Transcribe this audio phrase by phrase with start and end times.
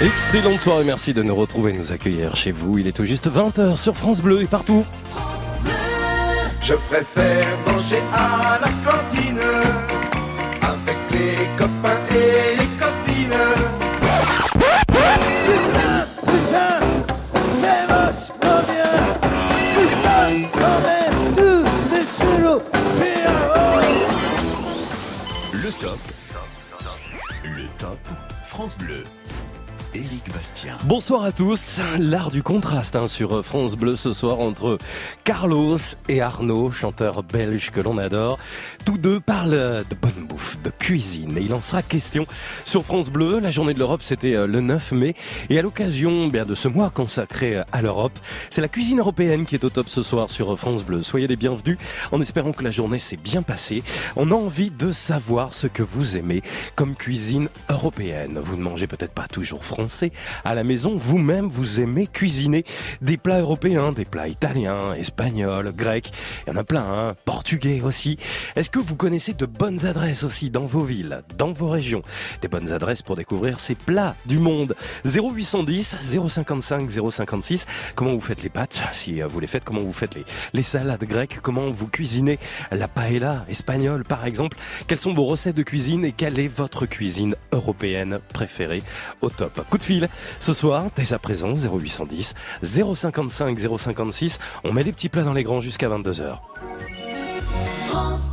[0.00, 2.78] Excellente soirée, merci de nous retrouver, nous accueillir chez vous.
[2.78, 4.84] Il est tout juste 20h sur France Bleu et partout.
[6.60, 9.38] Je préfère manger à la cantine
[10.62, 13.38] avec les copains et les copines.
[16.22, 16.80] Putain,
[17.50, 18.94] c'est vachement bien.
[19.76, 22.04] Nous sommes quand même tous des.
[25.62, 25.98] Le top.
[27.44, 27.98] Le top
[28.46, 29.04] France Bleu.
[29.94, 30.76] Éric Bastien.
[30.82, 31.80] Bonsoir à tous.
[32.00, 34.78] L'art du contraste hein, sur France Bleu ce soir entre
[35.22, 38.38] Carlos et Arnaud, chanteurs belges que l'on adore.
[38.84, 41.38] Tous deux parlent de bonne bouffe, de cuisine.
[41.38, 42.26] Et il en sera question
[42.64, 43.38] sur France Bleu.
[43.38, 45.14] La journée de l'Europe, c'était euh, le 9 mai.
[45.48, 48.18] Et à l'occasion bien de ce mois consacré à l'Europe,
[48.50, 51.02] c'est la cuisine européenne qui est au top ce soir sur France Bleu.
[51.02, 51.78] Soyez les bienvenus
[52.10, 53.84] en espérant que la journée s'est bien passée.
[54.16, 56.42] On a envie de savoir ce que vous aimez
[56.74, 58.40] comme cuisine européenne.
[58.42, 59.83] Vous ne mangez peut-être pas toujours français
[60.44, 62.64] à la maison, vous-même, vous aimez cuisiner
[63.00, 66.10] des plats européens, des plats italiens, espagnols, grecs.
[66.46, 68.18] Il y en a plein, hein, portugais aussi.
[68.56, 72.02] Est-ce que vous connaissez de bonnes adresses aussi dans vos villes, dans vos régions?
[72.42, 74.74] Des bonnes adresses pour découvrir ces plats du monde.
[75.04, 75.96] 0810
[76.28, 77.66] 055 056.
[77.94, 81.04] Comment vous faites les pâtes Si vous les faites, comment vous faites les, les salades
[81.04, 81.38] grecques?
[81.42, 82.38] Comment vous cuisinez
[82.70, 84.56] la paella espagnole, par exemple?
[84.86, 88.82] Quelles sont vos recettes de cuisine et quelle est votre cuisine européenne préférée?
[89.20, 90.08] Au top Coup de fil
[90.38, 94.38] ce soir, dès à présent, 0810 055 056.
[94.62, 96.38] On met les petits plats dans les grands jusqu'à 22h.
[97.88, 98.30] France.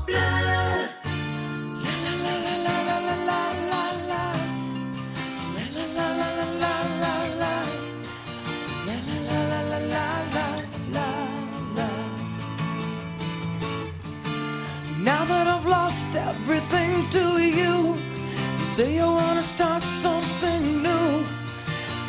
[18.82, 21.10] Say you wanna start something new,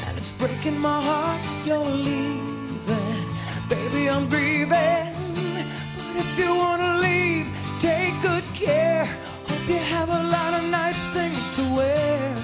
[0.06, 3.24] and it's breaking my heart you're leaving.
[3.68, 5.12] Baby, I'm grieving,
[5.96, 7.46] but if you wanna leave,
[7.88, 9.04] take good care.
[9.48, 12.34] Hope you have a lot of nice things to wear,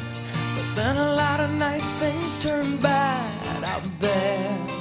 [0.56, 4.77] but then a lot of nice things turn bad out there.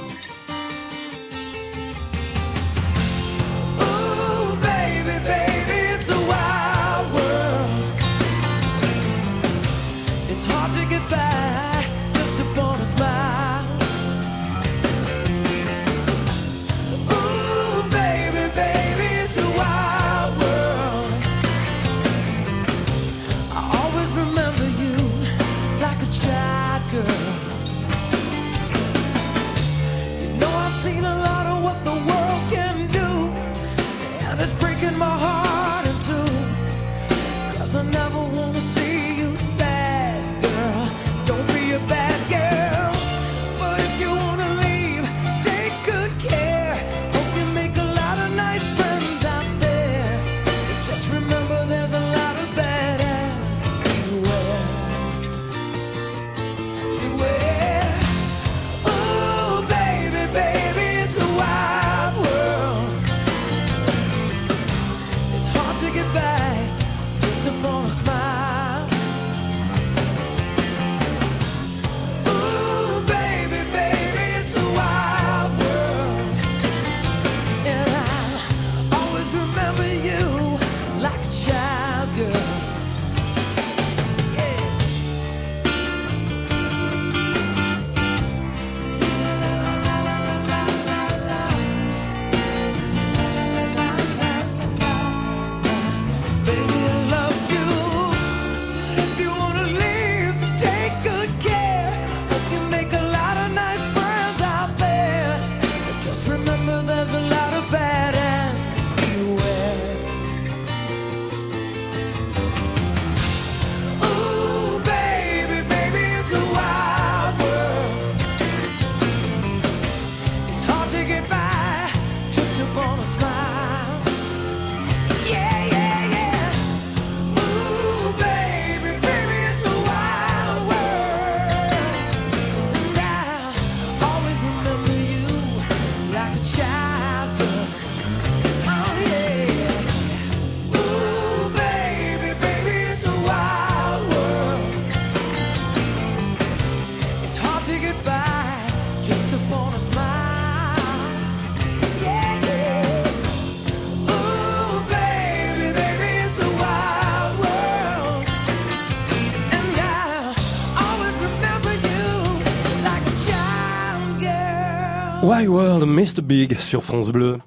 [165.38, 166.20] Why World Mr.
[166.20, 167.38] Big sur France Bleu.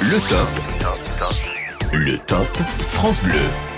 [0.00, 0.48] Le top.
[1.92, 2.46] Le top
[2.88, 3.73] France Bleu.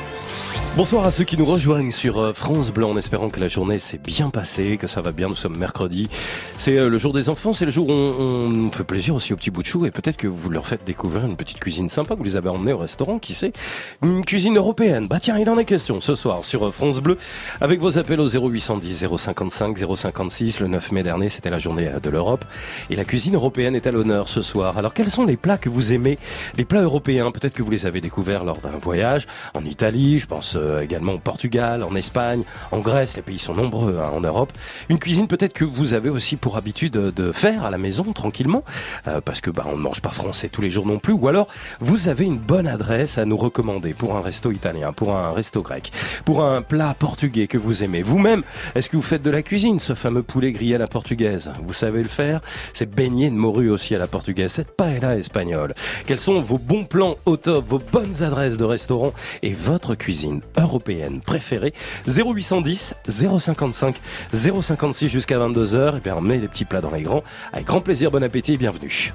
[0.76, 3.78] Bonsoir à ceux qui nous rejoignent sur euh, France Bleu en espérant que la journée
[3.78, 5.26] s'est bien passée, que ça va bien.
[5.26, 6.10] Nous sommes mercredi.
[6.58, 7.54] C'est euh, le jour des enfants.
[7.54, 9.90] C'est le jour où on, on fait plaisir aussi aux petits bouts de chou et
[9.90, 12.14] peut-être que vous leur faites découvrir une petite cuisine sympa.
[12.14, 13.54] Vous les avez emmenés au restaurant, qui sait
[14.02, 15.08] Une cuisine européenne.
[15.08, 17.16] Bah tiens, il en est question ce soir sur euh, France Bleu
[17.62, 20.60] avec vos appels au 0810 055 056.
[20.60, 22.44] Le 9 mai dernier, c'était la journée de l'Europe
[22.90, 24.76] et la cuisine européenne est à l'honneur ce soir.
[24.76, 26.18] Alors quels sont les plats que vous aimez
[26.58, 30.26] Les plats européens, peut-être que vous les avez découverts lors d'un voyage en Italie, je
[30.26, 32.42] pense également au Portugal, en Espagne,
[32.72, 34.52] en Grèce, les pays sont nombreux hein, en Europe.
[34.88, 38.12] Une cuisine peut-être que vous avez aussi pour habitude de, de faire à la maison
[38.12, 38.64] tranquillement,
[39.08, 41.28] euh, parce que bah, on ne mange pas français tous les jours non plus, ou
[41.28, 41.48] alors
[41.80, 45.62] vous avez une bonne adresse à nous recommander pour un resto italien, pour un resto
[45.62, 45.90] grec,
[46.24, 48.02] pour un plat portugais que vous aimez.
[48.02, 48.42] Vous-même,
[48.74, 51.50] est-ce que vous faites de la cuisine, ce fameux poulet grillé à la portugaise?
[51.62, 52.40] Vous savez le faire?
[52.72, 55.74] C'est beignet de morue aussi à la portugaise, cette paella espagnole.
[56.06, 59.12] Quels sont vos bons plans au top, vos bonnes adresses de restaurants
[59.42, 60.40] et votre cuisine?
[60.56, 61.72] Européenne préférée
[62.06, 63.96] 0810 055
[64.32, 65.98] 056 jusqu'à 22h.
[65.98, 67.22] Et bien, on met les petits plats dans les grands.
[67.52, 69.12] Avec grand plaisir, bon appétit et bienvenue.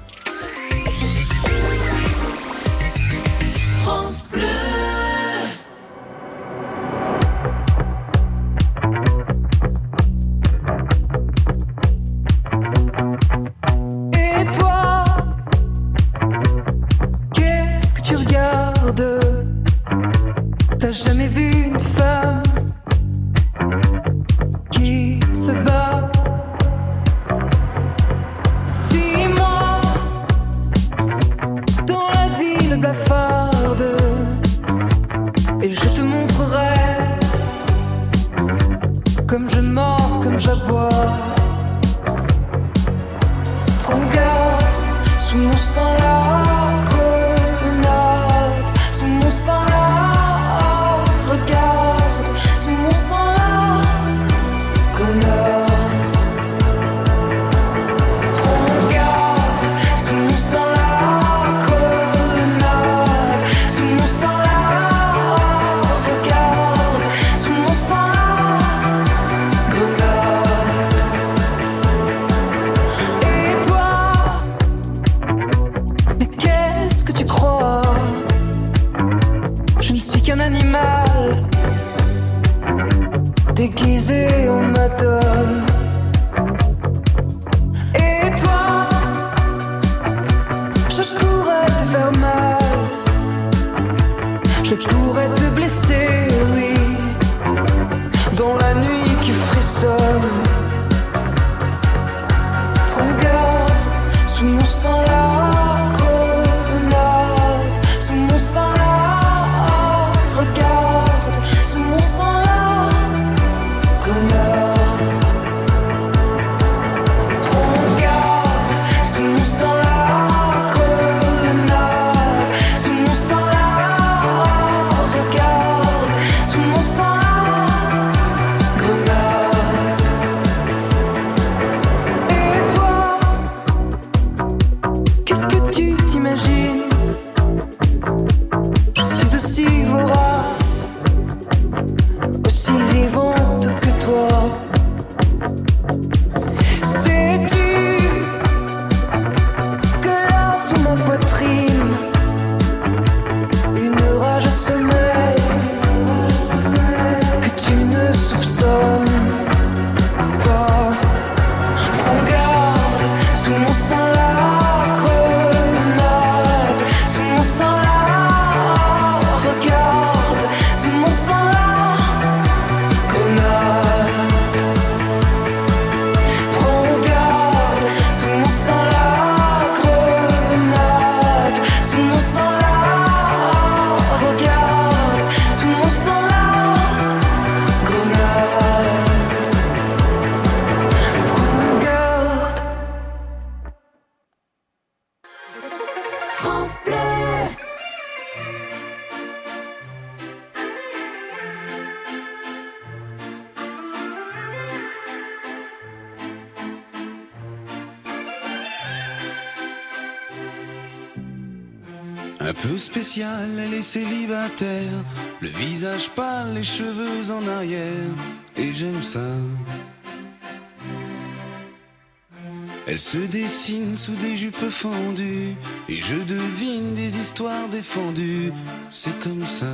[222.86, 225.54] Elle se dessine sous des jupes fendues
[225.88, 228.52] et je devine des histoires défendues.
[228.90, 229.72] C'est comme ça.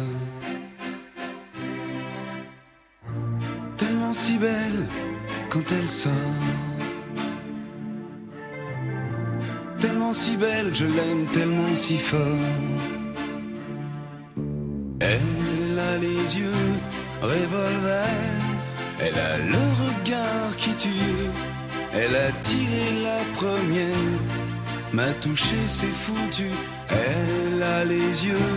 [3.78, 4.86] Tellement si belle
[5.48, 6.12] quand elle sort.
[9.80, 12.87] Tellement si belle, je l'aime tellement si fort.
[25.20, 26.50] Touché, c'est foutu.
[26.88, 28.50] Elle a les yeux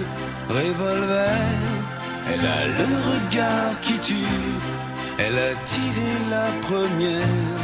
[0.49, 1.37] revolver,
[2.31, 4.15] elle a le regard qui tue.
[5.17, 7.61] Elle a tiré la première,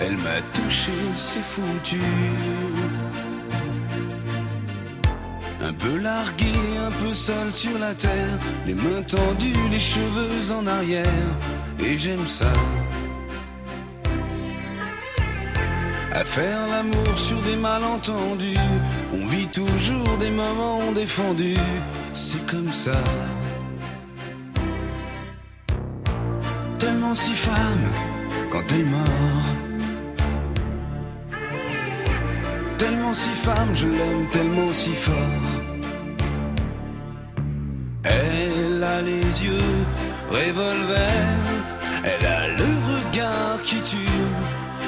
[0.00, 2.00] elle m'a touché, c'est foutu.
[5.62, 6.52] Un peu largué,
[6.86, 11.30] un peu seul sur la terre, les mains tendues, les cheveux en arrière,
[11.80, 12.52] et j'aime ça.
[16.28, 18.68] Faire l'amour sur des malentendus,
[19.14, 21.64] on vit toujours des moments défendus,
[22.12, 23.00] c'est comme ça.
[26.78, 27.86] Tellement si femme
[28.50, 29.46] quand elle mord.
[32.76, 35.48] Tellement si femme, je l'aime tellement si fort.
[38.04, 39.76] Elle a les yeux
[40.28, 41.24] revolver,
[42.04, 44.57] elle a le regard qui tue.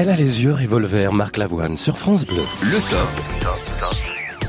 [0.00, 2.44] Elle a les yeux revolver, Marc Lavoine, sur France Bleu.
[2.62, 3.77] Le top.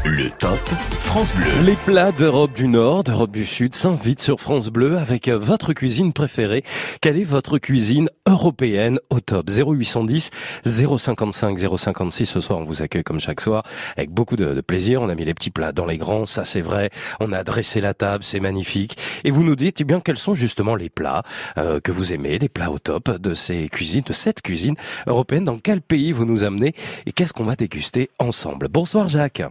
[0.06, 0.58] Le top
[1.01, 1.48] France Bleu.
[1.65, 6.13] Les plats d'Europe du Nord, d'Europe du Sud s'invitent sur France Bleu avec votre cuisine
[6.13, 6.63] préférée.
[7.01, 9.50] Quelle est votre cuisine européenne au top?
[9.50, 10.29] 0810
[10.63, 12.25] 055 056.
[12.25, 13.63] Ce soir, on vous accueille comme chaque soir
[13.98, 15.01] avec beaucoup de, de plaisir.
[15.01, 16.91] On a mis les petits plats dans les grands, ça c'est vrai.
[17.20, 18.98] On a dressé la table, c'est magnifique.
[19.25, 21.24] Et vous nous dites, eh bien, quels sont justement les plats
[21.58, 24.75] euh, que vous aimez, les plats au top de ces cuisines, de cette cuisine
[25.08, 25.44] européenne?
[25.44, 26.74] Dans quel pays vous nous amenez
[27.06, 28.70] et qu'est-ce qu'on va déguster ensemble?
[28.70, 29.44] Bonsoir Jacques.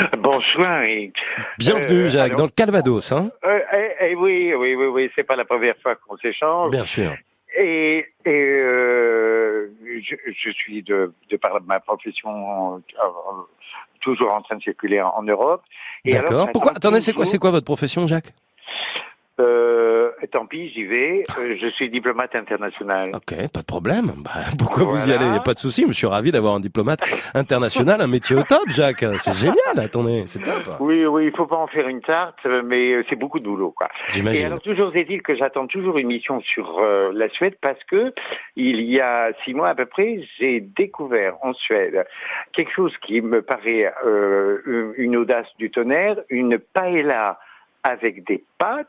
[0.18, 0.82] Bonsoir.
[1.58, 5.10] Bienvenue Euh, Jacques, alors- dans le Calvados, hein euh, eh, eh, oui, oui, oui, oui,
[5.14, 6.70] c'est pas la première fois qu'on s'échange.
[6.70, 7.14] Bien sûr.
[7.56, 9.68] Et, et euh,
[10.02, 13.02] je, je suis de, de par ma profession euh,
[14.00, 15.62] toujours en train de circuler en, Europe.
[16.04, 16.48] D'accord.
[16.52, 18.32] Pourquoi Attendez, c'est quoi, c'est quoi votre profession, Jacques?
[19.40, 21.24] Euh, Tant pis, j'y vais.
[21.38, 23.10] Euh, je suis diplomate international.
[23.14, 24.12] Ok, pas de problème.
[24.18, 25.26] Bah, pourquoi vous y allez?
[25.26, 25.84] Y a Pas de souci.
[25.88, 27.00] Je suis ravi d'avoir un diplomate
[27.34, 29.04] international, un métier au top, Jacques.
[29.18, 29.78] C'est génial.
[29.78, 30.76] Attendez, c'est top.
[30.78, 33.72] Oui, oui, il faut pas en faire une tarte, mais euh, c'est beaucoup de boulot,
[33.72, 33.88] quoi.
[34.10, 34.46] Et J'imagine.
[34.46, 38.12] alors toujours est-il que j'attends toujours une mission sur euh, la Suède parce que
[38.56, 42.04] il y a six mois à peu près, j'ai découvert en Suède
[42.52, 43.92] quelque chose qui me paraît
[44.96, 47.38] une audace du tonnerre, une paella
[47.82, 48.86] avec des pâtes.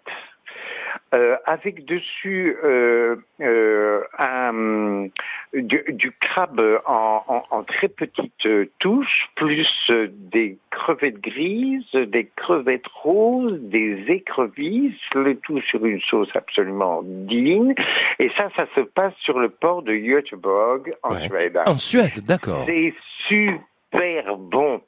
[1.14, 5.08] Euh, avec dessus euh, euh, un,
[5.54, 8.48] du, du crabe en, en- en très petites
[8.80, 9.68] touches, plus
[10.10, 17.76] des crevettes grises, des crevettes roses, des écrevisses, le tout sur une sauce absolument divine.
[18.20, 21.28] Et ça, ça se passe sur le port de Göteborg en Ouais.
[21.28, 21.60] Suède.
[21.66, 22.64] En Suède, d'accord.
[22.68, 22.94] C'est
[23.28, 24.82] super bon.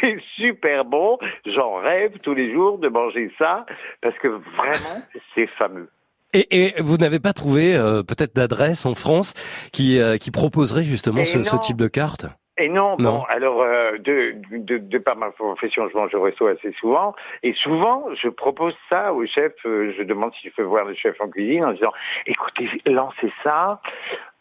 [0.00, 1.18] C'est super bon.
[1.46, 3.66] J'en rêve tous les jours de manger ça
[4.00, 5.02] parce que vraiment,
[5.34, 5.88] c'est fameux.
[6.34, 6.46] Et,
[6.78, 9.34] et vous n'avez pas trouvé euh, peut-être d'adresse en France
[9.72, 12.26] qui, euh, qui proposerait justement ce, type de carte?
[12.58, 13.18] Et non, Non.
[13.18, 17.14] bon, alors euh, de, de, de par ma profession, je mange au resto assez souvent,
[17.42, 20.94] et souvent je propose ça au chef, euh, je demande si je peux voir le
[20.94, 21.92] chef en cuisine en disant,
[22.26, 23.80] écoutez, lancez ça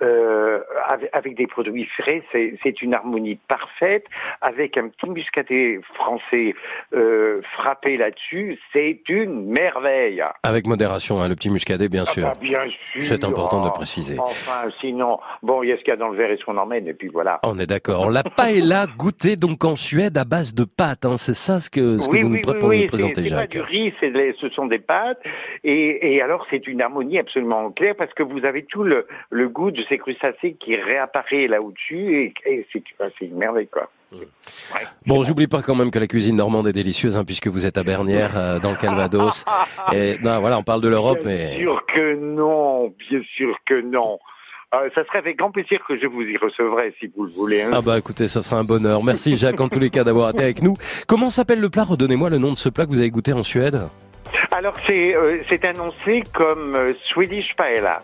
[0.02, 4.06] euh, avec, avec des produits frais, c'est une harmonie parfaite,
[4.42, 6.54] avec un petit muscadet français
[6.94, 10.24] euh, frappé là-dessus, c'est une merveille.
[10.44, 12.26] Avec modération, hein, le petit muscadet, bien sûr.
[12.26, 13.02] Ah bah, bien sûr.
[13.02, 14.18] C'est important de Oh, préciser.
[14.20, 16.44] Enfin, sinon, bon, il y a ce qu'il y a dans le verre et ce
[16.46, 17.40] qu'on emmène, et puis voilà.
[17.44, 18.10] On est d'accord.
[18.12, 21.06] La paella goûtée donc en Suède à base de pâtes.
[21.06, 21.18] Hein.
[21.18, 23.52] C'est ça ce que, ce que vous nous, pré- pour nous présenter, c'est pas Jacques.
[23.52, 25.22] du riz, ce sont des pâtes.
[25.64, 29.48] Et, et alors, c'est une harmonie absolument claire parce que vous avez tout le, le
[29.50, 33.90] goût de ces crustacés qui réapparaît là au-dessus et, et c'est une merveille, quoi.
[34.14, 34.26] Ouais.
[35.06, 37.78] Bon, j'oublie pas quand même que la cuisine normande est délicieuse, hein, puisque vous êtes
[37.78, 39.46] à Bernières, euh, dans le Calvados.
[39.94, 43.82] Et non, voilà, on parle de l'Europe, Bien mais sûr que non, bien sûr que
[43.82, 44.20] non.
[44.74, 47.62] Euh, ça serait avec grand plaisir que je vous y recevrai si vous le voulez.
[47.62, 47.72] hein.
[47.74, 49.04] ah bah écoutez, ça sera un bonheur.
[49.04, 50.76] Merci Jacques en tous les cas d'avoir été avec nous.
[51.08, 51.84] Comment s'appelle le plat?
[51.84, 53.82] Redonnez-moi le nom de ce plat que vous avez goûté en Suède.
[54.52, 58.02] Alors c'est euh, annoncé comme euh, Swedish paella.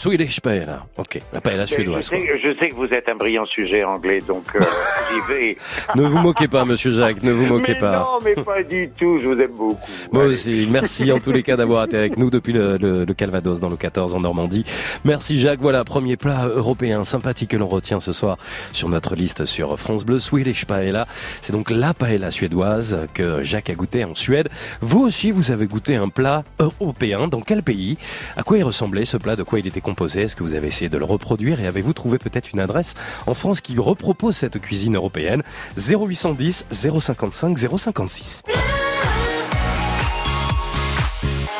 [0.00, 0.84] Swedish paella.
[0.98, 2.04] Ok, la paella suédoise.
[2.04, 2.18] Je quoi.
[2.20, 4.60] sais, je sais que vous êtes un brillant sujet anglais, donc euh,
[5.10, 5.56] j'y vais.
[5.96, 8.00] Ne vous moquez pas, Monsieur Jacques, ne vous moquez mais pas.
[8.00, 9.18] non, mais pas du tout.
[9.20, 9.78] Je vous aime beaucoup.
[10.12, 10.32] Moi Allez.
[10.32, 13.58] aussi, merci en tous les cas d'avoir été avec nous depuis le, le- le Calvados
[13.58, 14.64] dans le 14 en Normandie.
[15.06, 18.36] Merci Jacques, voilà, premier plat européen sympathique que l'on retient ce soir
[18.72, 21.06] sur notre liste sur France Bleu, Swedish Paella.
[21.40, 24.50] C'est donc la paella suédoise que Jacques a goûté en Suède.
[24.82, 27.28] Vous aussi, vous avez goûté un plat européen.
[27.28, 27.96] Dans quel pays?
[28.36, 29.36] À quoi il ressemblait ce plat?
[29.36, 31.92] De quoi il était composé Est-ce que vous avez essayé de le reproduire Et avez-vous
[31.92, 32.94] trouvé peut-être une adresse
[33.26, 35.44] en France qui repropose cette cuisine européenne?
[35.76, 38.42] 0810 055 056.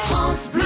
[0.08, 0.65] France Bleu.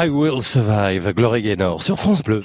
[0.00, 2.44] I Will Survive, Glory Gaynor sur France Bleu.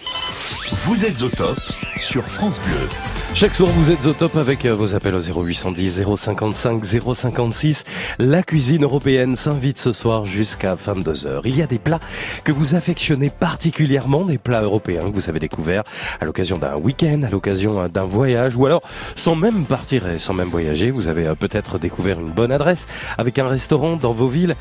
[0.72, 1.60] Vous êtes au top
[2.00, 2.90] sur France Bleu.
[3.36, 7.84] Chaque soir, vous êtes au top avec euh, vos appels au 0810 055 056.
[8.20, 11.42] La cuisine européenne s'invite ce soir jusqu'à 22h.
[11.46, 12.00] Il y a des plats
[12.44, 15.84] que vous affectionnez particulièrement, des plats européens que vous avez découverts
[16.22, 18.84] à l'occasion d'un week-end, à l'occasion euh, d'un voyage, ou alors
[19.16, 20.92] sans même partir et sans même voyager.
[20.92, 22.86] Vous avez euh, peut-être découvert une bonne adresse
[23.18, 24.56] avec un restaurant dans vos villes,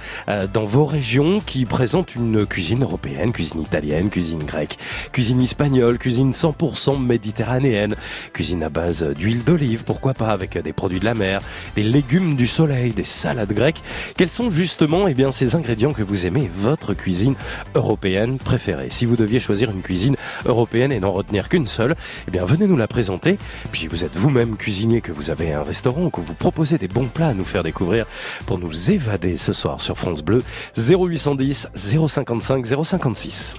[0.55, 4.79] dans vos régions qui présente une cuisine européenne, cuisine italienne, cuisine grecque,
[5.13, 7.97] cuisine espagnole, cuisine 100% méditerranéenne,
[8.33, 11.41] cuisine à base d'huile d'olive, pourquoi pas avec des produits de la mer,
[11.77, 13.83] des légumes du soleil, des salades grecques.
[14.17, 17.35] Quels sont justement eh bien, ces ingrédients que vous aimez, votre cuisine
[17.75, 18.89] européenne préférée?
[18.91, 21.95] Si vous deviez choisir une cuisine européenne et n'en retenir qu'une seule,
[22.29, 23.39] eh bien venez nous la présenter.
[23.73, 27.09] Puis vous êtes vous-même cuisinier, que vous avez un restaurant, que vous proposez des bons
[27.09, 28.07] plats à nous faire découvrir
[28.47, 30.43] pour nous évader ce soir sur France Bleu,
[30.77, 33.55] 0810 055 056.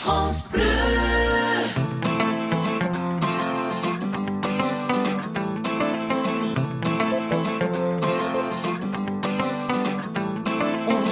[0.00, 0.99] France Bleu.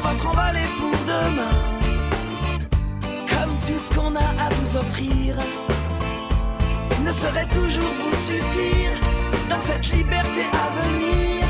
[0.00, 1.58] votre envol est pour demain.
[3.30, 5.36] Comme tout ce qu'on a à vous offrir
[7.04, 8.90] ne saurait toujours vous suffire
[9.48, 11.46] dans cette liberté à venir,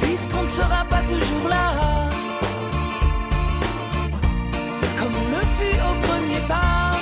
[0.00, 2.08] puisqu'on ne sera pas toujours là.
[4.98, 6.92] Comme on le fut au premier pas,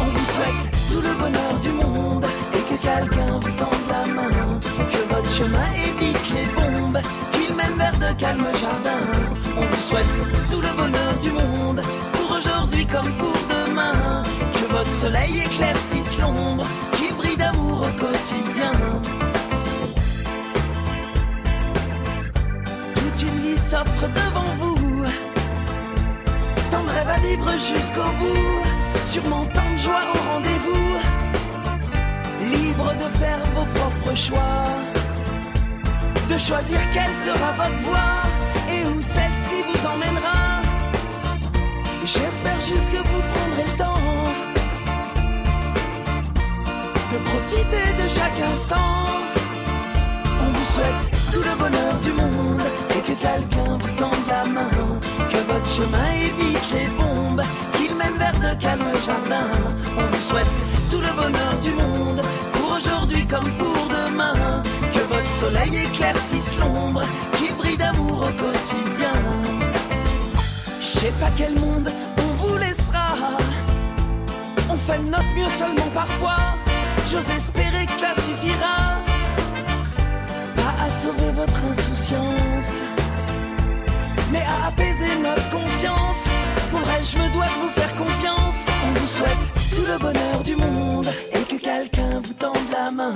[0.00, 4.60] on vous souhaite tout le bonheur du monde et que quelqu'un vous tende la main,
[4.92, 7.00] que votre chemin évite les bombes
[8.14, 9.06] calmes jardins.
[9.56, 10.06] On vous souhaite
[10.50, 14.22] tout le bonheur du monde, pour aujourd'hui comme pour demain.
[14.54, 18.72] Que votre soleil éclaircisse l'ombre, qu'il brille d'amour au quotidien.
[22.94, 25.04] Toute une vie s'offre devant vous,
[26.70, 30.98] tant de rêves à vivre jusqu'au bout, sûrement tant de joie au rendez-vous.
[32.40, 34.99] Libre de faire vos propres choix
[36.30, 38.22] de choisir quelle sera votre voie
[38.72, 40.62] et où celle-ci vous emmènera.
[42.04, 44.24] J'espère juste que vous prendrez le temps
[47.12, 49.02] de profiter de chaque instant.
[50.42, 54.70] On vous souhaite tout le bonheur du monde et que quelqu'un vous tende la main,
[55.32, 57.42] que votre chemin évite les bombes,
[57.74, 59.50] qu'il mène vers de calmes jardins.
[59.98, 60.54] On vous souhaite
[60.90, 62.22] tout le bonheur du monde
[62.80, 64.62] aujourd'hui comme pour demain
[65.40, 67.02] soleil éclaircisse l'ombre,
[67.36, 69.14] qu'il brille d'amour au quotidien.
[70.80, 73.08] Je sais pas quel monde on vous laissera.
[74.68, 76.40] On fait notre mieux seulement parfois.
[77.10, 78.76] J'ose espérer que cela suffira.
[80.56, 82.82] Pas à sauver votre insouciance,
[84.30, 86.28] mais à apaiser notre conscience.
[86.70, 88.58] Pour elle, je me dois de vous faire confiance.
[88.86, 91.29] On vous souhaite tout le bonheur du monde que
[91.70, 93.14] quelqu'un vous tende la main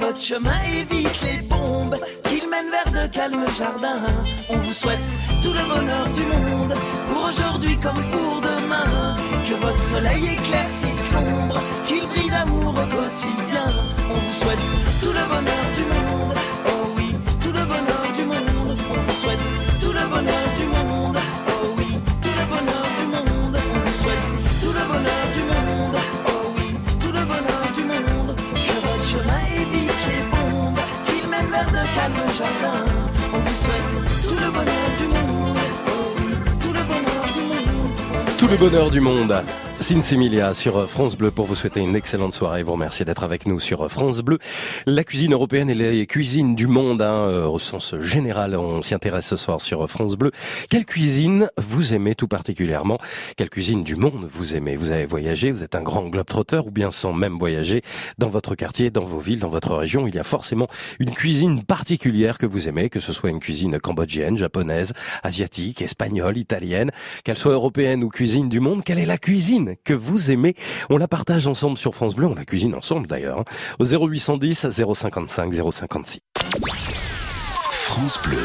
[0.00, 4.02] votre chemin évite les bombes, qu'il mène vers de calmes jardins.
[4.48, 5.06] On vous souhaite
[5.42, 6.74] tout le bonheur du monde,
[7.08, 9.16] pour aujourd'hui comme pour demain.
[9.46, 13.66] Que votre soleil éclaircisse l'ombre, qu'il brille d'amour au quotidien.
[14.10, 14.64] On vous souhaite
[15.02, 16.34] tout le bonheur du monde,
[16.66, 18.76] oh oui, tout le bonheur du monde.
[19.08, 19.44] On souhaite
[19.82, 20.49] tout le bonheur
[38.40, 39.44] tout le bonheur du monde.
[39.44, 39.69] Oh.
[39.80, 42.62] Sinsimilia sur France Bleu pour vous souhaiter une excellente soirée.
[42.62, 44.38] Vous remercier d'être avec nous sur France Bleu.
[44.86, 48.94] La cuisine européenne et les cuisines du monde, hein, euh, au sens général, on s'y
[48.94, 50.32] intéresse ce soir sur France Bleu.
[50.68, 52.98] Quelle cuisine vous aimez tout particulièrement?
[53.36, 54.76] Quelle cuisine du monde vous aimez?
[54.76, 57.82] Vous avez voyagé, vous êtes un grand globe-trotteur ou bien sans même voyager
[58.18, 61.62] dans votre quartier, dans vos villes, dans votre région, il y a forcément une cuisine
[61.64, 66.90] particulière que vous aimez, que ce soit une cuisine cambodgienne, japonaise, asiatique, espagnole, italienne,
[67.24, 68.84] qu'elle soit européenne ou cuisine du monde.
[68.84, 70.54] Quelle est la cuisine que vous aimez.
[70.88, 73.44] On la partage ensemble sur France Bleu, on la cuisine ensemble d'ailleurs, hein.
[73.78, 76.20] au 0810 055 056.
[77.72, 78.38] France Bleu.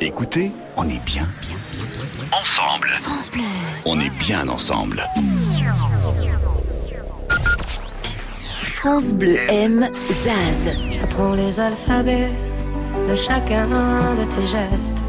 [0.00, 2.38] Écoutez, on est bien, bien, bien, bien, bien.
[2.38, 2.88] Ensemble.
[2.88, 3.42] France Bleu.
[3.86, 5.04] On est bien ensemble.
[8.60, 10.76] France Bleu aime Zaz.
[10.90, 12.28] J'apprends les alphabets
[13.08, 15.03] de chacun de tes gestes.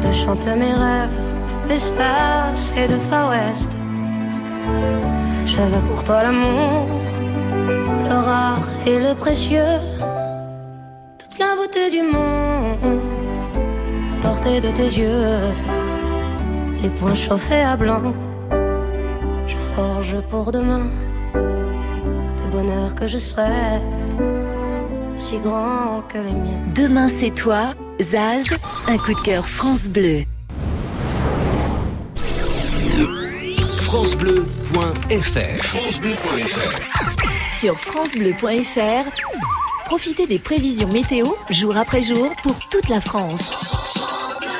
[0.00, 1.18] Te chante mes rêves
[1.68, 3.70] d'espace et de Far West.
[5.46, 5.56] Je
[5.88, 6.86] pour toi l'amour,
[8.04, 9.78] le rare et le précieux.
[11.18, 13.00] Toute la beauté du monde
[14.12, 15.54] à portée de tes yeux.
[16.82, 18.12] Les points chauffés à blanc.
[19.46, 20.86] Je forge pour demain
[21.34, 23.82] des bonheurs que je souhaite,
[25.16, 26.62] si grands que les miens.
[26.74, 28.46] Demain c'est toi, Zaz,
[28.88, 30.24] un coup de cœur France Bleu.
[33.80, 35.64] francebleu.fr
[37.58, 39.08] Sur francebleu.fr,
[39.86, 43.54] profitez des prévisions météo jour après jour pour toute la France.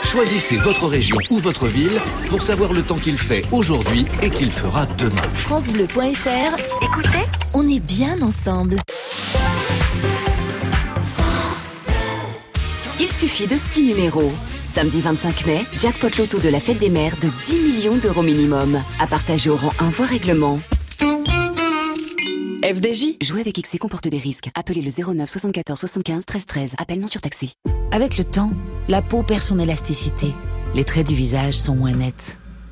[0.05, 4.51] Choisissez votre région ou votre ville pour savoir le temps qu'il fait aujourd'hui et qu'il
[4.51, 5.29] fera demain.
[5.35, 8.77] francebleu.fr, écoutez, on est bien ensemble.
[13.16, 14.31] Suffit de 6 numéros.
[14.62, 18.83] Samedi 25 mai, jackpot loto de la fête des mères de 10 millions d'euros minimum.
[19.00, 20.61] À partager au rang 1 voie règlement.
[22.62, 23.16] FDJ.
[23.22, 24.50] Jouer avec XC comporte des risques.
[24.55, 26.74] Appelez le 09 74 75 13 13.
[26.76, 27.52] Appel non surtaxé.
[27.90, 28.52] Avec le temps,
[28.87, 30.35] la peau perd son élasticité.
[30.74, 32.38] Les traits du visage sont moins nets.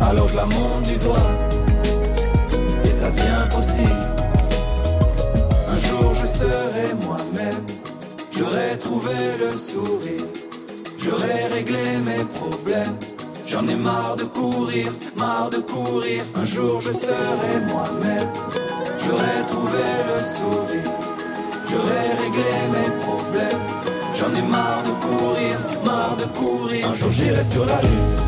[0.00, 1.16] Alors je la monte du doigt,
[2.84, 4.06] et ça devient possible.
[5.70, 7.64] Un jour je serai moi-même,
[8.30, 10.24] j'aurai trouvé le sourire,
[10.98, 12.96] j'aurai réglé mes problèmes.
[13.46, 16.22] J'en ai marre de courir, marre de courir.
[16.34, 18.28] Un jour je serai moi-même,
[18.98, 20.92] j'aurai trouvé le sourire,
[21.70, 23.62] j'aurais réglé mes problèmes.
[24.14, 26.88] J'en ai marre de courir, marre de courir.
[26.88, 28.16] Un jour j'irai sur la lune,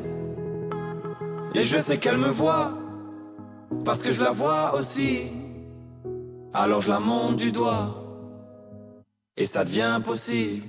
[1.53, 2.71] Et je sais qu'elle me voit,
[3.83, 5.31] parce que je la vois aussi.
[6.53, 7.95] Alors je la monte du doigt,
[9.35, 10.63] et ça devient possible.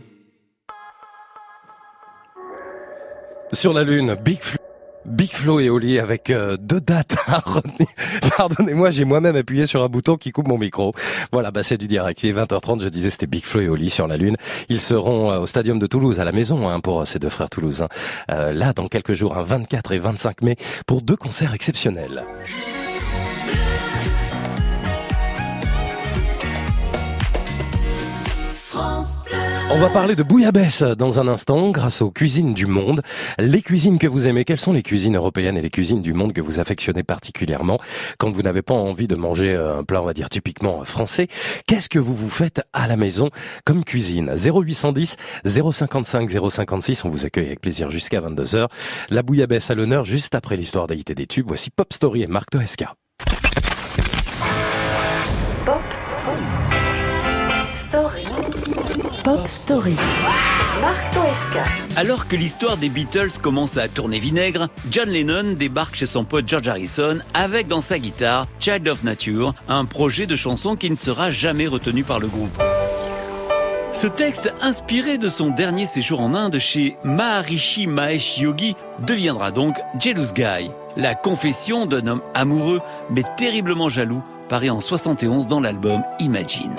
[3.52, 4.61] Sur la Lune, Big Flo.
[5.04, 7.88] Big Flo et Oli avec euh, deux dates à retenir.
[8.36, 10.94] Pardonnez-moi, j'ai moi-même appuyé sur un bouton qui coupe mon micro.
[11.32, 12.22] Voilà, bah c'est du direct.
[12.22, 14.36] Il est 20h30, je disais c'était Big Flo et Oli sur la Lune.
[14.68, 17.50] Ils seront euh, au Stadium de Toulouse, à la maison, hein, pour ces deux frères
[17.50, 17.88] toulousains.
[18.30, 22.22] Euh, là, dans quelques jours, un 24 et 25 mai, pour deux concerts exceptionnels.
[29.74, 33.00] On va parler de bouillabaisse dans un instant grâce aux cuisines du monde.
[33.38, 36.34] Les cuisines que vous aimez, quelles sont les cuisines européennes et les cuisines du monde
[36.34, 37.78] que vous affectionnez particulièrement?
[38.18, 41.28] Quand vous n'avez pas envie de manger un plat, on va dire, typiquement français
[41.66, 43.30] Qu'est-ce que vous vous faites à la maison
[43.64, 44.34] comme cuisine?
[44.36, 48.66] 0810 055 056, on vous accueille avec plaisir jusqu'à 22h.
[49.08, 51.46] La bouillabaisse à l'honneur juste après l'histoire d'Aïté des tubes.
[51.48, 52.94] Voici Pop Story et Marc Toesca.
[59.24, 59.94] Pop Story.
[60.80, 61.62] Marc Toesca.
[61.96, 66.48] Alors que l'histoire des Beatles commence à tourner vinaigre, John Lennon débarque chez son pote
[66.48, 70.96] George Harrison avec dans sa guitare Child of Nature, un projet de chanson qui ne
[70.96, 72.60] sera jamais retenu par le groupe.
[73.92, 78.74] Ce texte, inspiré de son dernier séjour en Inde chez Maharishi Mahesh Yogi,
[79.06, 82.80] deviendra donc Jealous Guy, la confession d'un homme amoureux
[83.10, 86.74] mais terriblement jaloux, paraît en 71 dans l'album Imagine.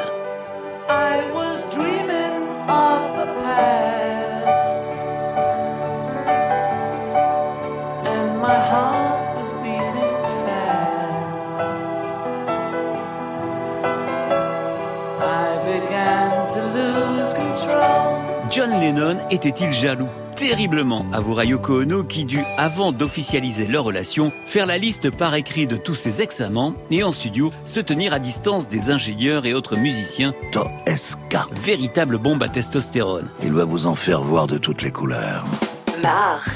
[18.63, 24.65] John Lennon était-il jaloux Terriblement, avouera Yoko Ono qui dut, avant d'officialiser leur relation, faire
[24.65, 28.69] la liste par écrit de tous ses ex-amants et en studio se tenir à distance
[28.69, 30.33] des ingénieurs et autres musiciens?
[30.53, 31.47] Toesca.
[31.51, 33.29] Véritable bombe à testostérone.
[33.43, 35.43] Il va vous en faire voir de toutes les couleurs.
[36.01, 36.55] Marc.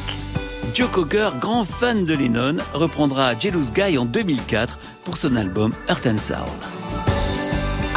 [0.73, 6.07] Joe Cocker, grand fan de Lennon, reprendra Jealous Guy en 2004 pour son album Earth
[6.07, 6.37] and Soul.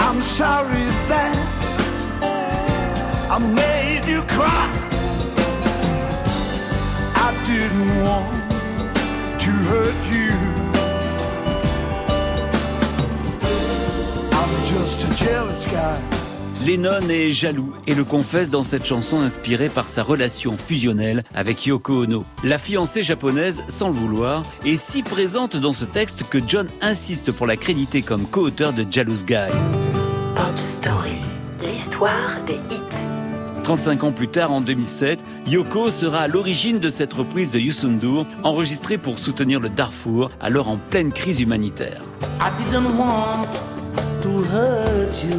[0.01, 1.80] I'm sorry that
[3.33, 4.69] I made you cry.
[7.15, 8.51] I didn't want
[9.39, 10.33] to hurt you.
[14.33, 16.01] I'm just a jealous guy.
[16.67, 21.67] Lennon est jaloux et le confesse dans cette chanson inspirée par sa relation fusionnelle avec
[21.67, 22.25] Yoko Ono.
[22.43, 27.31] La fiancée japonaise, sans le vouloir, est si présente dans ce texte que John insiste
[27.31, 29.53] pour la créditer comme co-auteur de Jealous Guy.
[30.35, 31.21] Pop Story.
[31.63, 33.20] L'histoire des hits.
[33.71, 38.27] 35 ans plus tard, en 2007, Yoko sera à l'origine de cette reprise de Yusundur,
[38.43, 42.03] enregistrée pour soutenir le Darfour, alors en pleine crise humanitaire.
[42.41, 43.47] I didn't want
[44.23, 45.39] to hurt you.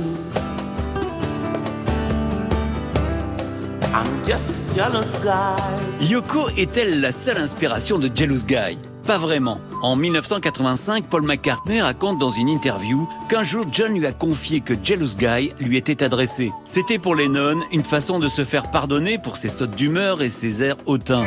[3.94, 6.06] I'm just jealous guy.
[6.10, 8.78] Yoko est-elle la seule inspiration de Jealous Guy?
[9.06, 9.60] Pas vraiment.
[9.82, 14.74] En 1985, Paul McCartney raconte dans une interview qu'un jour John lui a confié que
[14.82, 16.52] Jealous Guy lui était adressé.
[16.66, 20.64] C'était pour Lennon une façon de se faire pardonner pour ses sautes d'humeur et ses
[20.64, 21.26] airs hautains.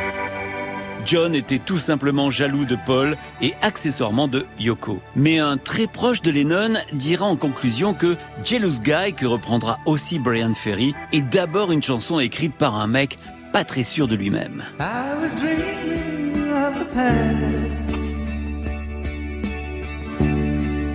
[1.04, 5.00] John était tout simplement jaloux de Paul et accessoirement de Yoko.
[5.16, 10.18] Mais un très proche de Lennon dira en conclusion que Jealous Guy, que reprendra aussi
[10.18, 13.18] Brian Ferry, est d'abord une chanson écrite par un mec
[13.52, 14.64] pas très sûr de lui-même.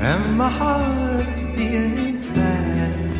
[0.01, 1.25] And my heart
[1.55, 3.19] beating fast.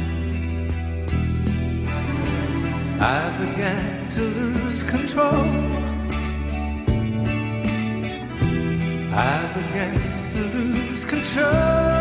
[3.02, 5.50] I began to lose control.
[9.12, 11.99] I began to lose control.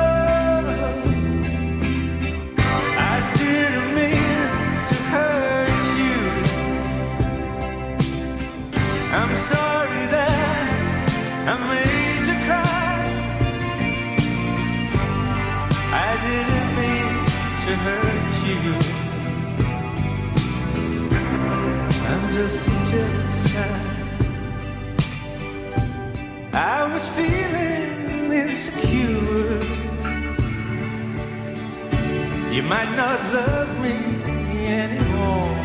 [22.39, 23.57] Just a jealous.
[26.55, 29.61] I was feeling insecure.
[32.55, 33.97] You might not love me
[34.85, 35.57] anymore.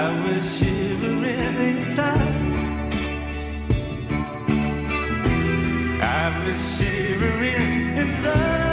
[0.00, 2.42] I was shivering inside.
[6.20, 8.63] I was shivering inside.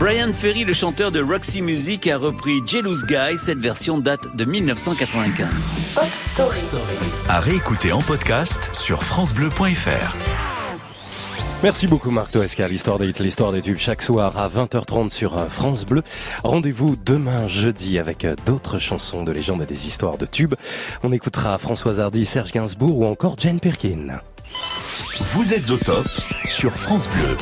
[0.00, 3.36] Brian Ferry, le chanteur de Roxy Music, a repris Jealous Guy.
[3.36, 5.46] Cette version date de 1995.
[5.94, 6.58] Pop Story.
[7.28, 10.16] À réécouter en podcast sur FranceBleu.fr.
[11.62, 15.36] Merci beaucoup Marc Toesca, l'histoire des hits, l'histoire des tubes chaque soir à 20h30 sur
[15.36, 16.02] euh, France Bleu.
[16.44, 20.54] Rendez-vous demain jeudi avec euh, d'autres chansons de légendes et des histoires de tubes.
[21.02, 24.18] On écoutera Françoise Hardy, Serge Gainsbourg ou encore Jane Birkin.
[25.20, 26.06] Vous êtes au top
[26.46, 27.36] sur France Bleu.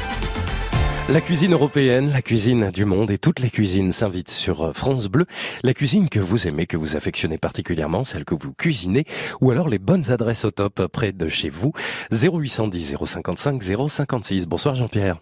[1.11, 5.09] La cuisine européenne, la cuisine du monde et toutes les cuisines s'invitent sur euh, France
[5.09, 5.25] Bleu.
[5.65, 9.05] La cuisine que vous aimez, que vous affectionnez particulièrement, celle que vous cuisinez,
[9.41, 11.73] ou alors les bonnes adresses au top près de chez vous.
[12.13, 14.47] 0810 055 056.
[14.47, 15.17] Bonsoir Jean-Pierre.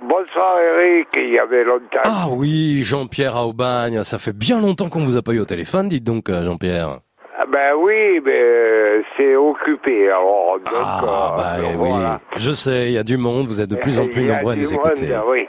[0.00, 2.02] Bonsoir Eric, il y avait longtemps.
[2.04, 5.44] Ah oui, Jean-Pierre à Aubagne, ça fait bien longtemps qu'on vous a pas eu au
[5.44, 7.00] téléphone, dites donc euh, Jean-Pierre.
[7.38, 10.08] Ah ben oui, mais euh, c'est occupé.
[10.10, 12.20] Alors, donc, Ah bah eh oui, voilà.
[12.36, 14.56] je sais, il y a du monde, vous êtes de plus en plus nombreux à
[14.56, 15.14] nous monde, écouter.
[15.28, 15.46] oui.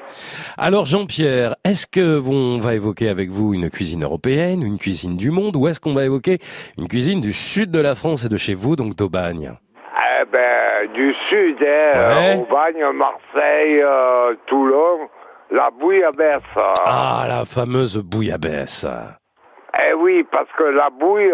[0.58, 5.32] Alors Jean-Pierre, est-ce que on va évoquer avec vous une cuisine européenne, une cuisine du
[5.32, 6.40] monde, ou est-ce qu'on va évoquer
[6.78, 9.54] une cuisine du sud de la France et de chez vous, donc d'Aubagne?
[10.20, 12.36] Eh ben, du sud, hein, Ouais.
[12.36, 15.08] Aubagne, Marseille, euh, Toulon,
[15.52, 16.42] la bouillabaisse.
[16.86, 18.86] Ah, la fameuse bouillabaisse.
[19.80, 21.32] Eh oui, parce que la bouille,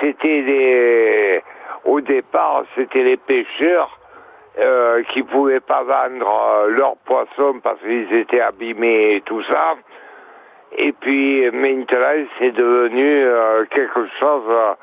[0.00, 1.42] c'était des...
[1.84, 3.98] Au départ, c'était les pêcheurs
[4.58, 9.76] euh, qui pouvaient pas vendre euh, leurs poissons parce qu'ils étaient abîmés et tout ça.
[10.76, 14.74] Et puis maintenant, c'est devenu euh, quelque chose euh,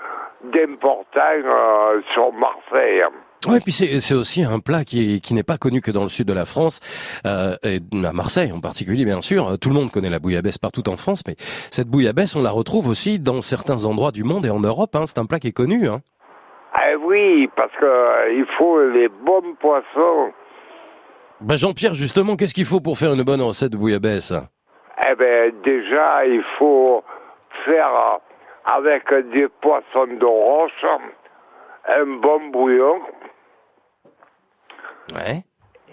[0.45, 3.03] d'important sur Marseille.
[3.47, 6.27] Ouais, puis c'est aussi un plat qui, qui n'est pas connu que dans le sud
[6.27, 6.79] de la France,
[7.25, 9.57] euh, et à Marseille en particulier, bien sûr.
[9.59, 12.87] Tout le monde connaît la bouillabaisse partout en France, mais cette bouillabaisse, on la retrouve
[12.87, 14.95] aussi dans certains endroits du monde et en Europe.
[14.95, 15.03] Hein.
[15.05, 15.87] C'est un plat qui est connu.
[15.87, 16.01] Hein.
[16.87, 20.31] Eh oui, parce que euh, il faut les bons poissons.
[21.41, 24.33] Ben Jean-Pierre, justement, qu'est-ce qu'il faut pour faire une bonne recette de bouillabaisse?
[25.07, 27.03] Eh ben déjà, il faut
[27.65, 28.17] faire euh,
[28.65, 30.85] avec des poissons de roche
[31.87, 32.99] un bon bouillon.
[35.13, 35.43] Ouais.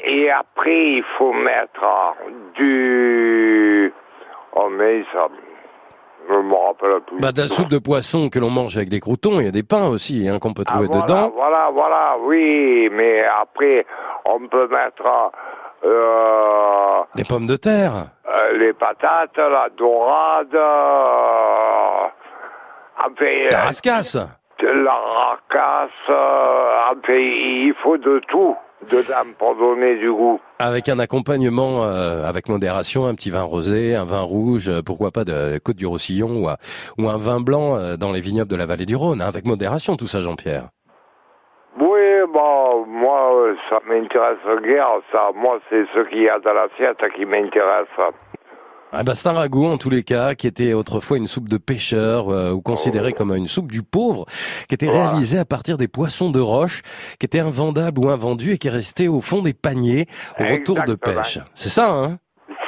[0.04, 3.92] Et après, il faut mettre euh, du...
[4.54, 5.28] Oh mais ça...
[6.28, 7.18] Je me rappelle plus.
[7.20, 9.52] Bah, de la soupe de poisson que l'on mange avec des croutons, il y a
[9.52, 11.32] des pains aussi hein, qu'on peut Ah, trouver voilà, dedans.
[11.34, 13.84] Voilà, voilà, oui, mais après,
[14.24, 15.02] on peut mettre
[15.84, 18.06] euh, Des pommes de terre.
[18.28, 22.06] euh, les patates, la dorade, euh,
[23.04, 24.16] Enfin, La euh, rascasse.
[24.62, 28.56] la racasse, euh, enfin, il faut de tout
[28.90, 30.40] dedans pour donner du goût.
[30.58, 35.10] Avec un accompagnement euh, avec modération, un petit vin rosé, un vin rouge, euh, pourquoi
[35.10, 36.56] pas de Côte du Roussillon ou, un-
[36.98, 39.44] ou un vin blanc euh, dans les vignobles de la vallée du Rhône, hein, avec
[39.44, 40.68] modération tout ça Jean-Pierre.
[41.80, 42.00] Oui,
[42.32, 45.30] bon, moi, euh, ça m'intéresse guère, ça.
[45.34, 47.88] Moi, c'est ce qu'il y a dans l'assiette qui m'intéresse.
[48.95, 51.57] Ah bah, c'est un ragoût en tous les cas, qui était autrefois une soupe de
[51.57, 54.26] pêcheur euh, ou considérée comme une soupe du pauvre,
[54.68, 55.09] qui était Voilà.
[55.11, 56.82] réalisée à partir des poissons de roche,
[57.18, 60.07] qui était invendable ou invendu et qui est resté au fond des paniers
[60.38, 61.38] au retour de pêche.
[61.55, 62.18] C'est ça, hein?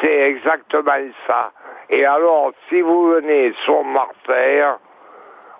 [0.03, 0.93] C'est exactement
[1.27, 1.53] ça.
[1.91, 4.63] Et alors, si vous venez sur Marseille,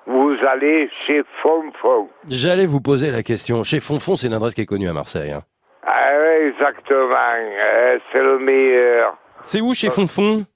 [0.07, 2.09] vous allez chez Fonfon.
[2.29, 3.63] J'allais vous poser la question.
[3.63, 5.33] Chez Fonfon, c'est une adresse qui est connue à Marseille.
[5.33, 5.43] hein.
[5.87, 6.13] Ah,
[6.49, 7.15] exactement.
[7.15, 9.17] Euh, c'est le meilleur.
[9.43, 10.47] C'est où chez Fonfon?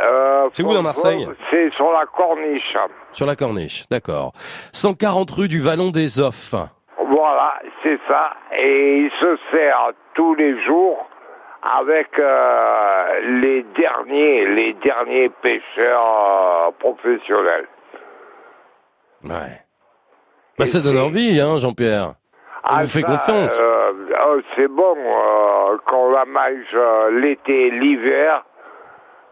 [0.00, 2.76] Euh, C'est où dans Marseille C'est sur la corniche.
[3.12, 4.32] Sur la Corniche, d'accord.
[4.72, 6.54] 140 rue du Vallon des Offs.
[6.98, 8.30] Voilà, c'est ça.
[8.56, 11.06] Et il se sert tous les jours
[11.62, 17.66] avec euh, les derniers, les derniers pêcheurs euh, professionnels.
[19.24, 19.60] Ouais.
[20.58, 22.14] Bah, ça donne envie, hein, Jean-Pierre.
[22.64, 23.62] On Ah, vous fait confiance.
[23.64, 23.92] euh,
[24.26, 28.44] oh, c'est bon euh, quand on la mange euh, l'été, l'hiver.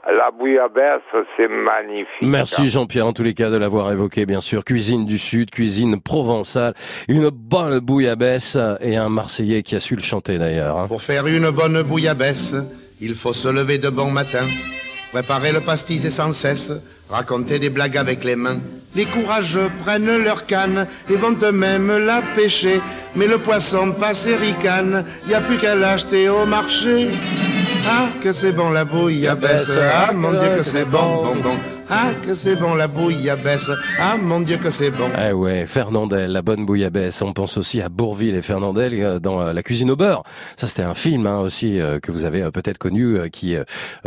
[0.07, 1.03] La bouillabaisse,
[1.37, 2.23] c'est magnifique.
[2.23, 4.65] Merci Jean-Pierre en tous les cas de l'avoir évoqué bien sûr.
[4.65, 6.75] Cuisine du Sud, cuisine provençale,
[7.09, 10.79] une bonne bouillabaisse et un Marseillais qui a su le chanter d'ailleurs.
[10.79, 10.87] hein.
[10.89, 12.57] Pour faire une bonne bouillabaisse,
[13.01, 14.47] il faut se lever de bon matin,
[15.13, 16.73] préparer le pastis et sans cesse,
[17.11, 18.61] raconter des blagues avec les mains.
[18.95, 22.81] Les courageux prennent leur canne et vont eux-mêmes la pêcher,
[23.15, 27.09] mais le poisson passe et ricane, y a plus qu'à l'acheter au marché.
[27.93, 31.80] Ah, que c'est bon la bouillabaisse, ah mon Dieu que c'est bon, bon, bon.
[31.93, 35.11] Ah, que c'est bon la bouillabaisse, ah mon Dieu que c'est bon.
[35.18, 37.20] Eh ouais, Fernandel, la bonne bouillabaisse.
[37.20, 40.22] On pense aussi à Bourville et Fernandel euh, dans euh, La cuisine au beurre.
[40.57, 43.57] Ça, c'était un film hein, aussi euh, que vous avez euh, peut-être connu euh, qui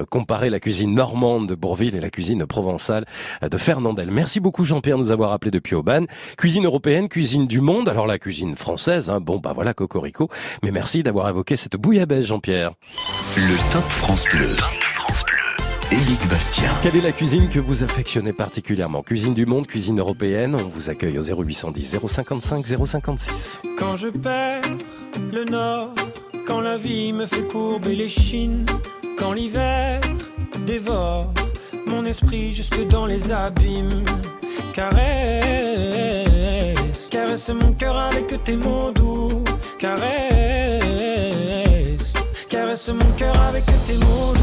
[0.09, 3.05] comparait la cuisine normande de Bourville et la cuisine provençale
[3.41, 4.11] de Fernandel.
[4.11, 6.07] Merci beaucoup Jean-Pierre de nous avoir appelé depuis Aubagne.
[6.37, 7.89] Cuisine européenne, cuisine du monde.
[7.89, 10.29] Alors la cuisine française, hein, bon bah voilà Cocorico.
[10.63, 12.71] Mais merci d'avoir évoqué cette bouillabaisse Jean-Pierre.
[13.35, 14.55] Le Top France Bleu.
[15.91, 16.71] Éric Bastien.
[16.81, 19.03] Quelle est la cuisine que vous affectionnez particulièrement?
[19.03, 23.61] Cuisine du monde, cuisine européenne On vous accueille au 0810 055 056.
[23.77, 24.61] Quand je perds
[25.31, 25.93] le nord,
[26.47, 28.65] quand la vie me fait courber les chines,
[29.17, 30.01] quand l'hiver
[30.65, 31.31] dévore
[31.87, 34.03] mon esprit jusque dans les abîmes,
[34.73, 35.03] caresse,
[37.09, 39.43] caresse mon cœur avec tes mots doux,
[39.79, 40.13] caresse,
[42.49, 44.42] caresse mon cœur avec tes mots doux.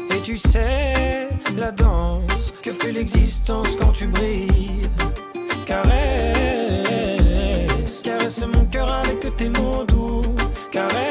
[0.23, 4.81] Tu sais la danse que fait l'existence quand tu brilles.
[5.65, 5.91] Caresse,
[8.03, 10.21] caresse mon cœur avec tes mots doux.
[10.71, 11.01] Caresse,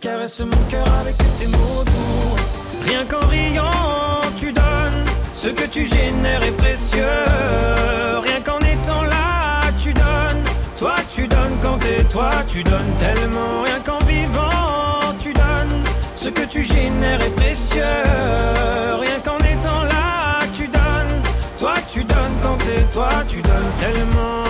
[0.00, 2.36] caresse mon cœur avec tes mots doux.
[2.86, 5.04] Rien qu'en riant, tu donnes.
[5.34, 7.04] Ce que tu génères est précieux.
[8.22, 10.44] Rien qu'en étant là, tu donnes.
[10.78, 13.69] Toi, tu donnes quand t'es toi, tu donnes tellement.
[16.34, 17.82] Que tu génères est précieux.
[19.00, 21.22] Rien qu'en étant là, tu donnes.
[21.58, 24.49] Toi, tu donnes quand t'es toi, tu donnes tellement.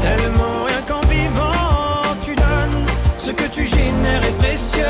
[0.00, 2.84] Tellement rien qu'en vivant, tu donnes
[3.18, 4.84] ce que tu génères est précieux.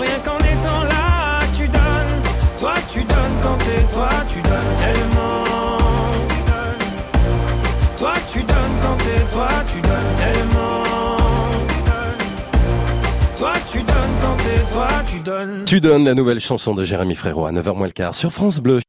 [0.00, 2.22] Rien qu'en étant là, tu donnes.
[2.60, 5.44] Toi, tu donnes quand t'es toi, tu donnes tellement.
[7.98, 11.16] Toi, tu donnes quand t'es toi, tu donnes tellement.
[13.38, 15.64] Toi, tu donnes quand t'es toi, tu donnes.
[15.64, 18.60] Tu donnes la nouvelle chanson de Jérémy Frérot à 9h moins le quart sur France
[18.60, 18.80] Bleu.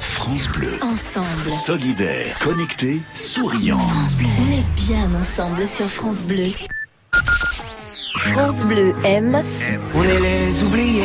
[0.00, 0.75] France Bleu.
[0.96, 1.50] Ensemble.
[1.50, 3.76] Solidaire, connecté, souriant.
[3.76, 6.46] On est bien ensemble sur France Bleu.
[8.14, 9.42] France Bleu aime
[9.94, 11.02] On est les oubliés.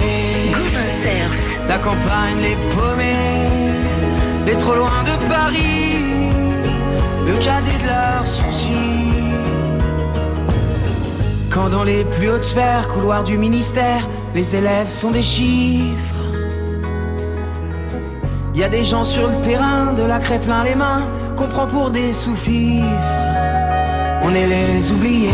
[1.68, 4.46] La campagne, les paumés.
[4.46, 6.06] Les trop loin de Paris.
[7.28, 8.70] Le cadet de leurs soucis.
[11.50, 16.21] Quand dans les plus hautes sphères, couloirs du ministère, les élèves sont des chiffres.
[18.54, 21.68] Y a des gens sur le terrain, de la craie plein les mains, qu'on prend
[21.68, 22.86] pour des sous-fifres.
[24.24, 25.30] On est les oubliés,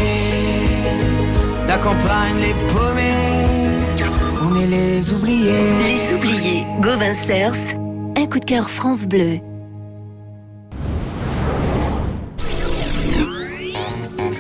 [1.68, 3.38] la campagne, les paumés.
[4.43, 5.78] On est les oubliés.
[5.84, 6.65] Les oubliés.
[6.80, 7.11] Gauvin.
[8.15, 9.39] Un coup de cœur France Bleu.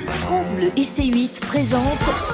[0.07, 1.81] France Bleu et C8 présente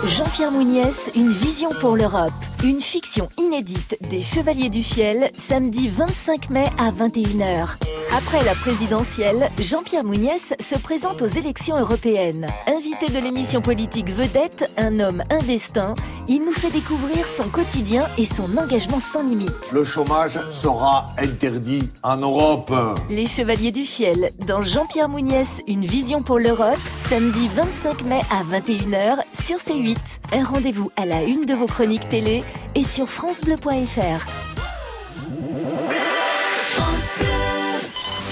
[0.08, 2.34] Jean-Pierre Mouniès, Une vision pour l'Europe.
[2.64, 7.76] Une fiction inédite des Chevaliers du Fiel, samedi 25 mai à 21h.
[8.16, 12.46] Après la présidentielle, Jean-Pierre Mouniès se présente aux élections européennes.
[12.68, 15.96] Invité de l'émission politique Vedette, un homme, un destin,
[16.28, 19.52] il nous fait découvrir son quotidien et son engagement sans limite.
[19.74, 22.72] Le chômage sera interdit en Europe.
[23.10, 28.44] Les Chevaliers du Fiel, dans Jean-Pierre Mouniès, Une vision pour l'Europe, samedi 25 mai à
[28.44, 29.98] 21h sur C8.
[30.34, 32.44] Un rendez-vous à la une de vos chroniques télé
[32.76, 34.26] et sur francebleu.fr.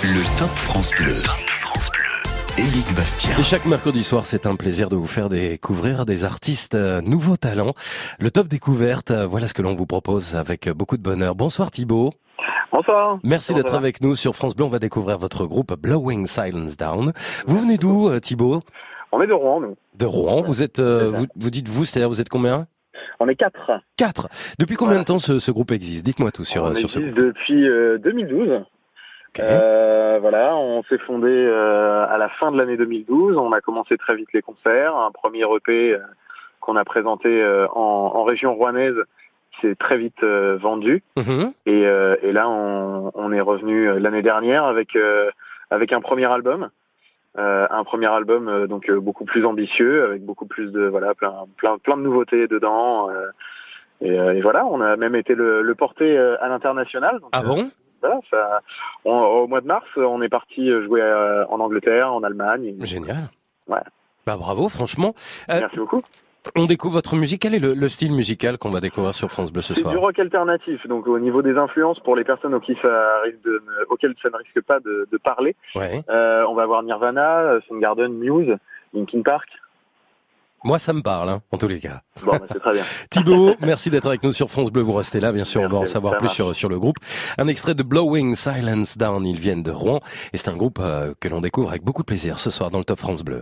[0.04, 1.22] Le Top France Bleu.
[2.58, 3.38] Éric Bastien.
[3.40, 7.38] Et chaque mercredi soir, c'est un plaisir de vous faire découvrir des artistes euh, nouveaux
[7.38, 7.74] talents.
[8.20, 11.34] Le top découverte, euh, voilà ce que l'on vous propose avec beaucoup de bonheur.
[11.36, 12.12] Bonsoir Thibaut.
[12.72, 13.20] Bonsoir.
[13.24, 14.66] Merci d'être avec nous sur France Bleu.
[14.66, 17.12] On va découvrir votre groupe Blowing Silence Down.
[17.46, 18.62] Vous venez d'où euh, Thibaut?
[19.12, 19.76] On est de Rouen, nous.
[19.96, 20.42] De Rouen.
[20.42, 22.68] Vous êtes, euh, vous, vous dites vous, c'est-à-dire vous êtes combien?
[23.20, 23.72] On est quatre.
[23.97, 24.28] Quatre.
[24.60, 26.06] Depuis combien de temps ce, ce groupe existe?
[26.06, 27.14] Dites-moi tout sur, on euh, sur ce groupe.
[27.16, 28.62] depuis euh, 2012.
[29.39, 33.38] Euh, voilà, on s'est fondé euh, à la fin de l'année 2012.
[33.38, 34.95] On a commencé très vite les concerts.
[34.95, 35.99] Un premier EP euh,
[36.60, 38.95] qu'on a présenté euh, en, en région rouennaise
[39.62, 41.04] s'est très vite euh, vendu.
[41.16, 41.54] Mhm.
[41.66, 45.30] Et, euh, et là, on, on est revenu euh, l'année dernière avec euh,
[45.70, 46.68] avec un premier album, Euh,
[47.38, 51.46] un premier album euh, donc euh, beaucoup plus ambitieux, avec beaucoup plus de voilà plein
[51.58, 53.10] plein plein de nouveautés dedans.
[53.10, 53.30] euh,
[54.02, 57.20] et, euh, et voilà, on a même été le, le porter euh, à l'international.
[57.34, 57.70] Ah bon?
[58.02, 58.62] voilà, ça,
[59.06, 62.76] on- au mois de mars, on est parti jouer euh, en Angleterre, en Allemagne.
[62.82, 63.30] Génial.
[63.68, 63.78] Ouais.
[64.26, 65.14] Bah bravo, franchement.
[65.52, 66.02] Euh, Merci beaucoup.
[66.56, 67.42] On découvre votre musique.
[67.44, 69.94] Quel est le, le style musical qu'on va découvrir sur France Bleu ce C'est soir
[69.94, 73.62] du rock alternatif, donc au niveau des influences, pour les personnes auxquelles ça, risque de,
[73.89, 76.04] auxquelles ça ne risque pas de, de parler, Ouais.
[76.10, 78.56] euh, on va avoir Nirvana, Soundgarden, Muse,
[78.94, 79.48] Linkin Park.
[80.64, 82.02] Moi, ça me parle, hein, en tous les cas.
[82.24, 82.84] Bon, bah, c'est très bien.
[83.10, 84.84] Thibaut, merci d'être avec nous sur France Bleu.
[84.84, 85.62] Vous restez là, bien sûr.
[85.62, 86.98] on va en savoir plus sur, sur le groupe.
[87.39, 89.26] Un extrait de Blowing Silence Down.
[89.26, 90.02] Ils viennent de Rouen.
[90.34, 92.78] Et c'est un groupe euh, que l'on découvre avec beaucoup de plaisir ce soir dans
[92.78, 93.42] le Top France Bleu.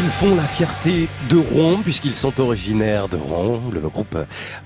[0.00, 3.60] Ils font la fierté de Rouen puisqu'ils sont originaires de Rouen.
[3.74, 4.16] Le groupe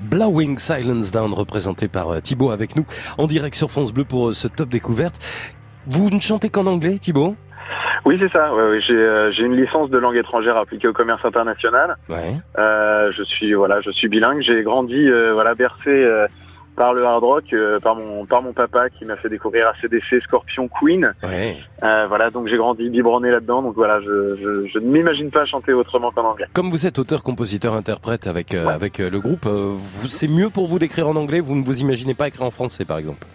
[0.03, 2.85] Blowing Silence Down représenté par euh, Thibaut avec nous
[3.17, 5.17] en direct sur France Bleu pour euh, ce top découverte.
[5.87, 7.35] Vous ne chantez qu'en anglais, Thibaut?
[8.05, 8.55] Oui, c'est ça.
[8.55, 11.97] Ouais, ouais, j'ai euh, j'ai une licence de langue étrangère appliquée au commerce international.
[12.11, 12.35] Ouais.
[12.59, 14.43] Euh, je suis voilà, je suis bilingue.
[14.43, 16.07] J'ai grandi euh, voilà bercé
[16.77, 20.23] par le hard rock, euh, par mon par mon papa qui m'a fait découvrir ACDC,
[20.23, 21.13] Scorpion, Queen.
[21.23, 21.57] Ouais.
[21.83, 23.63] Euh, voilà, donc j'ai grandi biberonné là-dedans.
[23.63, 26.47] Donc voilà, je, je, je ne m'imagine pas chanter autrement qu'en anglais.
[26.55, 29.75] Comme vous êtes auteur, compositeur, interprète avec euh, avec euh, le groupe, euh,
[30.09, 31.41] c'est mieux pour vous d'écrire en anglais.
[31.41, 33.27] Vous ne vous imaginez pas écrire en français, par exemple?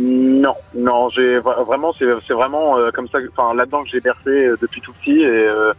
[0.00, 4.28] Non, non, j'ai vra- vraiment, c'est vraiment euh, comme ça, enfin là-dedans que j'ai bercé
[4.46, 5.18] euh, depuis tout petit.
[5.22, 5.72] Et euh,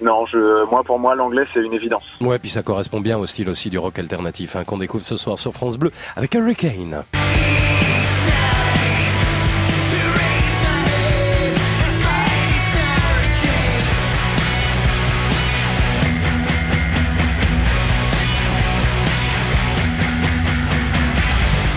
[0.00, 2.04] non, je, moi pour moi l'anglais c'est une évidence.
[2.20, 5.16] Ouais, puis ça correspond bien au style aussi du rock alternatif hein, qu'on découvre ce
[5.16, 7.04] soir sur France Bleu avec Hurricane.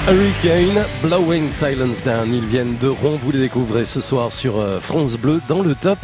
[0.07, 2.31] Hurricane, Blowing Silence Down.
[2.31, 5.73] Ils viennent de Ron, vous les découvrez ce soir sur euh, France Bleu dans le
[5.73, 5.97] top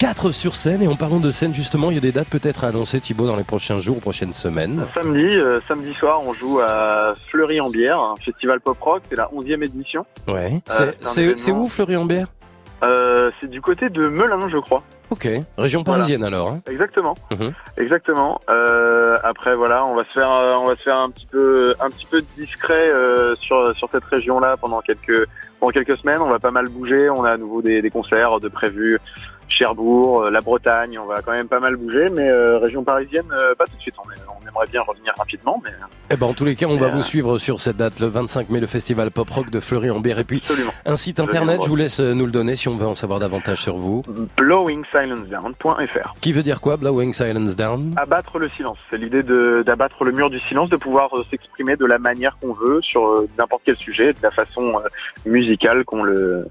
[0.00, 0.82] 4 sur scène.
[0.82, 3.28] Et en parlant de scène, justement, il y a des dates peut-être à annoncer, Thibaut,
[3.28, 4.84] dans les prochains jours, prochaines semaines.
[4.92, 10.04] Samedi, euh, samedi soir, on joue à Fleury-en-Bière, un festival pop-rock, c'est la 11e édition.
[10.26, 10.60] Ouais.
[10.80, 12.26] Euh, C'est- où, Fleury-en-Bière?
[12.82, 14.82] Euh, c'est du côté de Melun, je crois.
[15.10, 15.28] Ok.
[15.58, 15.98] Région Voilà.
[16.00, 16.48] parisienne alors.
[16.48, 16.60] hein.
[16.70, 17.14] Exactement.
[17.30, 17.52] Mhm.
[17.76, 18.40] Exactement.
[18.48, 21.74] Euh, après voilà, on va se faire, euh, on va se faire un petit peu,
[21.80, 25.26] un petit peu discret euh, sur sur cette région-là pendant quelques
[25.60, 26.20] pendant quelques semaines.
[26.20, 27.10] On va pas mal bouger.
[27.10, 28.98] On a à nouveau des, des concerts de prévus.
[29.48, 33.26] Cherbourg, euh, la Bretagne, on va quand même pas mal bouger, mais euh, région parisienne,
[33.32, 33.94] euh, pas tout de suite.
[34.04, 35.70] On, est- on aimerait bien revenir rapidement, mais
[36.10, 38.06] Eh ben, en tous les cas, on va euh, vous suivre sur cette date, le
[38.08, 40.18] 25 mai, le festival Pop Rock de Fleury-en-Bière.
[40.18, 40.72] Et puis, absolument.
[40.86, 43.58] un site internet, je vous laisse nous le donner si on veut en savoir davantage
[43.58, 44.02] sur vous.
[44.36, 46.14] blowingsilencedown.fr.
[46.20, 47.94] Qui veut dire quoi, Blowing Silence Down?
[47.96, 48.78] Abattre le silence.
[48.90, 52.80] C'est l'idée d'abattre le mur du silence, de pouvoir s'exprimer de la manière qu'on veut
[52.82, 54.74] sur n'importe quel sujet, de la façon
[55.26, 56.46] musicale qu'on le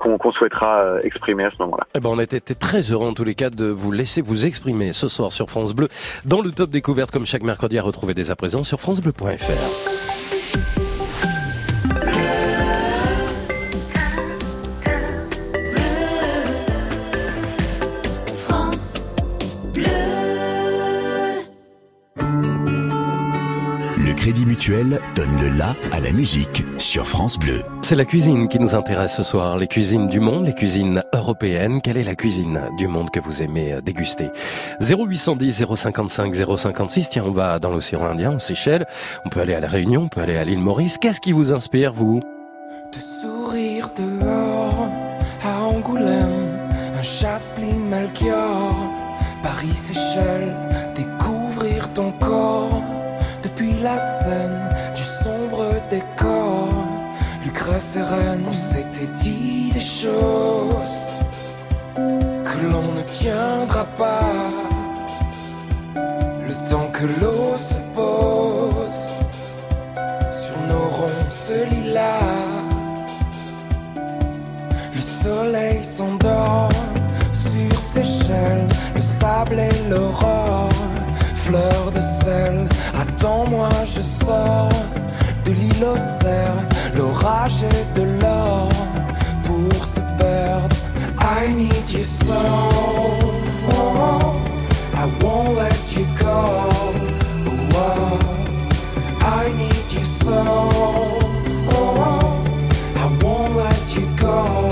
[0.00, 1.86] qu'on souhaitera euh, exprimer à ce moment-là.
[1.94, 4.92] Eh ben, on été très heureux en tous les cas de vous laisser vous exprimer
[4.92, 5.88] ce soir sur France Bleu
[6.24, 10.39] dans le top découverte comme chaque mercredi à retrouver dès à présent sur francebleu.fr.
[24.20, 27.62] Crédit Mutuel donne le la à la musique sur France Bleu.
[27.80, 31.80] C'est la cuisine qui nous intéresse ce soir, les cuisines du monde, les cuisines européennes.
[31.80, 34.30] Quelle est la cuisine du monde que vous aimez euh, déguster?
[34.82, 37.08] 0810 055 056.
[37.08, 38.86] Tiens, on va dans l'océan Indien, aux Seychelles.
[39.24, 40.98] On peut aller à la Réunion, on peut aller à l'île Maurice.
[40.98, 42.20] Qu'est-ce qui vous inspire, vous?
[43.22, 44.86] Sourire dehors,
[45.42, 46.58] à Angoulême,
[46.94, 48.76] un chasse-pline Melchior,
[49.42, 49.74] Paris
[57.80, 61.00] Lucrèce et Reine, on s'était dit des choses
[61.96, 64.50] que l'on ne tiendra pas,
[65.94, 69.08] le temps que l'eau se pose
[70.30, 72.20] sur nos ronces lilas.
[74.94, 76.68] Le soleil s'endort
[77.32, 80.68] sur Seychelles, le sable et l'aurore,
[81.34, 82.68] fleur de sel.
[82.94, 84.68] Attends-moi, je sors
[85.50, 86.64] de l'île cerfs,
[86.96, 88.68] l'orage et de l'or
[89.44, 90.76] pour se perdre.
[91.20, 92.40] I need you so,
[94.94, 96.68] I won't let you go.
[97.74, 98.18] Oh,
[99.20, 100.40] I need you so.
[101.72, 102.42] Oh,
[102.96, 104.68] I won't let you go.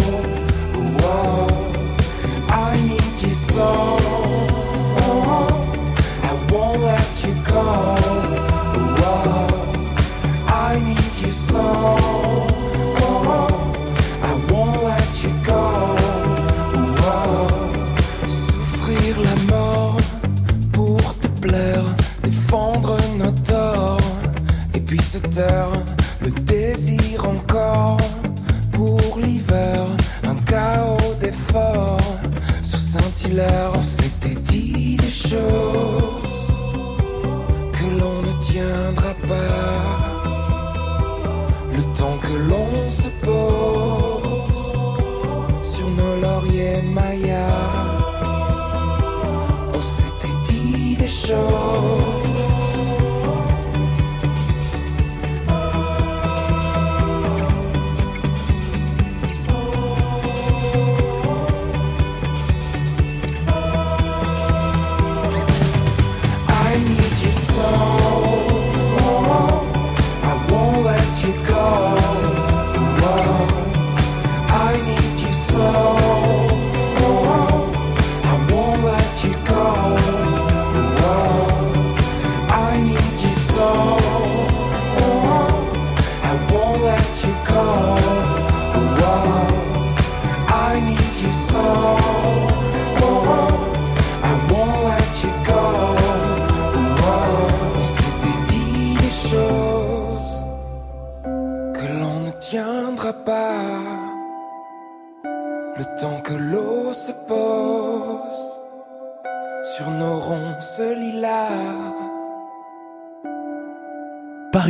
[1.02, 1.46] Oh,
[2.48, 3.87] I need you so.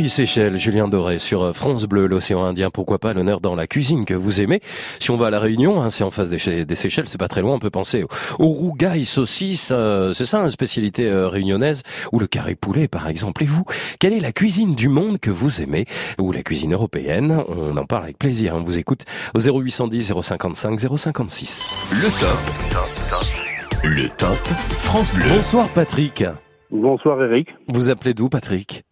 [0.09, 4.05] Paris-Séchelles, Julien Doré sur euh, France Bleu, l'océan Indien, pourquoi pas l'honneur dans la cuisine
[4.05, 4.59] que vous aimez?
[4.99, 7.27] Si on va à la Réunion, hein, c'est en face des, des Seychelles, c'est pas
[7.27, 8.07] très loin, on peut penser au,
[8.39, 13.07] au rougail saucisse, euh, c'est ça une spécialité euh, réunionnaise, ou le carré poulet par
[13.07, 13.43] exemple.
[13.43, 13.65] Et vous,
[13.99, 15.85] quelle est la cuisine du monde que vous aimez,
[16.17, 17.43] ou la cuisine européenne?
[17.47, 19.05] On en parle avec plaisir, on vous écoute
[19.35, 21.69] au 0810 055 056.
[21.91, 23.83] Le top.
[23.83, 24.47] Le top
[24.81, 25.25] France Bleu.
[25.35, 26.25] Bonsoir Patrick.
[26.71, 27.49] Bonsoir Eric.
[27.67, 28.83] Vous appelez d'où Patrick?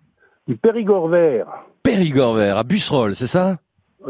[0.48, 1.48] Du Périgord vert.
[1.84, 3.58] Périgord vert, à Busserolles, c'est ça?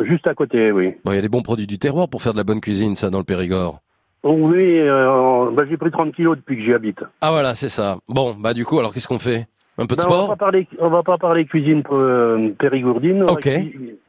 [0.02, 0.94] Juste à côté, oui.
[1.04, 2.96] Bon, il y a des bons produits du terroir pour faire de la bonne cuisine,
[2.96, 3.80] ça, dans le Périgord.
[4.24, 7.00] Oh, oui, euh, bah, j'ai pris 30 kilos depuis que j'y habite.
[7.22, 7.98] Ah voilà, c'est ça.
[8.08, 9.48] Bon, bah du coup, alors qu'est-ce qu'on fait?
[9.78, 12.50] Un peu de Ben, on, va sport pas parler, on va pas parler cuisine euh,
[12.60, 13.24] périgourdine.
[13.24, 13.50] Ok.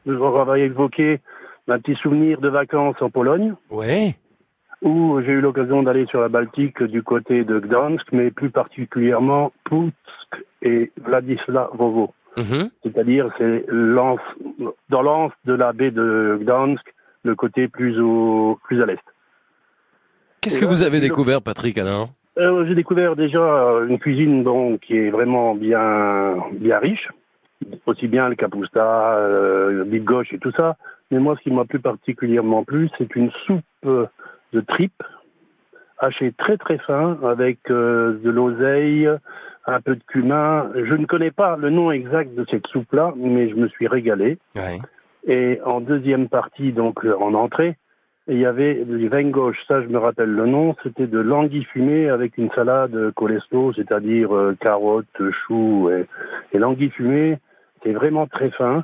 [0.07, 1.19] On va évoquer
[1.67, 3.53] un petit souvenir de vacances en Pologne.
[3.69, 4.15] Ouais.
[4.81, 9.51] Où j'ai eu l'occasion d'aller sur la Baltique du côté de Gdansk, mais plus particulièrement
[9.65, 12.13] Putsk et Vladislavovo.
[12.37, 12.69] Mhm.
[12.83, 16.83] C'est-à-dire, c'est dans l'anse de la baie de Gdansk,
[17.23, 18.99] le côté plus au, plus à l'est.
[20.41, 23.41] Qu'est-ce que là, vous avez découvert, Patrick, alors Euh, j'ai découvert déjà
[23.87, 27.09] une cuisine bon, qui est vraiment bien, bien riche,
[27.85, 30.77] aussi bien le capusta, euh, le big gauche et tout ça.
[31.11, 34.05] Mais moi, ce qui m'a plus particulièrement plu, c'est une soupe euh,
[34.53, 35.03] de tripes
[35.99, 39.09] hachée très très fin avec euh, de l'oseille,
[39.73, 40.69] un peu de cumin.
[40.75, 44.37] Je ne connais pas le nom exact de cette soupe-là, mais je me suis régalé.
[44.55, 44.79] Ouais.
[45.27, 47.75] Et en deuxième partie, donc euh, en entrée,
[48.27, 51.63] il y avait du vin gauche, ça je me rappelle le nom, c'était de l'anguille
[51.63, 56.05] fumée avec une salade coleslaw, c'est-à-dire euh, carottes, choux et,
[56.53, 57.39] et l'anguille fumée,
[57.83, 58.83] c'est vraiment très fin.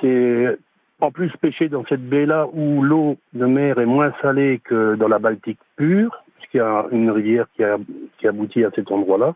[0.00, 0.58] C'est
[1.00, 5.08] en plus pêché dans cette baie-là où l'eau de mer est moins salée que dans
[5.08, 7.78] la Baltique pure, puisqu'il y a une rivière qui, a,
[8.18, 9.34] qui aboutit à cet endroit-là.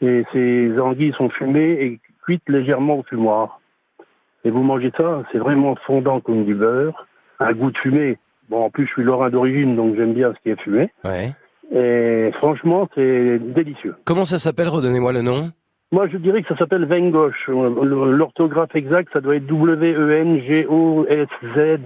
[0.00, 3.60] Et ces anguilles sont fumées et cuites légèrement au fumoir.
[4.44, 7.06] Et vous mangez ça, c'est vraiment fondant comme du beurre,
[7.40, 8.18] un goût de fumée.
[8.48, 10.90] Bon, en plus, je suis lorrain d'origine, donc j'aime bien ce qui est fumé.
[11.04, 11.32] Ouais.
[11.70, 13.94] Et franchement, c'est délicieux.
[14.04, 15.50] Comment ça s'appelle Redonnez-moi le nom.
[15.90, 17.48] Moi, je dirais que ça s'appelle gauche.
[17.48, 20.68] Euh, L'orthographe exact, ça doit être W-E-N-G-O-S-Z,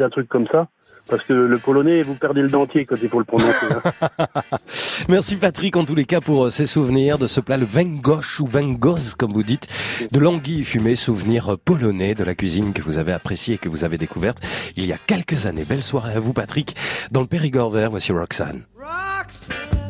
[0.02, 0.66] un truc comme ça.
[1.08, 3.66] Parce que le polonais, vous perdez le dentier quand il faut le prononcer.
[3.70, 3.92] hein.
[5.08, 7.66] Merci Patrick en tous les cas pour euh, ces souvenirs de ce plat, le
[8.00, 9.68] gauche ou vin goz comme vous dites,
[10.10, 13.68] de l'anguille fumée, souvenir euh, polonais de la cuisine que vous avez apprécié et que
[13.68, 14.38] vous avez découverte
[14.76, 15.64] il y a quelques années.
[15.68, 16.74] Belle soirée à vous Patrick
[17.12, 17.90] dans le Périgord vert.
[17.90, 18.62] Voici Roxane.
[19.72, 19.81] You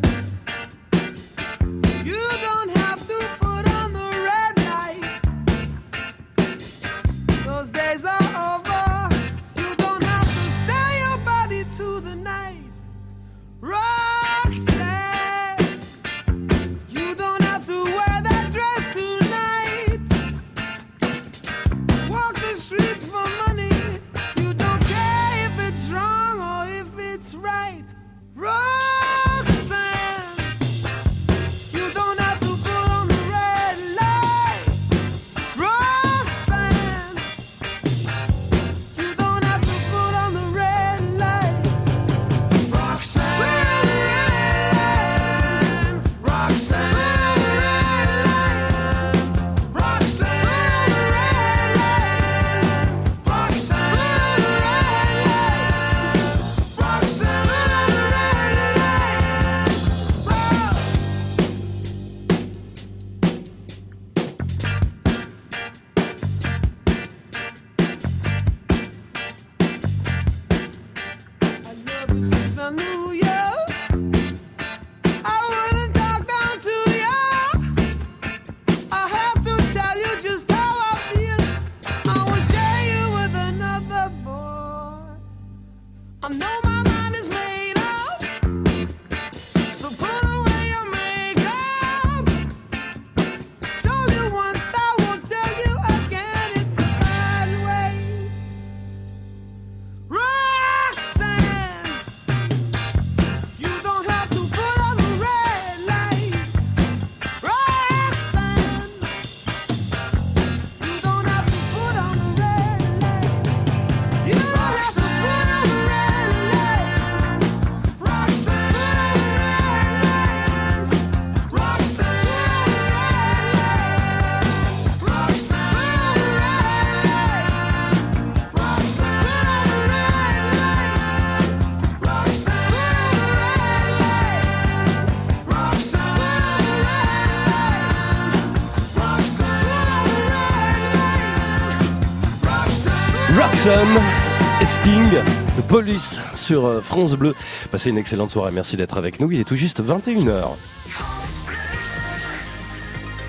[143.64, 145.08] Et Sting,
[145.56, 147.32] de Police sur euh, France Bleu.
[147.70, 149.30] Passez une excellente soirée, merci d'être avec nous.
[149.30, 150.48] Il est tout juste 21h.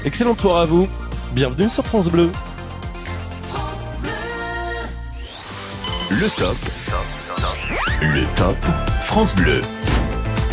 [0.04, 0.88] Excellente soirée à vous.
[1.34, 2.32] Bienvenue sur France Bleu.
[6.10, 6.58] Le top.
[8.02, 8.58] Le top
[9.04, 9.62] France Bleu.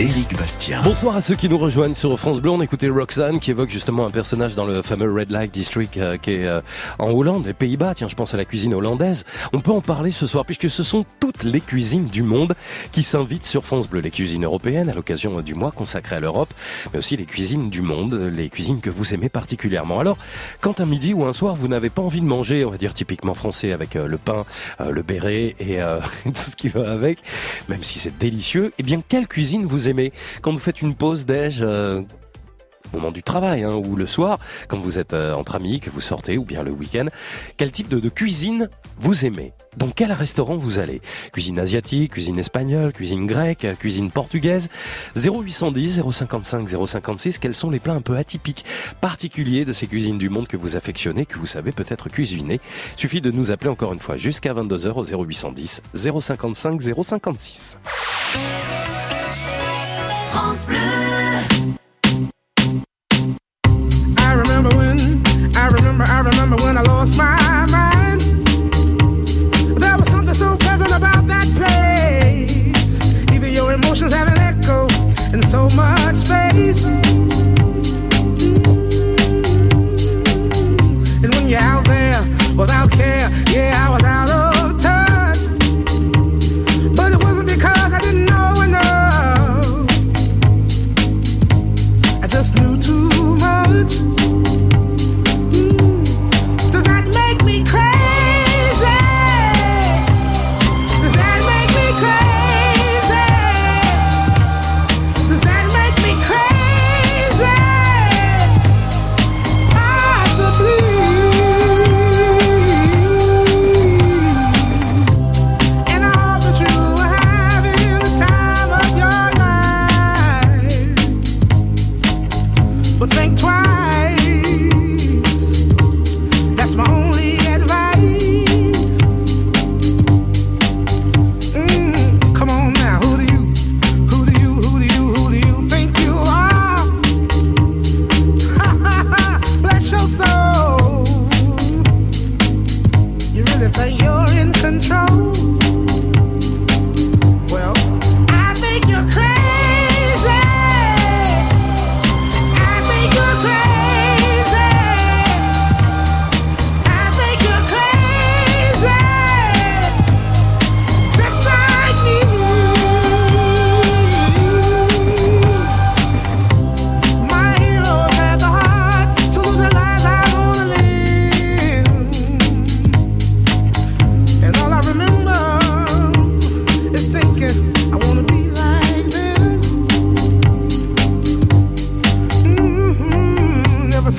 [0.00, 0.80] Éric Bastien.
[0.82, 2.52] Bonsoir à ceux qui nous rejoignent sur France Bleu.
[2.52, 6.16] On écoutait Roxanne qui évoque justement un personnage dans le fameux Red Light District euh,
[6.16, 6.62] qui est euh,
[6.98, 7.92] en Hollande, les Pays-Bas.
[7.94, 9.26] Tiens, je pense à la cuisine hollandaise.
[9.52, 12.54] On peut en parler ce soir puisque ce sont toutes les cuisines du monde
[12.92, 14.00] qui s'invitent sur France Bleu.
[14.00, 16.54] Les cuisines européennes à l'occasion du mois consacré à l'Europe,
[16.94, 20.00] mais aussi les cuisines du monde, les cuisines que vous aimez particulièrement.
[20.00, 20.16] Alors,
[20.62, 22.94] quand un midi ou un soir vous n'avez pas envie de manger, on va dire
[22.94, 24.46] typiquement français avec euh, le pain,
[24.78, 25.78] le béret et
[26.24, 27.18] tout ce qui va avec,
[27.68, 29.89] même si c'est délicieux, eh bien, quelle cuisine vous aimez
[30.42, 32.02] Quand vous faites une pause déj, euh,
[32.92, 34.38] au moment du travail hein, ou le soir,
[34.68, 37.06] quand vous êtes euh, entre amis, que vous sortez ou bien le week-end,
[37.56, 38.68] quel type de, cuisine
[38.98, 39.52] vous aimez?
[39.76, 41.00] Dans quel restaurant vous allez?
[41.32, 44.68] Cuisine asiatique, cuisine espagnole, cuisine grecque, cuisine portugaise?
[45.16, 48.64] 0810 055 056, quels sont les plats un peu atypiques,
[49.00, 52.60] particuliers de ces cuisines du monde que vous affectionnez, que vous savez peut-être cuisiner?
[52.96, 57.78] Suffit de nous appeler encore une fois jusqu'à 22h au 0810 055 056.
[60.30, 60.76] France Bleu.
[64.18, 64.98] I remember when,
[65.56, 68.20] I remember, I remember when I lost my mind.
[69.80, 73.00] There was something so pleasant about that place.
[73.32, 74.88] Even your emotions have an echo
[75.32, 77.09] in so much space.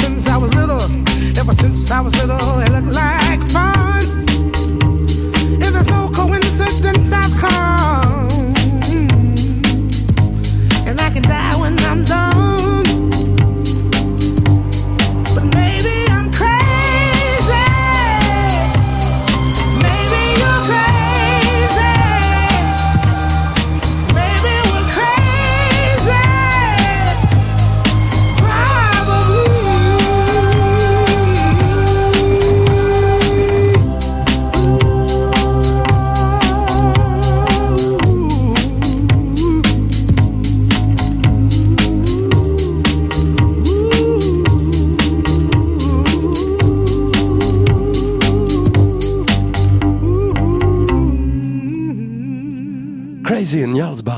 [0.02, 0.82] Since I was little,
[1.38, 3.71] ever since I was little, it looked like fun.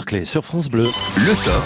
[0.04, 0.90] Barclay sur France Bleu.
[1.16, 1.64] Le top.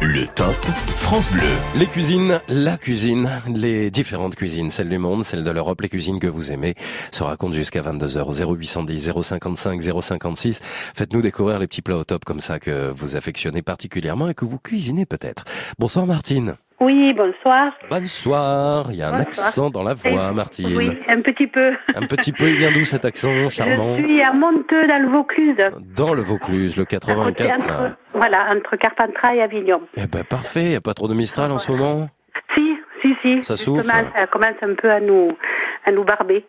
[0.00, 0.54] Le top
[0.98, 1.42] France Bleu.
[1.78, 6.18] Les cuisines, la cuisine, les différentes cuisines, celles du monde, celles de l'Europe, les cuisines
[6.18, 6.74] que vous aimez,
[7.12, 10.60] se racontent jusqu'à 22h au 0810 055 056.
[10.94, 14.46] Faites-nous découvrir les petits plats au top comme ça que vous affectionnez particulièrement et que
[14.46, 15.44] vous cuisinez peut-être.
[15.78, 16.56] Bonsoir Martine.
[16.78, 17.72] Oui, bonsoir.
[17.88, 18.86] Bonsoir.
[18.90, 20.76] Il y a un accent dans la voix, Martine.
[20.76, 21.72] Oui, un petit peu.
[21.94, 23.96] Un petit peu, il vient d'où cet accent charmant?
[23.96, 25.56] Je suis à Monteux, dans le Vaucluse.
[25.96, 27.64] Dans le Vaucluse, le À côté 84.
[27.64, 29.80] entre, voilà, entre Carpentras et Avignon.
[29.96, 32.08] Eh ben parfait, il n'y a pas trop de Mistral en ce moment?
[32.54, 33.42] Si, si, si.
[33.42, 33.82] Ça souffle.
[33.84, 35.30] ça commence un peu à nous,
[35.86, 36.44] un loup barbé.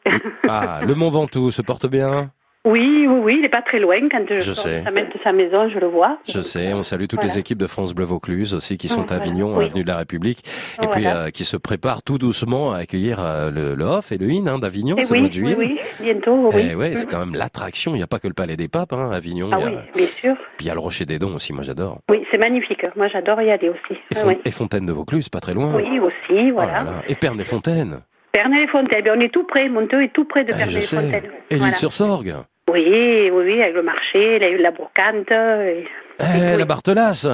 [0.50, 2.32] Ah, le Mont Ventoux se porte bien?
[2.68, 3.98] Oui, oui, oui, il n'est pas très loin.
[4.12, 4.80] Quand je, Je sors sais.
[4.80, 6.18] de sa, de sa maison, je le vois.
[6.28, 7.34] Je sais, on salue toutes Voilà.
[7.34, 9.66] les équipes de France Bleu Vaucluse aussi qui sont à Voilà, Avignon, oui.
[9.66, 10.92] avenue de la République, et Voilà.
[10.96, 14.30] puis euh, qui se préparent tout doucement à accueillir euh, le, le Hof et le
[14.30, 15.56] IN hein, d'Avignon ce mois oui, de juillet.
[15.58, 16.68] oui, oui, bientôt, oui.
[16.72, 17.10] Eh ouais, c'est Mm.
[17.10, 17.94] quand même l'attraction.
[17.96, 19.50] Il n'y a pas que le Palais des Papes, hein, Avignon.
[19.54, 20.36] Ah il y a- oui, bien sûr.
[20.58, 22.00] Puis il y a le Rocher des Dons aussi, moi j'adore.
[22.10, 22.86] Oui, c'est magnifique.
[22.96, 23.94] Moi, j'adore y aller aussi.
[24.12, 25.74] Et, Ah et Fontaine de Vaucluse, pas très loin.
[25.76, 26.72] Oui, aussi, Oh voilà.
[26.74, 26.92] là là.
[27.08, 28.02] Et Perne-les-Fontaines.
[28.34, 29.68] Pernay-les-Fontaines, ben, on est tout près.
[29.70, 30.58] Monteux est tout près de Eh.
[30.58, 31.32] Pernay-les-Fontaines.
[31.50, 32.36] Et l'île sur Sorgue.
[32.70, 35.32] Oui, oui, oui, avec le marché, la, la brocante.
[35.32, 35.86] et-
[36.20, 37.28] Eh, la Barthelasse.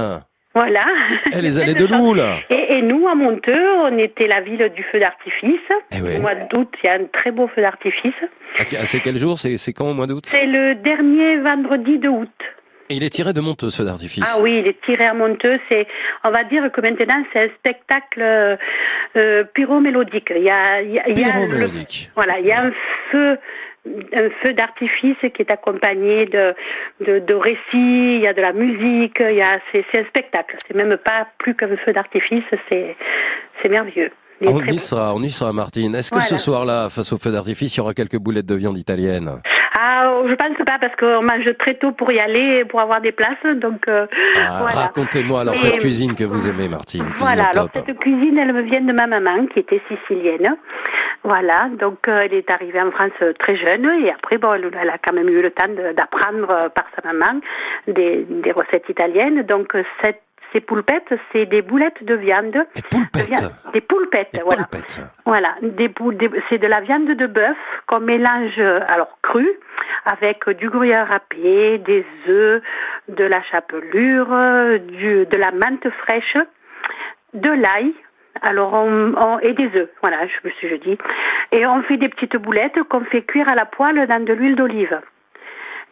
[0.53, 0.86] Voilà.
[1.36, 2.36] Eh, les allées de Loup, là.
[2.49, 5.59] Et, et nous, à Monteux, on était la ville du feu d'artifice.
[5.91, 6.17] Eh oui.
[6.17, 8.13] Au mois d'août, il y a un très beau feu d'artifice.
[8.59, 9.38] À que- C'est quel jour?
[9.39, 10.25] C'est quand au mois d'août?
[10.27, 12.29] C'est le dernier vendredi de août.
[12.89, 14.36] Et il est tiré de Monteux, ce feu d'artifice.
[14.38, 15.57] Ah oui, il est tiré à Monteux.
[15.71, 15.88] C'est,
[16.25, 18.21] on va dire que maintenant, c'est un spectacle
[19.15, 20.31] euh, pyromélodique.
[20.36, 22.11] Il y a, il y a, il y a le- Pyromélodique.
[22.15, 22.71] voilà, il y a un
[23.09, 23.38] feu,
[23.86, 26.55] un feu d'artifice qui est accompagné de,
[27.01, 27.57] de, récits.
[27.73, 29.17] Il y a de la musique.
[29.19, 30.55] Il y a, c'est, un spectacle.
[30.67, 32.43] C'est même pas plus qu'un feu d'artifice.
[32.69, 34.11] C'est merveilleux.
[34.47, 35.95] On y sera, on y sera, Martine.
[35.95, 38.77] Est-ce que ce soir-là, face au feu d'artifice, il y aura quelques boulettes de viande
[38.77, 39.39] italienne?
[39.75, 43.11] Ah, je pense pas parce qu'on mange très tôt pour y aller pour avoir des
[43.11, 43.43] places.
[43.55, 44.81] Donc, euh, Ah, voilà.
[44.87, 47.05] Racontez-moi alors Mais- cette cuisine que vous aimez, Martine.
[47.15, 47.83] Voilà, alors top.
[47.85, 50.55] cette cuisine, elle me vient de ma maman qui était sicilienne.
[51.23, 54.89] Voilà, donc euh, elle est arrivée en France euh, très jeune et après, bon, elle,
[54.89, 57.39] a quand même eu le temps d'apprendre par sa maman
[57.87, 59.43] des, des recettes italiennes.
[59.43, 59.73] Donc
[60.03, 60.21] cette,
[60.54, 62.54] ces poulpettes, c'est des boulettes de viande.
[62.76, 64.62] Des poulpettes Des poulpettes, voilà.
[65.26, 69.51] Voilà, des des- c'est de la viande de bœuf qu'on mélange alors crue
[70.06, 72.62] avec du gruyère râpé, des œufs,
[73.10, 74.28] de la chapelure,
[74.80, 76.38] du, de la menthe fraîche,
[77.34, 77.93] de l'ail.
[78.41, 80.97] Alors on, on- et des œufs, voilà, je me suis je dis.
[81.51, 84.56] Et on fait des petites boulettes qu'on fait cuire à la poêle dans de l'huile
[84.56, 84.99] d'olive.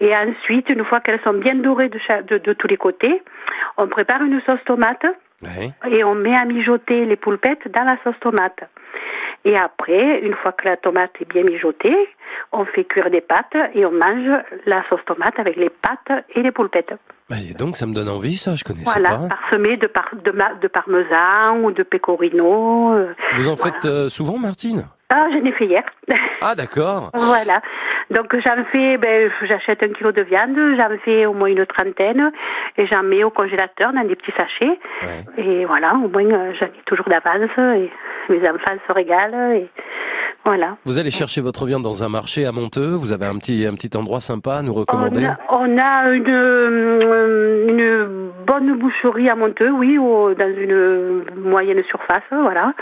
[0.01, 3.21] Et ensuite, une fois qu'elles sont bien dorées de, cha- de, de tous les côtés,
[3.77, 5.05] on prépare une sauce tomate
[5.89, 8.59] et on met à mijoter les poulpettes dans la sauce tomate.
[9.45, 11.95] Et après, une fois que la tomate est bien mijotée,
[12.51, 14.29] on fait cuire des pâtes et on mange
[14.67, 16.93] la sauce tomate avec les pâtes et les poulpettes.
[17.29, 19.35] Bah, et donc, ça me donne envie, ça, je connaissais Voilà, pas.
[19.35, 22.93] parsemé de, par- de, ma- de parmesan ou de pecorino.
[22.93, 23.13] euh.
[23.35, 24.85] Vous en faites euh, souvent, Martine?
[25.13, 25.83] Ah, j'en ai fait hier.
[26.41, 27.11] Ah, d'accord.
[27.13, 27.61] Voilà.
[28.11, 32.31] Donc j'en fais, ben, j'achète un kilo de viande, j'en fais au moins une trentaine
[32.77, 34.79] et j'en mets au congélateur dans des petits sachets.
[35.37, 37.91] Et voilà, au moins euh, j'en ai toujours d'avance et
[38.29, 39.69] mes enfants se régalent et
[40.45, 40.77] voilà.
[40.85, 42.95] Vous allez chercher votre viande dans un marché à Monteux.
[42.95, 45.27] Vous avez un petit, un petit endroit sympa à nous recommander?
[45.49, 51.83] On a, on a une, euh, une bonne boucherie à Monteux, oui, dans une moyenne
[51.83, 52.73] surface, voilà.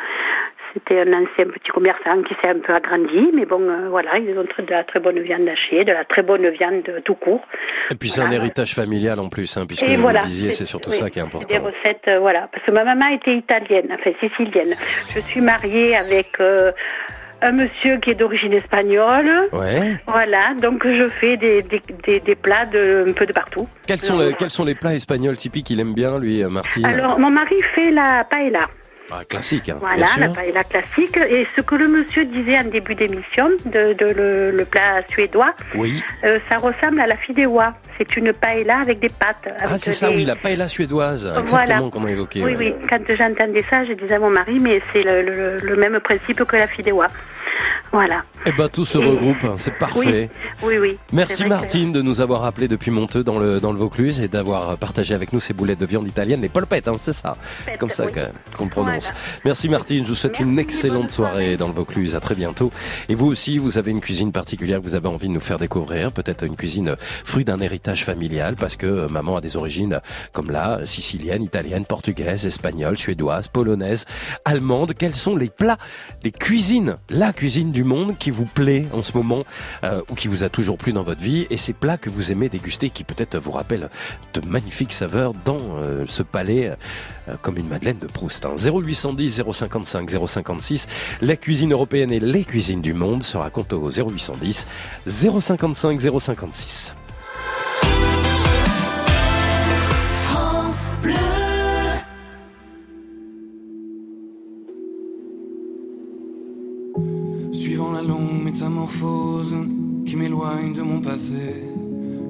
[0.73, 4.37] C'était un ancien petit commerçant qui s'est un peu agrandi, mais bon, euh, voilà, ils
[4.37, 7.41] ont de la très bonne viande hachée, de la très bonne viande tout court.
[7.89, 10.51] Et puis c'est un héritage familial en plus, hein, puisque Et vous voilà, le disiez,
[10.51, 11.63] c'est surtout oui, ça qui est Des important.
[11.63, 12.47] recettes, euh, voilà.
[12.51, 14.75] Parce que ma maman était italienne, enfin sicilienne.
[15.15, 16.71] Je suis mariée avec euh,
[17.41, 19.47] un monsieur qui est d'origine espagnole.
[19.51, 19.97] Ouais.
[20.05, 23.67] Voilà, donc je fais des, des, des, des plats de, un peu de partout.
[23.87, 26.85] Quels sont, les, quels sont les plats espagnols typiques qu'il aime bien, lui, euh, Martine?
[26.85, 28.67] Alors, mon mari fait la paella.
[29.11, 30.19] Ah, Classique, hein, Voilà, bien sûr.
[30.21, 31.17] la paella classique.
[31.17, 35.53] Et ce que le monsieur disait en début d'émission, de, de le, le plat suédois,
[35.75, 36.03] Oui.
[36.23, 37.73] euh, ça ressemble à la fideuà.
[37.97, 39.49] C'est une paella avec des pâtes.
[39.59, 41.41] Ah, c'est ça, des- oui, la paella suédoise, Voilà.
[41.41, 42.43] exactement comme on a évoqué.
[42.43, 42.73] Oui, ouais.
[42.79, 42.87] oui.
[42.89, 46.43] Quand j'entendais ça, je disais à mon mari, mais c'est le, le- le même principe
[46.45, 47.07] que la fideuà.
[47.91, 48.21] Voilà.
[48.45, 50.29] Eh ben, tout se regroupe, hein, c'est parfait.
[50.61, 50.97] Oui, oui.
[51.11, 54.27] Merci que- Martine de nous avoir appelé depuis Monteux dans le, dans le Vaucluse et
[54.27, 57.35] d'avoir partagé avec nous ces boulettes de viande italienne, les polpettes, hein, c'est ça,
[57.79, 58.19] comme ça que-
[58.55, 58.69] qu'on le
[59.45, 62.71] Merci Martine, je vous souhaite une excellente soirée dans le Vaucluse, à très bientôt.
[63.07, 65.57] Et vous aussi, vous avez une cuisine particulière que vous avez envie de nous faire
[65.57, 70.01] découvrir, peut-être une cuisine fruit d'un héritage familial, parce que euh, maman a des origines
[70.33, 74.05] comme là, sicilienne, italienne, portugaise, espagnole, suédoise, polonaise,
[74.45, 74.93] allemande.
[74.97, 75.77] Quels sont les plats,
[76.23, 79.43] les cuisines, la cuisine du monde qui vous plaît en ce moment
[79.83, 81.47] euh, ou qui vous a toujours plu dans votre vie?
[81.49, 83.89] Et ces plats que vous aimez déguster qui peut-être vous rappellent
[84.33, 86.75] de magnifiques saveurs dans euh, ce palais euh,
[87.41, 88.45] comme une Madeleine de Proust.
[88.45, 88.55] hein.
[88.57, 90.87] 0810 055 056,
[91.21, 94.67] la cuisine européenne et les cuisines du monde se racontent au 0810
[95.05, 96.95] 055 056.
[100.25, 100.91] France.
[107.51, 109.55] Suivant la longue métamorphose
[110.05, 111.63] qui m'éloigne de mon passé,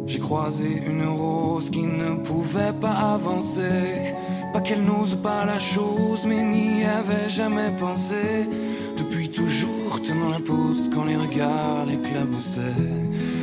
[0.09, 4.15] j'ai croisé une rose qui ne pouvait pas avancer.
[4.51, 8.49] Pas qu'elle n'ose pas la chose, mais n'y avait jamais pensé.
[8.97, 12.87] Depuis toujours, tenant la pose quand les regards l'éclaboussaient.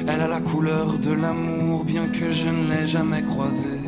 [0.09, 3.85] Elle a la couleur de l'amour, bien que je ne l'ai jamais croisée.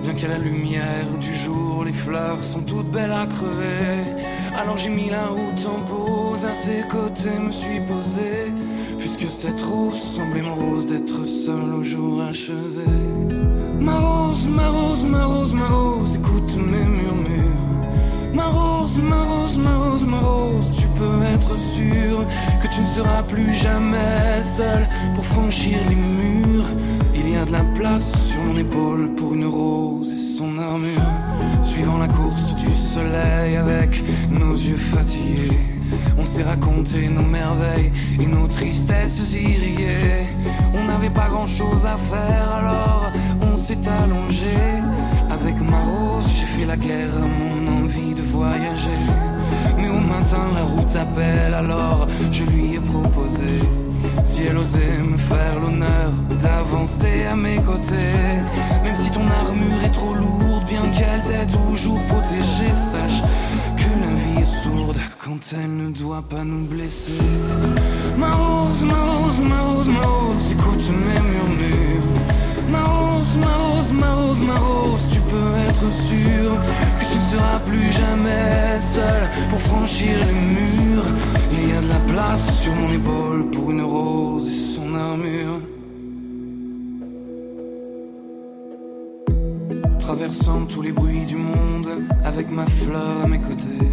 [0.00, 4.24] Bien qu'à la lumière du jour, les fleurs sont toutes belles à crever.
[4.58, 8.50] Alors j'ai mis la route en pause, à ses côtés me suis posé.
[9.18, 12.86] Puisque cette rose semblait mon rose d'être seul au jour achevé.
[13.80, 17.58] Ma rose, ma rose, ma rose, ma rose, écoute mes murmures.
[18.32, 22.24] Ma rose, ma rose, ma rose, ma rose, tu peux être sûr
[22.62, 24.86] que tu ne seras plus jamais seul
[25.16, 26.66] pour franchir les murs.
[27.16, 31.10] Il y a de la place sur mon épaule pour une rose et son armure.
[31.62, 34.00] Suivant la course du soleil avec
[34.30, 35.77] nos yeux fatigués.
[36.18, 40.26] On s'est raconté nos merveilles et nos tristesses irriguées.
[40.74, 43.10] On n'avait pas grand chose à faire alors
[43.42, 44.56] on s'est allongé.
[45.30, 47.10] Avec ma rose, j'ai fait la guerre
[47.40, 49.00] mon envie de voyager.
[49.78, 53.46] Mais au matin, la route appelle alors je lui ai proposé.
[54.24, 58.42] Si elle osait me faire l'honneur d'avancer à mes côtés,
[58.82, 63.22] même si ton armure est trop lourde, bien qu'elle t'ait toujours protégée, sache
[64.00, 67.12] la vie est sourde quand elle ne doit pas nous blesser.
[68.16, 72.08] Ma rose, ma rose, ma rose, ma rose, écoute mes murmures.
[72.70, 76.46] Ma rose, ma rose, ma rose, ma rose, tu peux être sûr
[76.98, 81.06] que tu ne seras plus jamais seul pour franchir les murs.
[81.52, 85.60] Il y a de la place sur mon épaule pour une rose et son armure.
[90.08, 93.86] Traversant tous les bruits du monde avec ma fleur à mes côtés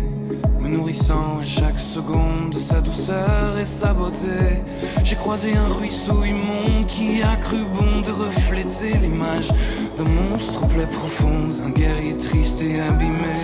[0.61, 4.63] me nourrissant à chaque seconde de sa douceur et sa beauté.
[5.03, 9.49] J'ai croisé un ruisseau immonde qui a cru bon de refléter l'image
[9.97, 13.35] d'un monstre plaie profonde, un guerrier triste et abîmé.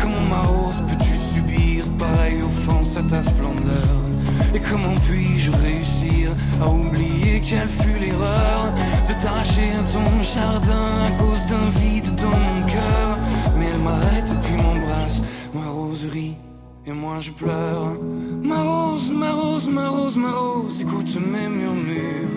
[0.00, 4.09] Comment ma rose peux-tu subir pareille offense à ta splendeur?
[4.54, 8.72] Et comment puis-je réussir à oublier quelle fut l'erreur
[9.08, 13.18] de t'arracher à ton jardin à cause d'un vide dans mon cœur?
[13.56, 15.22] Mais elle m'arrête puis m'embrasse,
[15.54, 16.36] ma roserie
[16.86, 17.92] et moi je pleure.
[18.42, 22.28] Ma rose, ma rose, ma rose, ma rose, écoute mes murmures.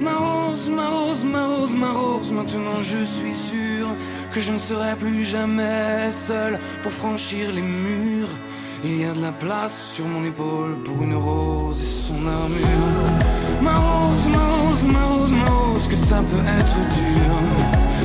[0.00, 3.88] Ma rose, ma rose, ma rose, ma rose, maintenant je suis sûr
[4.32, 8.34] que je ne serai plus jamais seul pour franchir les murs.
[8.82, 13.60] Il y a de la place sur mon épaule pour une rose et son armure.
[13.60, 17.30] Ma rose, ma rose, ma rose, ma rose, que ça peut être dur.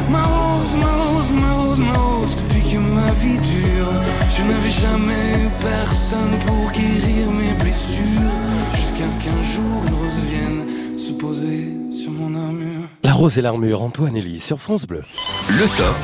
[0.09, 3.93] Ma rose, ma rose, ma rose, ma rose, depuis que ma vie dure,
[4.35, 8.31] je n'avais jamais eu personne pour guérir mes blessures.
[8.73, 12.89] Jusqu'à ce qu'un jour une rose vienne se poser sur mon armure.
[13.03, 15.03] La rose et l'armure, Antoine Elie sur France Bleu.
[15.49, 15.95] Le top.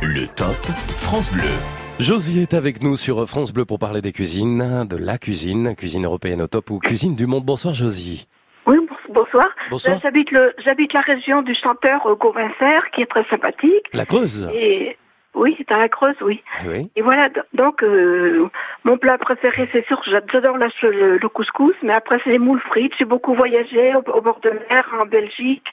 [0.00, 0.56] Le top
[1.00, 1.52] France Bleu.
[1.98, 6.04] Josie est avec nous sur France Bleu pour parler des cuisines, de la cuisine, cuisine
[6.04, 7.44] européenne au top ou cuisine du monde.
[7.44, 8.28] Bonsoir Josie.
[8.66, 8.76] Oui,
[9.08, 9.48] bonsoir.
[9.70, 9.96] Bonsoir.
[9.96, 12.50] Euh, J'habite le, j'habite la région du chanteur euh, Gauvin
[12.94, 13.86] qui est très sympathique.
[13.94, 14.96] La Creuse Et
[15.34, 16.42] oui, c'est à la Creuse, oui.
[16.58, 16.90] Ah oui.
[16.96, 18.46] Et voilà, donc euh,
[18.84, 22.60] mon plat préféré, c'est sûr, j'adore la- le, le couscous, mais après c'est les moules
[22.60, 22.92] frites.
[22.98, 25.64] J'ai beaucoup voyagé au, au bord de mer, en Belgique,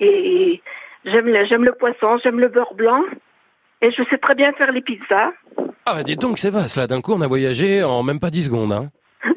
[0.00, 0.60] et
[1.04, 3.02] j'aime le, j'aime le poisson, j'aime le beurre blanc,
[3.82, 5.32] et je sais très bien faire les pizzas.
[5.86, 8.30] Ah bah dites donc c'est vaste là, d'un coup on a voyagé en même pas
[8.30, 8.72] 10 secondes.
[8.72, 8.90] Hein.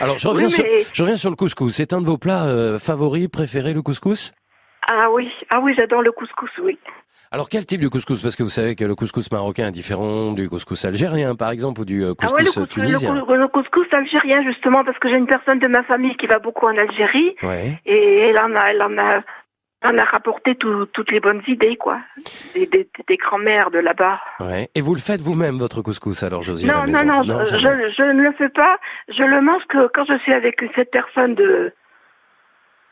[0.00, 1.74] Alors je reviens, Oui, sur, mais- je reviens sur le couscous.
[1.74, 4.32] C'est un de vos plats euh, favoris, préférés le couscous?
[4.86, 6.78] Ah oui, ah oui, j'adore le couscous, oui.
[7.30, 8.20] Alors quel type de couscous?
[8.22, 11.80] Parce que vous savez que le couscous marocain est différent du couscous algérien par exemple
[11.80, 13.14] ou du euh, Ah ouais, le, couscous cous- le tunisien.
[13.24, 16.38] cous- le couscous algérien, justement, parce que j'ai une personne de ma famille qui va
[16.38, 17.80] beaucoup en Algérie, Ouais.
[17.86, 19.22] et elle en a, elle en a,
[19.84, 21.98] en a rapporté tout- toutes les bonnes idées, quoi.
[22.54, 24.20] Des, des, des grands-mères de là-bas.
[24.40, 24.68] Ouais.
[24.74, 27.44] Et vous le faites vous-même votre couscous alors Josie à Non, la non, maison non,
[27.44, 27.90] je, jamais.
[27.90, 28.78] je, je ne le fais pas.
[29.08, 31.72] Je le mange que quand je suis avec cette personne de.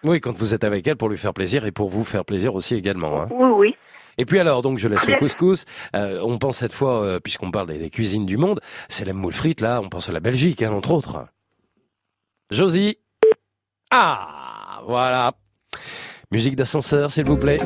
[0.04, 2.54] Oui, quand vous êtes avec elle pour lui faire plaisir et pour vous faire plaisir
[2.54, 3.22] aussi également.
[3.22, 3.26] Hein.
[3.30, 3.76] Oui, oui.
[4.18, 5.18] Et puis alors, donc je laisse le Bien.
[5.18, 5.64] couscous.
[5.96, 9.12] Euh, on pense cette fois, euh, puisqu'on parle des, des cuisines du monde, c'est la
[9.14, 9.80] moule frite là.
[9.80, 11.24] On pense à la Belgique, hein, entre autres.
[12.50, 12.98] Josie.
[13.90, 15.32] Ah, voilà.
[16.32, 17.58] Musique d'ascenseur, s'il vous plaît.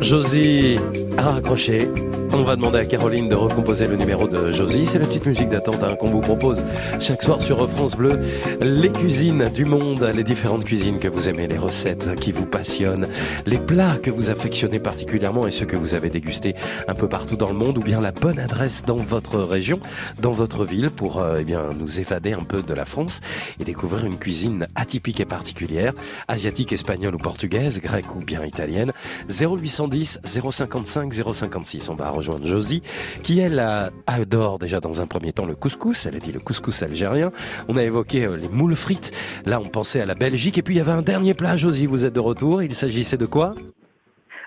[0.00, 0.76] Josie
[1.16, 1.88] a raccroché.
[2.32, 4.86] On va demander à Caroline de recomposer le numéro de Josie.
[4.86, 6.64] C'est la petite musique d'attente hein, qu'on vous propose
[7.00, 8.20] chaque soir sur France Bleu.
[8.60, 13.08] Les cuisines du monde, les différentes cuisines que vous aimez, les recettes qui vous passionnent,
[13.46, 16.54] les plats que vous affectionnez particulièrement et ceux que vous avez dégustés
[16.88, 19.78] un peu partout dans le monde ou bien la bonne adresse dans votre région,
[20.20, 23.20] dans votre ville pour euh, eh bien nous évader un peu de la France
[23.60, 25.92] et découvrir une cuisine atypique et particulière,
[26.28, 28.92] asiatique, espagnole ou portugaise, grecque ou bien italienne.
[29.28, 31.88] 0810 055 056.
[31.88, 32.82] On va rejoindre Josie,
[33.22, 33.62] qui elle
[34.06, 36.06] adore déjà dans un premier temps le couscous.
[36.06, 37.30] Elle a dit le couscous algérien.
[37.68, 39.12] On a évoqué euh, les moules frites.
[39.46, 40.58] Là, on pensait à la Belgique.
[40.58, 41.86] Et puis il y avait un dernier plat, Josie.
[41.86, 42.62] Vous êtes de retour.
[42.62, 43.54] Il s'agissait de quoi?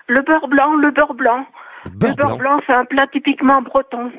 [0.06, 1.46] Le beurre blanc, le beurre blanc.
[1.84, 4.10] Le beurre, blanc, blanc c'est un plat typiquement breton.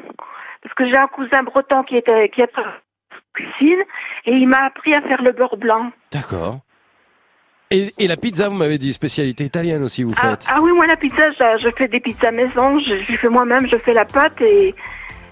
[0.64, 2.52] Parce que j'ai un cousin breton qui était qui est
[3.34, 3.82] cuisine
[4.26, 5.91] et il m'a appris à faire le beurre blanc.
[6.11, 6.60] D'accord.
[7.72, 10.72] Et, et, la pizza, vous m'avez dit, spécialité italienne aussi, vous ah, faites Ah, oui,
[10.73, 13.93] moi la pizza, je, je fais des pizzas maison, je, je fais moi-même, je fais
[13.93, 14.76] la pâte et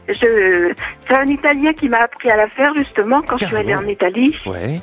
[0.07, 0.73] je...
[1.07, 3.87] c'est un Italien qui m'a appris à la faire justement quand je suis allée en
[3.87, 4.35] Italie.
[4.45, 4.79] Ouais.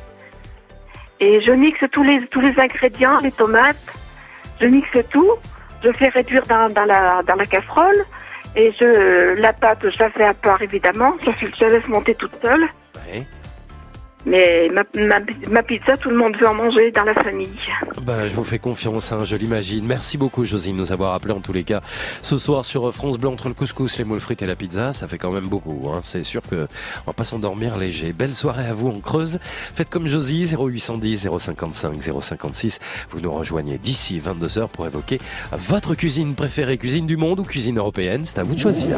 [1.19, 3.97] Et je mixe tous les tous les ingrédients, les tomates,
[4.61, 5.31] je mixe tout,
[5.83, 8.05] je fais réduire dans, dans la dans la casserole
[8.55, 12.15] et je la pâte, je la fais à part évidemment, je, je la laisse monter
[12.15, 12.69] toute seule.
[13.09, 13.27] Ouais.
[14.27, 17.49] Mais ma, ma, ma, pizza, tout le monde veut en manger dans la famille.
[18.03, 19.87] Ben, je vous fais confiance, hein, je l'imagine.
[19.87, 21.81] Merci beaucoup, Josine, de nous avoir appelé en tous les cas.
[22.23, 25.07] Ce soir sur France Blanc, entre le couscous, les moules frites et la pizza, ça
[25.07, 25.89] fait quand même beaucoup.
[25.89, 26.01] Hein.
[26.03, 26.67] C'est sûr que
[27.05, 28.13] on va pas s'endormir léger.
[28.13, 29.39] Belle soirée à vous en Creuse.
[29.43, 32.81] Faites comme Josie, 0810 055 056.
[33.11, 35.21] Vous nous rejoignez d'ici 22h pour évoquer
[35.53, 38.23] votre cuisine préférée, cuisine du monde ou cuisine européenne.
[38.25, 38.97] C'est à vous de choisir.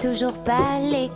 [0.00, 1.09] Toujours pas l'école.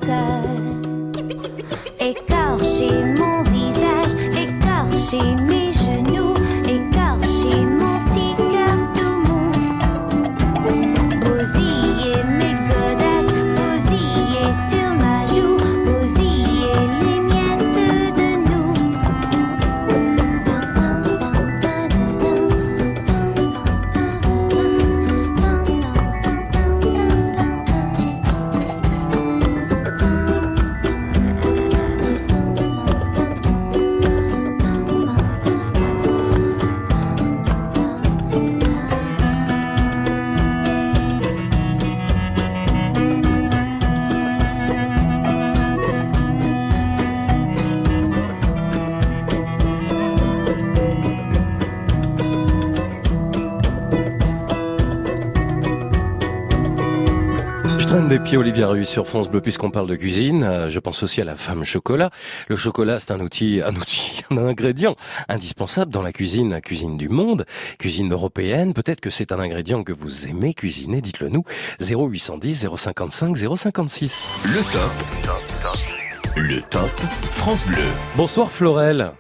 [58.25, 60.45] Pieds Olivia Rue sur France Bleu puisqu'on parle de cuisine.
[60.45, 62.11] Euh, Je pense aussi à la femme chocolat.
[62.49, 64.97] Le chocolat, c'est un outil, un outil, un ingrédient
[65.29, 67.45] indispensable dans la cuisine, la cuisine du monde,
[67.79, 68.73] cuisine européenne.
[68.73, 71.01] Peut-être que c'est un ingrédient que vous aimez cuisiner.
[71.03, 71.45] Dites-le nous.
[71.81, 74.45] 0810 055 056.
[74.47, 76.37] Le top.
[76.37, 76.89] Le top
[77.33, 77.85] France Bleu.
[78.17, 79.13] Bonsoir Florel.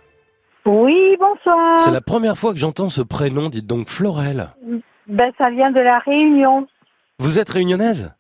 [0.66, 1.78] Oui, bonsoir.
[1.78, 3.50] C'est la première fois que j'entends ce prénom.
[3.50, 4.48] Dites donc Florel.
[5.06, 6.66] Ben, ça vient de la Réunion.
[7.18, 8.10] Vous êtes réunionnaise?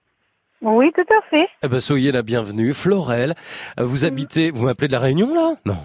[0.62, 1.48] Oui, tout à fait.
[1.62, 2.72] Eh ben, soyez la bienvenue.
[2.72, 3.34] Florel,
[3.78, 5.54] euh, vous habitez, vous m'appelez de la Réunion là?
[5.66, 5.76] Non.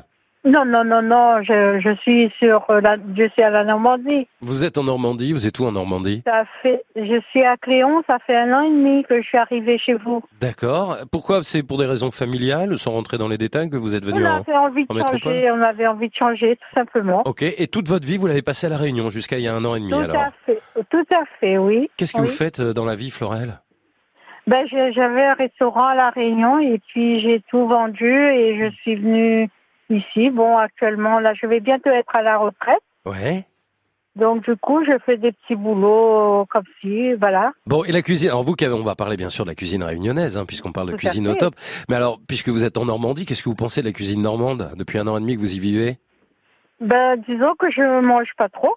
[0.45, 4.25] Non, non, non, non, je, je suis sur euh, la, je suis à la Normandie.
[4.39, 6.21] Vous êtes en Normandie, vous êtes où en Normandie?
[6.25, 9.37] Ça fait, je suis à Cléon, ça fait un an et demi que je suis
[9.37, 10.23] arrivée chez vous.
[10.39, 10.95] D'accord.
[11.11, 11.43] Pourquoi?
[11.43, 14.29] C'est pour des raisons familiales, sans rentrer dans les détails, que vous êtes venu On
[14.29, 17.21] en, avait envie en de changer, on avait envie de changer, tout simplement.
[17.25, 17.41] Ok.
[17.43, 19.65] Et toute votre vie, vous l'avez passée à la Réunion jusqu'à il y a un
[19.65, 20.15] an et demi tout alors?
[20.21, 21.91] à fait, tout à fait, oui.
[21.97, 22.27] Qu'est-ce que Oui.
[22.27, 23.59] vous faites euh, dans la vie, Florel?
[24.49, 28.95] Ben, j'avais un restaurant à La Réunion et puis j'ai tout vendu et je suis
[28.95, 29.47] venue
[29.91, 30.31] ici.
[30.31, 32.81] Bon, actuellement, là, je vais bientôt être à la retraite.
[33.05, 33.45] Ouais.
[34.15, 37.53] Donc, du coup, je fais des petits boulots comme ci, voilà.
[37.67, 38.29] Bon, et la cuisine.
[38.29, 40.91] Alors vous, on va parler bien sûr de la cuisine réunionnaise, hein, puisqu'on parle de
[40.93, 41.53] Tout cuisine au top.
[41.87, 44.71] Mais alors, puisque vous êtes en Normandie, qu'est-ce que vous pensez de la cuisine normande
[44.75, 45.99] depuis un an et demi que vous y vivez?
[46.81, 48.73] Ben, disons que je mange pas trop.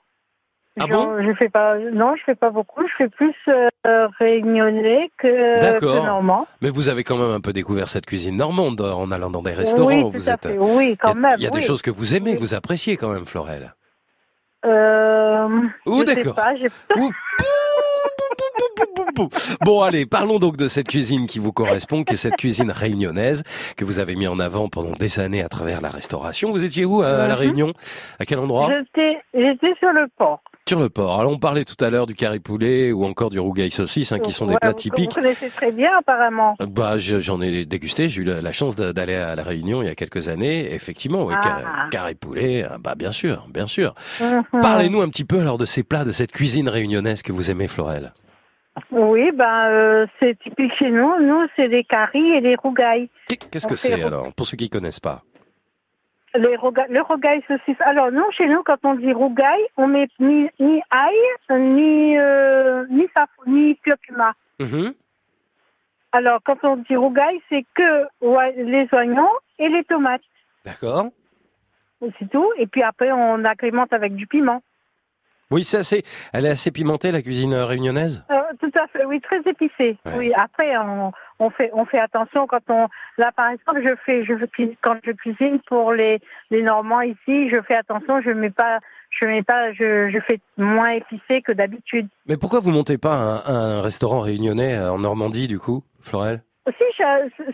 [0.80, 1.22] Ah bon?
[1.22, 2.82] je fais pas, non, je fais pas beaucoup.
[2.86, 6.46] Je fais plus euh, réunionnais que, que normand.
[6.62, 9.42] Mais vous avez quand même un peu découvert cette cuisine normande euh, en allant dans
[9.42, 9.88] des restaurants.
[9.88, 10.46] Oui, tout vous à êtes.
[10.46, 10.56] fait.
[10.58, 11.34] Oui, quand il y a, même.
[11.38, 13.74] il y a des choses que vous aimez, que vous appréciez quand même, Florel.
[14.64, 15.48] Euh,
[15.86, 16.36] sais d'accord.
[19.64, 23.42] Bon, allez, parlons donc de cette cuisine qui vous correspond, qui est cette cuisine réunionnaise
[23.76, 26.50] que vous avez mis en avant pendant des années à travers la restauration.
[26.50, 27.40] Vous étiez où à La Mhm.
[27.40, 27.72] Réunion?
[28.18, 28.68] À quel endroit?
[28.94, 30.40] J'étais sur le port.
[30.68, 31.18] Sur le port.
[31.20, 34.20] Alors, on parlait tout à l'heure du carré poulet ou encore du rougail saucisse, hein,
[34.20, 35.10] qui sont des plats vous- typiques.
[35.10, 36.54] Vous connaissez très bien, apparemment.
[36.60, 38.08] Bah, je- j'en ai dégusté.
[38.08, 40.72] J'ai eu la, la chance d'aller à la Réunion il y a quelques années.
[40.72, 41.88] Effectivement, oui, Ah.
[41.90, 43.94] carré poulet, ah, bah bien sûr, bien sûr.
[44.20, 44.60] Mhm.
[44.62, 47.66] Parlez-nous un petit peu alors de ces plats, de cette cuisine réunionnaise que vous aimez,
[47.66, 48.12] Florel.
[48.92, 51.10] Oui, ben, euh, c'est typique chez nous.
[51.20, 53.10] Nous, c'est les caries et les rougailles.
[53.50, 55.22] Qu'est-ce que c'est alors, pour ceux qui connaissent pas?
[56.34, 57.80] Les rouga- le rougail saucisse.
[57.80, 62.86] Alors, nous, chez nous, quand on dit rougail, on met ni, ni ail, ni, euh,
[62.88, 64.32] ni, saf- ni curcuma.
[64.58, 64.94] Mhm.
[66.12, 70.22] Alors, quand on dit rougail, c'est que ouais, les oignons et les tomates.
[70.64, 71.06] D'accord.
[72.18, 72.50] C'est tout.
[72.56, 74.62] Et puis après, on agrémente avec du piment.
[75.52, 76.02] Oui, c'est assez.
[76.32, 78.24] Elle est assez pimentée la cuisine euh, réunionnaise?
[78.30, 79.96] Euh, tout à fait, oui, très épicé.
[80.06, 80.12] Ouais.
[80.16, 82.88] Oui, après, on, on fait, on fait attention quand on.
[83.18, 84.32] Là, par exemple, je fais, je
[84.82, 86.20] quand je cuisine pour les,
[86.50, 88.78] les Normands ici, je fais attention, je mets pas,
[89.10, 92.08] je mets pas, je, je fais moins épicé que d'habitude.
[92.26, 96.42] Mais pourquoi vous montez pas un, un restaurant réunionnais euh, en Normandie du coup, Florel?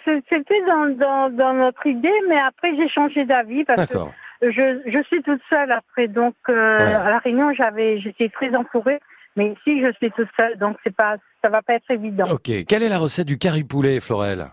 [0.05, 4.13] C'est- c'était dans, dans, dans notre idée, mais après, j'ai changé d'avis parce que D'accord.
[4.43, 6.09] Je, je suis toute seule après.
[6.09, 6.95] Donc, euh, Ouais.
[6.95, 9.01] à la Réunion, j'avais, j'étais très entourée.
[9.37, 12.25] Mais ici, je suis toute seule, donc c'est pas, ça va pas être évident.
[12.33, 12.51] Ok.
[12.67, 14.47] Quelle est la recette du curry poulet, Florel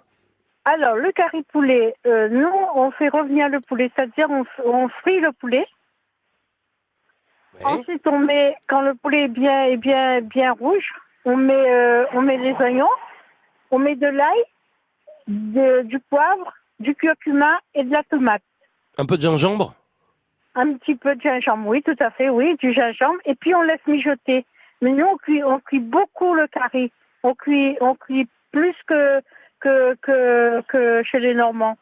[0.65, 5.19] Alors, le curry poulet, euh, nous, on fait revenir le poulet, c'est-à-dire on, on frit
[5.21, 5.65] le poulet.
[7.63, 10.85] Ensuite, on met, quand le poulet est bien, est bien, bien rouge,
[11.23, 12.89] on met, euh, on met les oignons,
[13.71, 18.43] on met de l'ail, du poivre, du curcuma et de la tomate.
[18.97, 19.73] Un peu de gingembre?
[20.55, 23.19] Un petit peu de gingembre, oui, tout à fait, oui, du gingembre.
[23.25, 24.45] Et puis on laisse mijoter.
[24.81, 26.91] Mais nous, on cuit, on cuit beaucoup le curry.
[27.23, 29.19] On cuit, on cuit plus que,
[29.59, 31.77] que, que, que chez les Normands.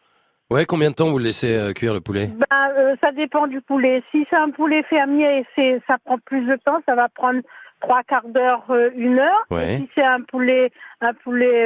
[0.49, 2.27] Ouais, combien de temps vous le laissez euh, cuire le poulet?
[2.27, 4.03] Ben, euh, ça dépend du poulet.
[4.11, 6.79] Si c'est un poulet fermier, c'est, ça prend plus de temps.
[6.87, 7.41] Ça va prendre
[7.81, 9.45] trois quarts d'heure, euh, une heure.
[9.51, 9.75] Ouais.
[9.75, 10.71] Et si c'est un poulet,
[11.01, 11.65] un poulet,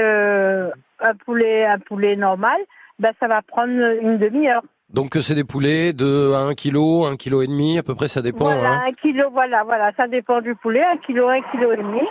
[1.00, 2.60] un poulet, un poulet normal,
[3.00, 3.72] ben ça va prendre
[4.02, 4.64] une demi-heure.
[4.94, 8.08] Donc euh, c'est des poulets de 1 kg, 1 kg et demi, à peu près
[8.08, 8.46] ça dépend.
[8.46, 8.84] Voilà, hein.
[8.88, 12.02] un kilo, voilà, voilà, ça dépend du poulet, un kilo, un kilo et demi.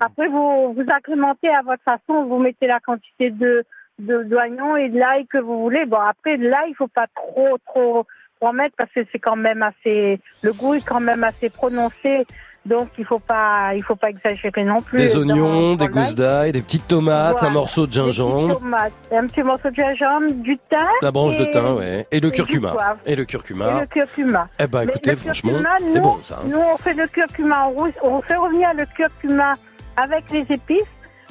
[0.00, 3.64] Après, vous, vous agrémentez à votre façon, vous mettez la quantité de,
[4.00, 5.86] de d'oignons et de l'ail que vous voulez.
[5.86, 8.04] Bon, après, de l'ail, il faut pas trop, trop,
[8.40, 11.50] trop en mettre parce que c'est quand même assez, le goût est quand même assez
[11.50, 12.26] prononcé.
[12.66, 14.96] Donc, il faut pas, il faut pas exagérer non plus.
[14.96, 19.26] Des oignons, des gousses d'ail, des petites tomates, un morceau de Des gingembre, tomates, un
[19.26, 20.78] petit morceau de gingembre, du thym.
[21.02, 22.74] la branche de et- thym, ouais, et le curcuma.
[23.04, 23.80] Et le Et curcuma.
[23.82, 24.48] le curcuma.
[24.58, 25.52] Eh ben écoutez, le franchement,
[25.92, 26.38] c'est bon ça.
[26.42, 26.46] hein.
[26.50, 27.92] Nous, on fait le curcuma en rouge.
[28.02, 29.52] On fait revenir le curcuma
[29.98, 30.82] avec les épices.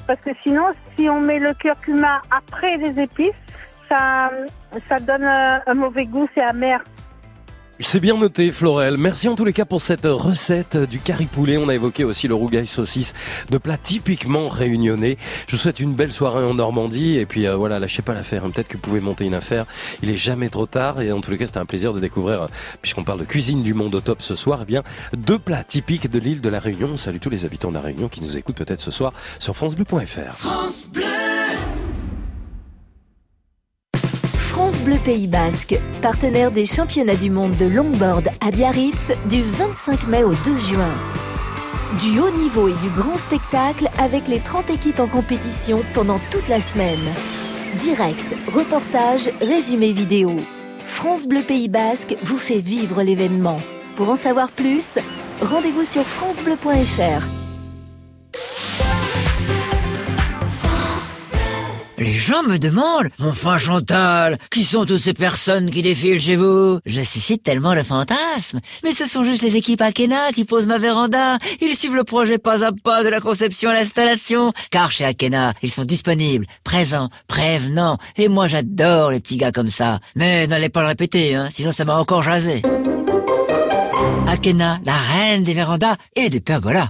[0.06, 0.66] Parce que sinon,
[0.96, 3.32] si on met le curcuma après les épices,
[3.90, 4.30] ça,
[4.90, 6.80] ça donne un, un mauvais goût, c'est amer.
[7.80, 8.98] C'est bien noté, Florel.
[8.98, 11.58] Merci en tous les cas pour cette recette du curry poulet.
[11.58, 13.14] On a évoqué aussi le rougail saucisse,
[13.50, 15.18] de plats typiquement réunionnais.
[15.48, 17.18] Je vous souhaite une belle soirée en Normandie.
[17.18, 18.44] Et puis euh, voilà, lâchez pas l'affaire.
[18.44, 19.66] Peut-être que vous pouvez monter une affaire.
[20.04, 21.02] Il est jamais trop tard.
[21.02, 22.48] Et en tous les cas, c'était un plaisir de découvrir, euh,
[22.82, 24.84] puisqu'on parle de cuisine du monde au top ce soir, eh bien
[25.18, 26.94] deux plats typiques de l'île de la Réunion.
[26.94, 30.34] On tous les habitants de la Réunion qui nous écoutent peut-être ce soir sur francebleu.fr.
[30.34, 31.23] France Bleu.
[34.84, 40.24] Bleu Pays Basque, partenaire des championnats du monde de longboard à Biarritz du 25 mai
[40.24, 40.94] au 2 juin.
[42.02, 46.50] Du haut niveau et du grand spectacle avec les 30 équipes en compétition pendant toute
[46.50, 47.00] la semaine.
[47.80, 50.36] Direct, reportage, résumé vidéo.
[50.86, 53.62] France Bleu Pays Basque vous fait vivre l'événement.
[53.96, 55.00] Pour en savoir plus,
[55.42, 57.26] rendez-vous sur francebleu.fr.
[62.04, 66.36] Les gens me demandent, mon fin Chantal, qui sont toutes ces personnes qui défilent chez
[66.36, 66.82] vous?
[66.86, 68.60] Je suscite tellement le fantasme.
[68.84, 71.38] Mais ce sont juste les équipes Akena qui posent ma véranda.
[71.62, 74.52] Ils suivent le projet pas à pas de la conception à l'installation.
[74.70, 77.98] Car chez Akena, ils sont disponibles, présents, prévenants.
[78.18, 80.02] Et moi j'adore les petits gars comme ça.
[80.18, 82.64] Mais n'allez pas le répéter, hein, sinon ça m'a encore jasé.
[84.28, 86.90] Akena, la reine des vérandas et des pergolas.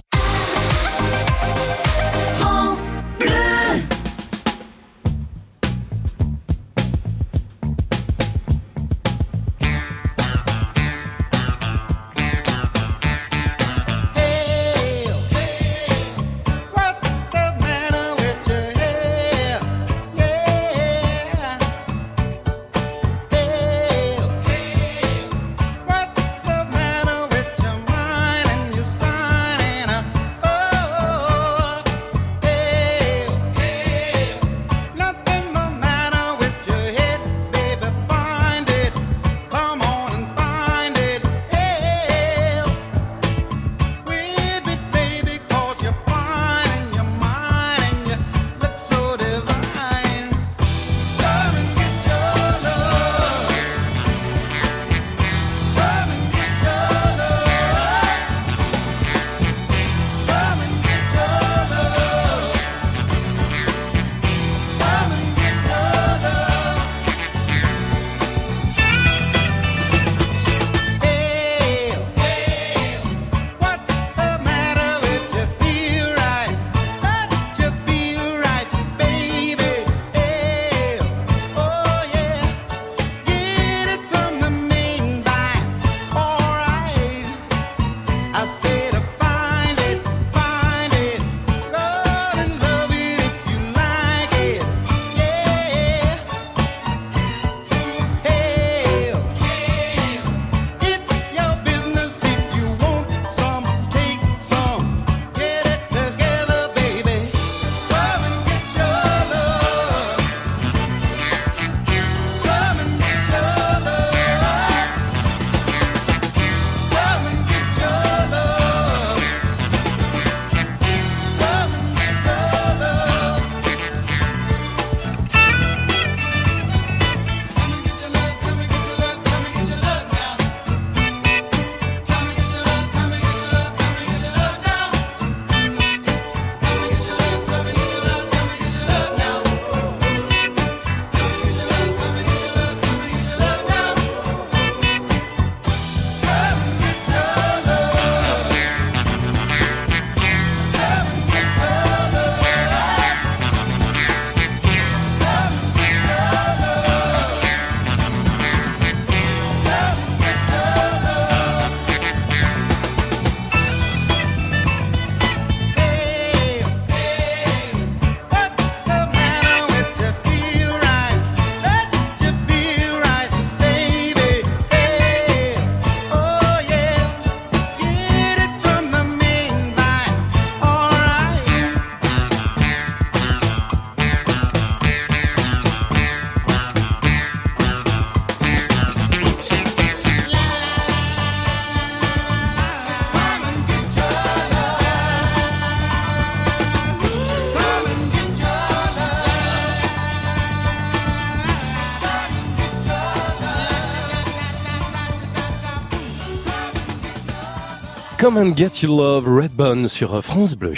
[208.24, 210.72] Come and Get Your Love, Redbone sur France Bleu.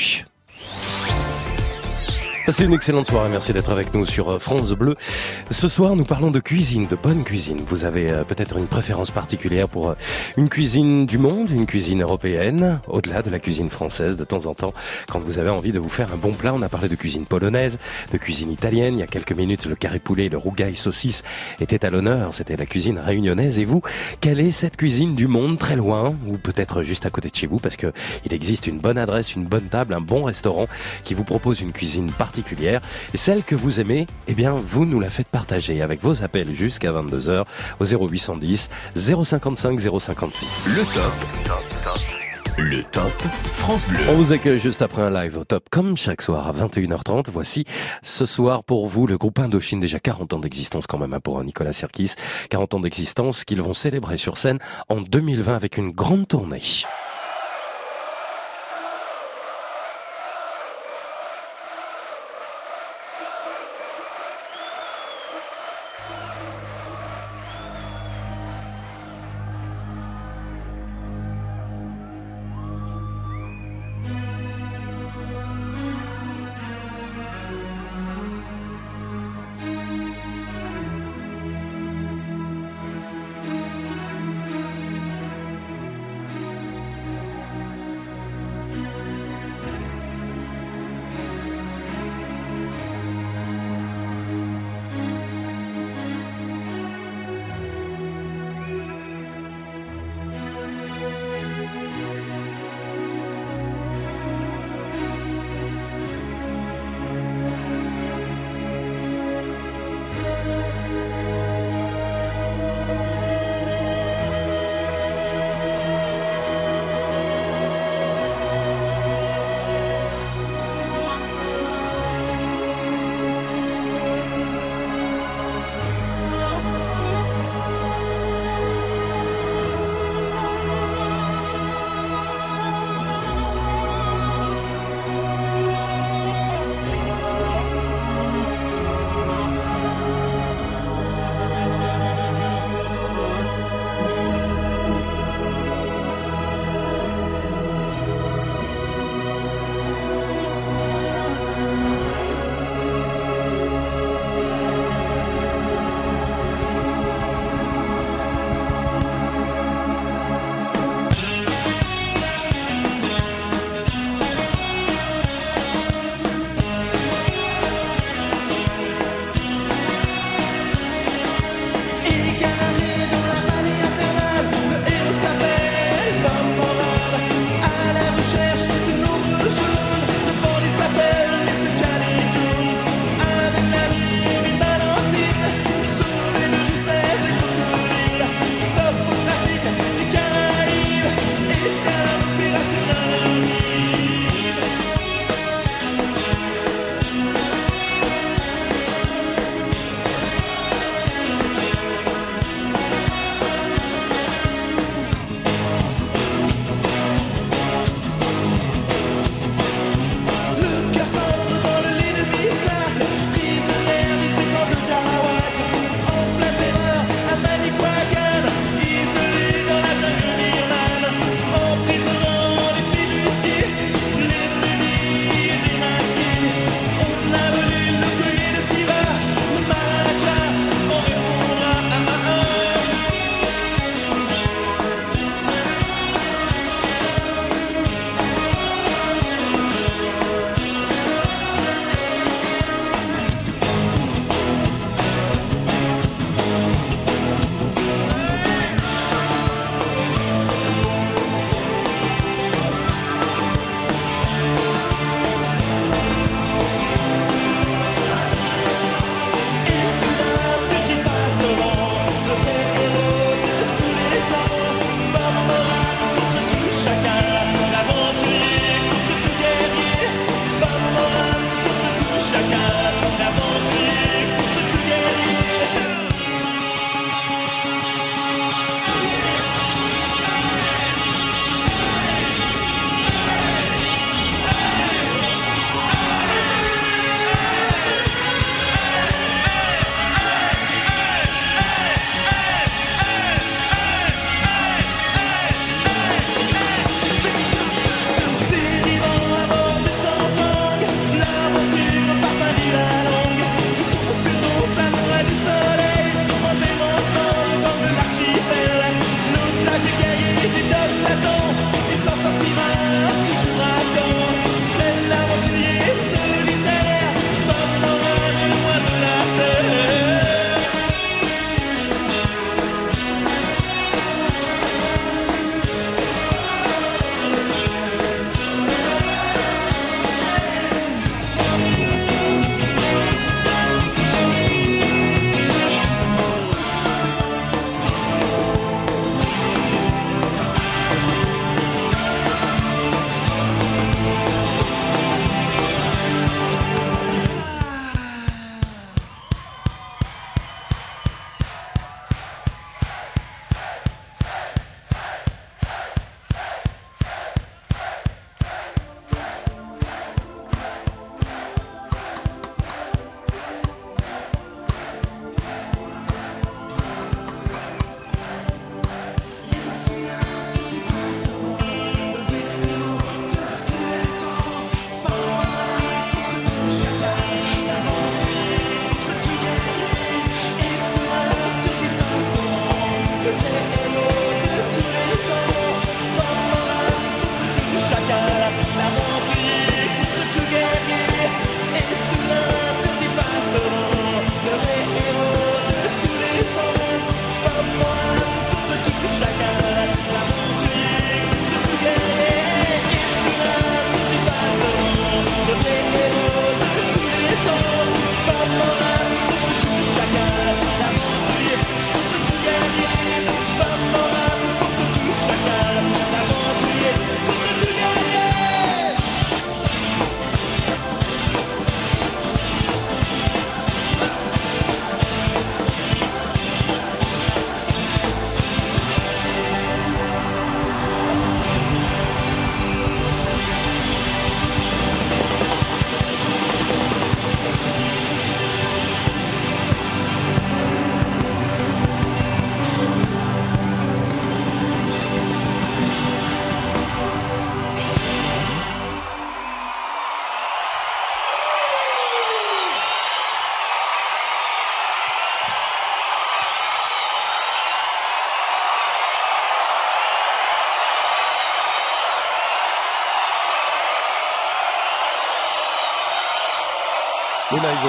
[2.45, 4.97] Passez une excellente soirée, merci d'être avec nous sur France Bleu.
[5.51, 7.61] Ce soir, nous parlons de cuisine, de bonne cuisine.
[7.65, 9.95] Vous avez euh, peut-être une préférence particulière pour euh,
[10.37, 14.55] une cuisine du monde, une cuisine européenne, au-delà de la cuisine française de temps en
[14.55, 14.75] temps.
[15.09, 17.25] Quand vous avez envie de vous faire un bon plat, on a parlé de cuisine
[17.25, 17.79] polonaise,
[18.13, 18.95] de cuisine italienne.
[18.95, 21.23] Il y a quelques minutes, le carré poulet, le rougail saucisse
[21.61, 22.35] étaient à l'honneur.
[22.35, 23.59] C'était la cuisine réunionnaise.
[23.59, 23.81] Et vous,
[24.21, 27.47] quelle est cette cuisine du monde très loin ou peut-être juste à côté de chez
[27.47, 27.93] vous parce que
[28.27, 30.67] il existe une bonne adresse, une bonne table, un bon restaurant
[31.05, 32.83] qui vous propose une cuisine particulière
[33.15, 36.53] et celle que vous aimez, eh bien, vous nous la faites partager avec vos appels
[36.53, 37.45] jusqu'à 22h
[37.81, 39.81] au 0810 055
[40.33, 40.71] 056.
[40.77, 41.13] Le top.
[42.59, 43.13] Le top
[43.55, 43.99] France Bleu.
[44.09, 47.31] On vous accueille juste après un live au top comme chaque soir à 21h30.
[47.31, 47.65] Voici
[48.03, 51.43] ce soir pour vous le groupe Indochine, déjà 40 ans d'existence quand même hein, pour
[51.45, 52.15] Nicolas Sirkis.
[52.51, 54.59] 40 ans d'existence qu'ils vont célébrer sur scène
[54.89, 56.63] en 2020 avec une grande tournée.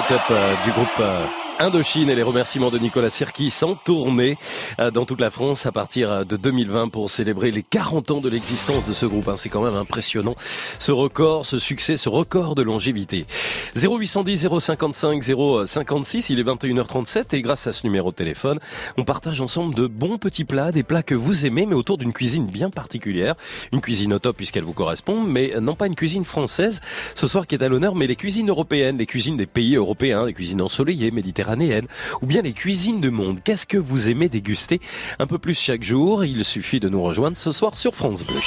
[0.08, 1.26] Top euh, du groupe euh,
[1.60, 4.38] Indochine et les remerciements de Nicolas Sirki sont tournés
[4.80, 8.30] euh, dans toute la France à partir de 2020 pour célébrer les 40 ans de
[8.30, 9.28] l'existence de ce groupe.
[9.28, 9.36] hein.
[9.38, 10.36] C'est quand même impressionnant
[10.78, 13.26] ce record, ce succès, ce record de longévité.
[13.76, 15.24] 0810 055
[15.66, 18.60] 056, il est 21h37 et grâce à ce numéro de téléphone,
[18.96, 22.14] on partage ensemble de bons petits plats, des plats que vous aimez mais autour d'une
[22.14, 23.34] cuisine bien particulière.
[23.74, 26.82] Une cuisine au top puisqu'elle vous correspond, mais non pas une cuisine française
[27.16, 30.28] ce soir qui est à l'honneur, mais les cuisines européennes, les cuisines des pays européens,
[30.28, 31.47] les cuisines ensoleillées, méditerranéennes,
[32.22, 33.40] ou bien les cuisines du monde.
[33.44, 34.80] Qu'est-ce que vous aimez déguster
[35.20, 38.40] un peu plus chaque jour Il suffit de nous rejoindre ce soir sur France Bleu.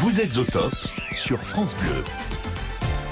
[0.00, 0.72] Vous êtes au top
[1.12, 2.02] sur France Bleu.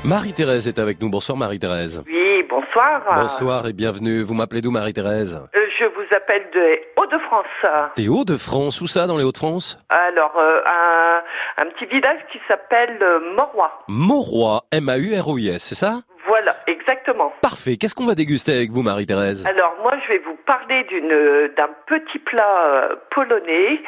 [0.04, 1.10] Marie-Thérèse est avec nous.
[1.10, 2.02] Bonsoir Marie-Thérèse.
[2.06, 3.02] Oui, bonsoir.
[3.16, 4.22] Bonsoir et bienvenue.
[4.22, 7.92] Vous m'appelez d'où Marie-Thérèse Euh, je vous appelle de Hauts-de-France.
[7.96, 8.80] Des Hauts-de-France.
[8.80, 13.72] Où ça dans les Hauts-de-France Alors, euh, un, un petit village qui s'appelle euh, Morois.
[13.88, 16.00] Mauroy, M-A-U-R-O-I-S, c'est ça
[16.38, 17.32] Voilà, exactement.
[17.42, 17.76] Parfait.
[17.76, 19.44] Qu'est-ce qu'on va déguster avec vous Marie-Thérèse?
[19.44, 23.80] Alors moi, je vais vous parler d'une euh, d'un petit plat euh, polonais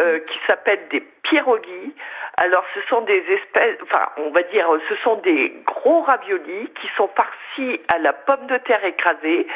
[0.00, 1.94] euh, qui s'appelle des pierogi.
[2.38, 6.88] Alors ce sont des espèces, enfin on va dire, ce sont des gros raviolis qui
[6.96, 9.46] sont farcis à la pomme de terre écrasée.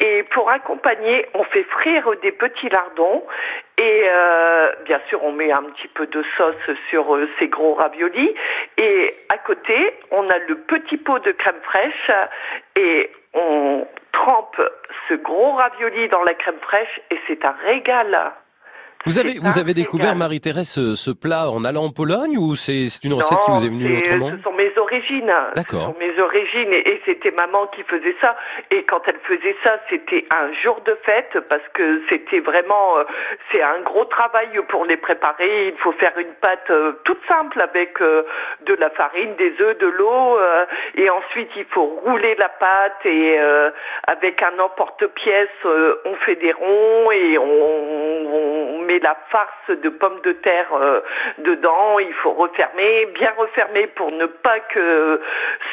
[0.00, 3.24] Et pour accompagner, on fait frire des petits lardons
[3.78, 7.74] et euh, bien sûr on met un petit peu de sauce sur euh, ces gros
[7.74, 8.34] raviolis.
[8.76, 12.10] Et à côté, on a le petit pot de crème fraîche
[12.76, 14.60] et on trempe
[15.08, 18.32] ce gros ravioli dans la crème fraîche et c'est un régal.
[19.06, 20.14] Vous avez, vous avez découvert.
[20.16, 23.56] Marie-Thérèse, ce, ce plat en allant en Pologne ou c'est c'est une recette qui Non,
[23.56, 25.32] vous est venue autrement Ce sont mes origines.
[25.54, 25.94] D'accord.
[25.98, 28.36] Mes origines et, et c'était maman qui faisait ça.
[28.70, 33.04] Et quand elle faisait ça, c'était un jour de fête parce que c'était vraiment, euh,
[33.52, 35.68] c'est un gros travail pour les préparer.
[35.68, 38.22] Il faut faire une pâte euh, toute simple avec euh,
[38.66, 40.38] de la farine, des œufs, de l'eau
[40.96, 43.38] et ensuite il faut rouler la pâte et
[44.06, 50.20] avec un emporte-pièce, on fait des ronds et on, on met la farce de pommes
[50.24, 51.00] de terre euh,
[51.38, 51.98] dedans.
[51.98, 55.20] Il faut refermer, bien refermer pour ne pas que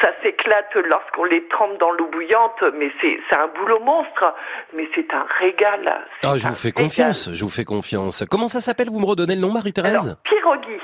[0.02, 2.64] ça s'éclate lorsqu'on les trempe dans l'eau bouillante.
[2.76, 4.34] Mais c'est un boulot monstre,
[4.73, 6.06] mais c'est un régal.
[6.23, 8.23] Ah, je vous fais confiance, je vous fais confiance.
[8.30, 10.80] Comment ça s'appelle Vous me redonnez le nom, Marie-Thérèse Pierogi.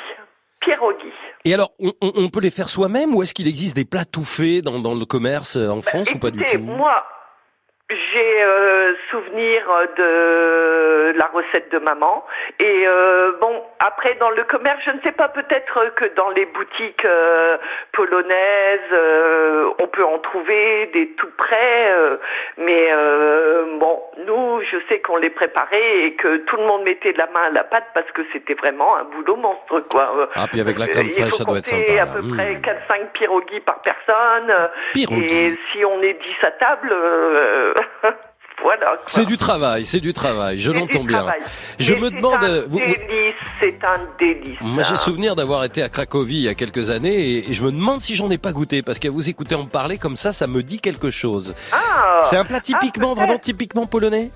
[0.60, 1.12] Pierogi.
[1.46, 4.64] Et alors, on, peut les faire soi-même ou est-ce qu'il existe des plats tout faits
[4.64, 6.60] dans, dans le commerce euh, en France ou pas du tout?
[6.60, 7.06] moi,
[7.90, 9.64] j'ai euh, souvenir
[9.98, 12.26] de la recette de maman.
[12.60, 16.46] Et euh, bon, après dans le commerce, je ne sais pas, peut-être que dans les
[16.48, 17.58] boutiques euh,
[17.94, 21.92] polonaises, euh, on peut en trouver des tout prêts.
[21.94, 22.18] euh,
[22.58, 27.14] mais euh, bon, nous, je sais qu'on les préparait et que tout le monde mettait
[27.14, 30.30] la main à la pâte parce que c'était vraiment un boulot monstre, quoi.
[30.36, 31.94] Ah, puis avec la crème fraîche, ça doit être sympa.
[31.94, 32.06] à là.
[32.14, 32.36] peu Mmh.
[32.36, 34.54] près 4-5 pierogies par personne.
[34.96, 37.74] Et si on est 10 à table, euh,
[38.64, 38.98] voilà.
[39.08, 41.18] C'est du travail, c'est du travail, je l'entends bien.
[41.20, 41.42] travail.
[41.80, 42.44] Je Mais me c'est demande...
[42.44, 42.80] un euh, vous-
[43.62, 44.58] c'est un délice.
[44.62, 47.72] Moi, j'ai souvenir d'avoir été à Cracovie il y a quelques années et, je me
[47.72, 50.48] demande si j'en ai pas goûté parce qu'à vous écouter en parler comme ça, ça
[50.48, 51.54] me dit quelque chose.
[51.72, 53.26] Ah, C'est un plat ah, typiquement, peut-être.
[53.26, 54.32] vraiment typiquement polonais?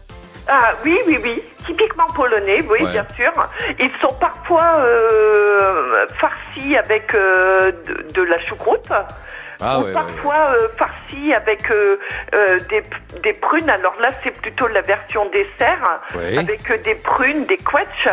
[0.47, 2.91] Ah oui, oui, oui, typiquement polonais, oui, Ouais.
[2.91, 3.31] bien sûr.
[3.79, 8.89] Ils sont parfois euh, farcis avec euh, de, de la choucroute.
[9.61, 11.97] Ah ou ouais, ouais, parfois euh, farcis avec euh,
[12.35, 12.83] euh, des,
[13.21, 13.69] des prunes.
[13.69, 16.37] Alors là, c'est plutôt la version dessert, Oui.
[16.37, 18.07] avec des prunes, des quetchs.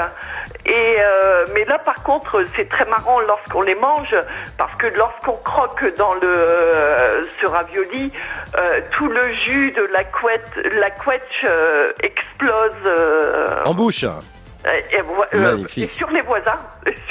[0.66, 4.14] Et euh, mais là, par contre, c'est très marrant lorsqu'on les mange,
[4.58, 8.12] parce que lorsqu'on croque dans le euh, ce ravioli,
[8.58, 12.72] euh, tout le jus de la quetch, la quetch euh, explose.
[12.84, 14.04] euh, En bouche
[14.64, 15.00] et, et
[15.34, 16.58] euh, et sur les voisins.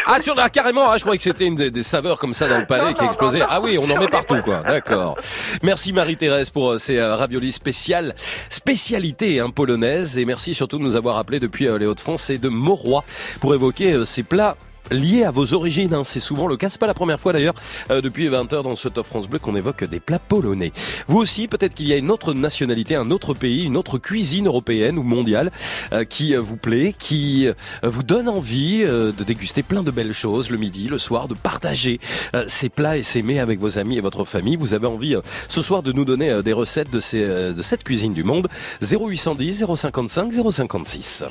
[0.06, 2.48] Ah, sur là, carrément, ah, je croyais que c'était une des, des saveurs comme ça
[2.48, 3.40] dans le palais Non, qui explosait.
[3.40, 3.52] non, non.
[3.54, 4.64] Ah oui, on en met partout, quoi.
[4.64, 5.18] D'accord.
[5.64, 8.16] Merci Marie-Thérèse pour euh, ces euh, raviolis spéciales,
[8.50, 10.18] spécialités hein, polonaises.
[10.18, 13.04] Et merci surtout de nous avoir appelés depuis euh, les Hauts-de-France et de Mauroy
[13.40, 14.56] pour évoquer euh, ces plats
[14.92, 15.94] liés à vos origines.
[15.94, 16.04] hein.
[16.04, 16.70] C'est souvent le cas.
[16.70, 17.54] C'est pas la première fois d'ailleurs
[17.92, 20.72] euh, depuis 20 heures dans ce Top France Bleu qu'on évoque des plats polonais.
[21.08, 24.48] Vous aussi, peut-être qu'il y a une autre nationalité, un autre pays, une autre cuisine
[24.48, 25.52] européenne ou mondiale
[25.94, 27.54] euh, qui euh, vous plaît, qui euh,
[27.84, 31.34] vous donne envie euh, de déguster plein de belles choses le midi, le soir, de
[31.34, 32.00] partager
[32.36, 34.56] euh, ces plats et ces mets avec vos amis et votre famille.
[34.56, 35.16] Vous avez envie
[35.50, 38.48] ce soir de nous donner des recettes de, ces, de cette cuisine du monde.
[38.82, 41.26] 0810 055 056.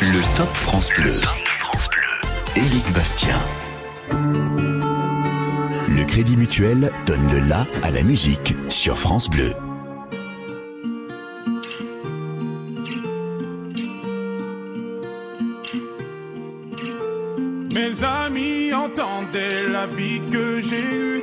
[0.00, 1.20] Le Top France Bleu.
[2.54, 3.38] Éric Bastien.
[5.88, 9.54] Le Crédit Mutuel donne le la à la musique sur France Bleu.
[17.72, 21.22] Mes amis entendaient la vie que j'ai eue,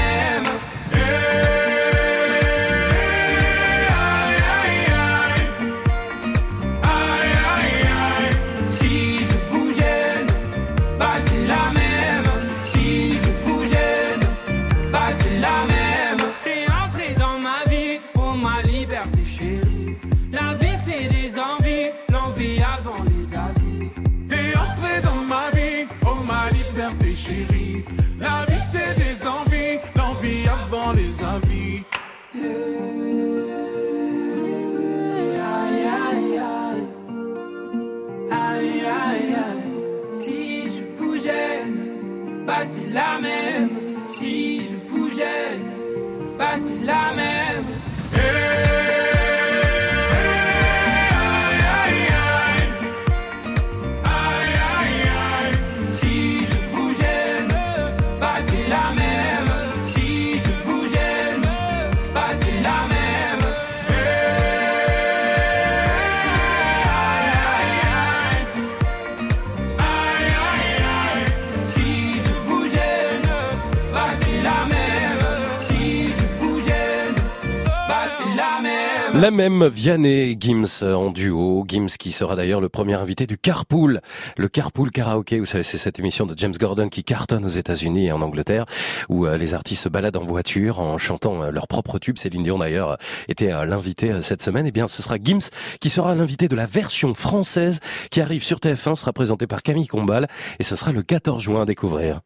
[79.21, 81.63] La même Vianney Gims en duo.
[81.67, 84.01] Gims qui sera d'ailleurs le premier invité du Carpool.
[84.35, 88.07] Le Carpool Karaoke, vous savez, c'est cette émission de James Gordon qui cartonne aux États-Unis
[88.07, 88.65] et en Angleterre,
[89.09, 92.17] où euh, les artistes se baladent en voiture en chantant euh, leurs propres tubes.
[92.17, 94.65] Céline Dion d'ailleurs était euh, l'invité cette semaine.
[94.65, 97.79] Eh bien, ce sera Gims qui sera l'invité de la version française
[98.09, 100.27] qui arrive sur TF1, sera présenté par Camille Combal
[100.57, 102.21] et ce sera le 14 juin à découvrir.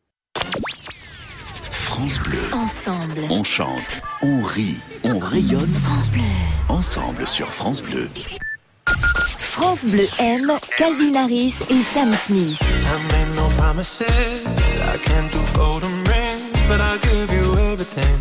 [1.95, 2.39] France Bleu.
[2.51, 3.25] Ensemble.
[3.29, 5.73] On chante, on rit, on rayonne.
[5.73, 6.23] France Bleu.
[6.67, 8.09] Ensemble sur France Bleu.
[9.39, 12.61] France Bleu aime Calvin Harris et Sam Smith.
[12.61, 14.45] I made no promises.
[14.93, 18.19] I can't do golden rings, but I'll give you everything.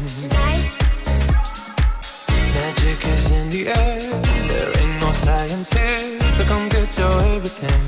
[2.55, 3.99] Magic is in the air.
[4.47, 7.83] There ain't no science here, so come get your everything.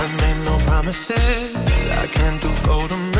[0.00, 1.54] I made no promises.
[1.98, 3.17] I can't do golden rings,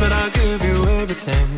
[0.00, 1.48] but I'll give you everything.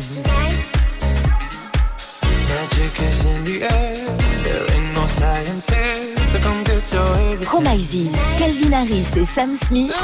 [2.51, 3.95] Magic is in the air.
[4.43, 7.47] There ain't no science here, so come get your everything.
[7.47, 9.95] Promises, Calvin Harris et Sam Smith.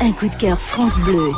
[0.00, 1.32] Un coup de cœur France Bleu.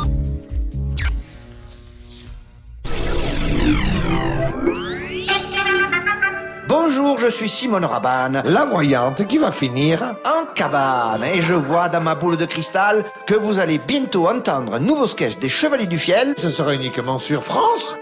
[6.83, 11.23] Bonjour, je suis Simone Rabanne, la voyante qui va finir en cabane.
[11.25, 15.07] Et je vois dans ma boule de cristal que vous allez bientôt entendre un nouveau
[15.07, 16.33] sketch des Chevaliers du Fiel.
[16.39, 17.97] Ce sera uniquement sur France.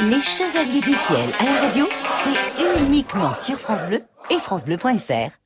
[0.00, 4.00] Les Chevaliers du Fiel à la radio, c'est uniquement sur France Bleu
[4.30, 5.36] et francebleu.fr.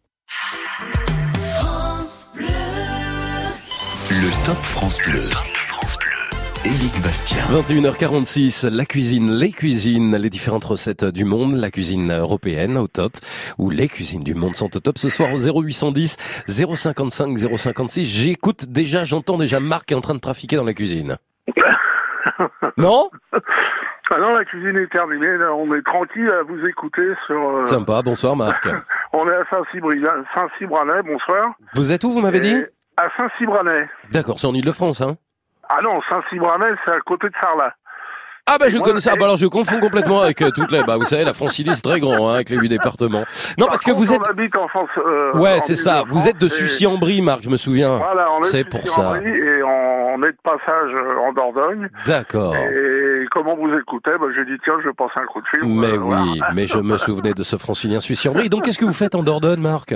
[4.10, 5.28] Le Top France Bleu.
[6.64, 7.42] Éric Bastien.
[7.52, 13.12] 21h46, la cuisine, les cuisines, les différentes recettes du monde, la cuisine européenne au top,
[13.58, 16.16] ou les cuisines du monde sont au top ce soir au 0810
[16.46, 18.04] 055 056.
[18.04, 21.16] J'écoute déjà, j'entends déjà Marc est en train de trafiquer dans la cuisine.
[22.76, 23.10] Non?
[24.10, 25.36] Ah non, la cuisine est terminée.
[25.38, 27.36] Là, on est tranquille à vous écouter sur.
[27.58, 28.66] euh, Sympa, bonsoir Marc.
[29.12, 30.00] on est à Saint-Cybranais.
[30.34, 31.52] Saint-Cybranais, bonsoir.
[31.74, 32.62] Vous êtes où, vous m'avez dit?
[32.96, 33.88] À Saint-Cybranais.
[34.12, 35.16] D'accord, c'est en Ile-de-France, hein
[35.72, 37.74] Ah non, Saint-Cybranais, c'est à côté de Sarlat.
[38.46, 40.82] Ah bah je Moi, connais ça, bah alors je confonds complètement avec euh, toutes les...
[40.82, 43.22] Bah vous savez, la Francilie c'est très grand, hein, avec les huit départements.
[43.58, 44.18] Non, parce que vous êtes...
[44.20, 44.88] On habite en France.
[44.96, 47.98] euh, Ouais, c'est ça, vous êtes de et- Sucy-en-Brie, Marc, je me souviens.
[47.98, 49.18] Voilà, on est C'est de pour ça.
[49.18, 51.88] Et on, est de passage euh, en Dordogne.
[52.06, 52.56] D'accord.
[52.56, 55.46] Et comme on vous écoutait, bah, j'ai dit tiens, je vais passer un coup de
[55.46, 55.60] fil.
[55.68, 56.22] Mais Euh, voilà.
[56.22, 58.48] oui, mais je me souvenais de ce francilien Sucy-en-Brie.
[58.48, 59.94] Donc qu'est-ce que vous faites en Dordogne, Marc?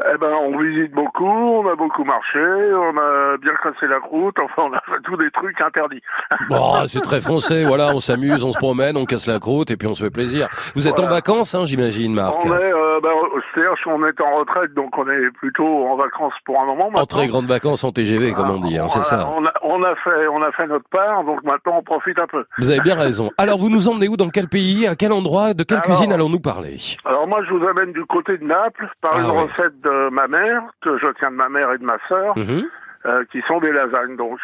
[0.00, 4.34] Eh ben, on visite beaucoup, on a beaucoup marché, on a bien cassé la croûte,
[4.42, 6.02] enfin, on a fait tous des trucs interdits.
[6.50, 9.76] Oh, c'est très français, voilà, on s'amuse, on se promène, on casse la croûte et
[9.76, 10.48] puis on se fait plaisir.
[10.74, 13.10] Vous êtes en vacances, hein, j'imagine, Marc On est, euh, ben,
[13.54, 16.86] c'est-à-dire qu'on est en retraite, donc on est plutôt en vacances pour un moment.
[16.86, 17.06] En maintenant.
[17.06, 19.28] très grandes vacances en TGV, comme on dit, hein, c'est ça.
[19.36, 22.26] On a, on a fait, on a fait notre part, donc maintenant on profite un
[22.26, 22.44] peu.
[22.58, 23.30] Vous avez bien raison.
[23.38, 26.12] Alors vous nous emmenez où, dans quel pays, à quel endroit, de quelle Alors- cuisine
[26.12, 26.76] allons-nous parler?
[27.04, 29.42] Alors moi, je vous amène du côté de Naples par Ah une ouais.
[29.42, 32.62] recette de ma mère, que je tiens de ma mère et de ma sœur, Mhm.
[33.06, 34.38] euh, qui sont des lasagnes, donc.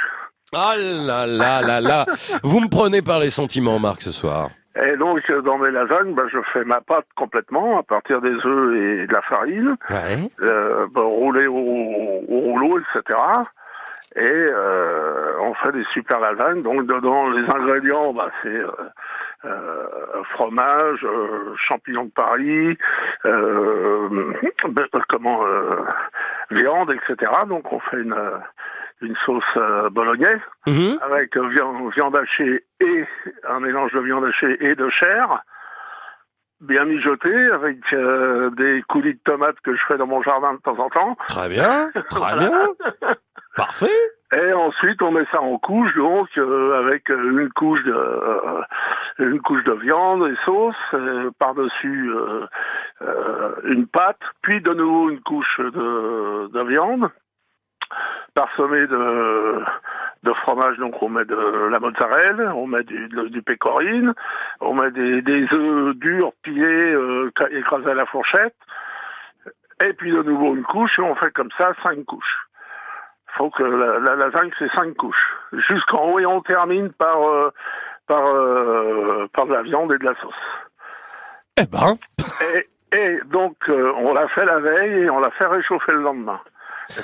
[0.55, 2.07] Ah là là là là
[2.43, 4.51] Vous me prenez par les sentiments, Marc, ce soir.
[4.85, 8.35] Et donc, euh, dans mes lasagnes, ben, je fais ma pâte complètement à partir des
[8.47, 10.31] œufs et de la farine, Ouais.
[10.43, 13.19] euh, ben, roulée au, au rouleau, etc.
[14.17, 16.63] Et euh, on fait des super lasagnes.
[16.63, 18.69] Donc, dedans, les ingrédients, ben, c'est euh,
[19.45, 19.87] euh,
[20.35, 21.07] fromage,
[21.57, 22.77] champignons de Paris,
[25.09, 25.45] comment
[26.51, 27.31] viande, etc.
[27.49, 28.17] Donc, on fait une,
[29.01, 29.45] une sauce
[29.93, 30.99] bolognaise Mhm.
[31.03, 33.05] avec viande, viande hachée et
[33.49, 35.43] un mélange de viande hachée et de chair,
[36.61, 40.59] bien mijoté avec euh, des coulis de tomates que je fais dans mon jardin de
[40.59, 41.17] temps en temps.
[41.29, 42.69] Très bien, très bien.
[43.61, 44.01] Parfait.
[44.33, 48.63] Et ensuite, on met ça en couche, donc euh, avec une couche de euh,
[49.19, 52.47] une couche de viande et sauce, euh, par-dessus euh,
[53.03, 57.11] euh, une pâte, puis de nouveau une couche de, de viande,
[58.35, 59.63] parsemée de
[60.23, 60.77] de fromage.
[60.79, 64.15] Donc on met de la mozzarella, on met du, de- du pécorine,
[64.61, 66.97] on met des, des œufs durs pilés,
[67.51, 68.55] écrasés à la fourchette,
[69.85, 72.47] et puis de nouveau une couche, et on fait comme ça cinq couches
[73.37, 75.37] faut que la, la lasagne c'est cinq couches.
[75.69, 77.51] Jusqu'en haut et on termine par euh,
[78.07, 80.35] par euh, par de la viande et de la sauce.
[81.57, 81.97] Eh ben.
[82.55, 86.03] Et, et donc euh, on l'a fait la veille et on l'a fait réchauffer le
[86.03, 86.41] lendemain.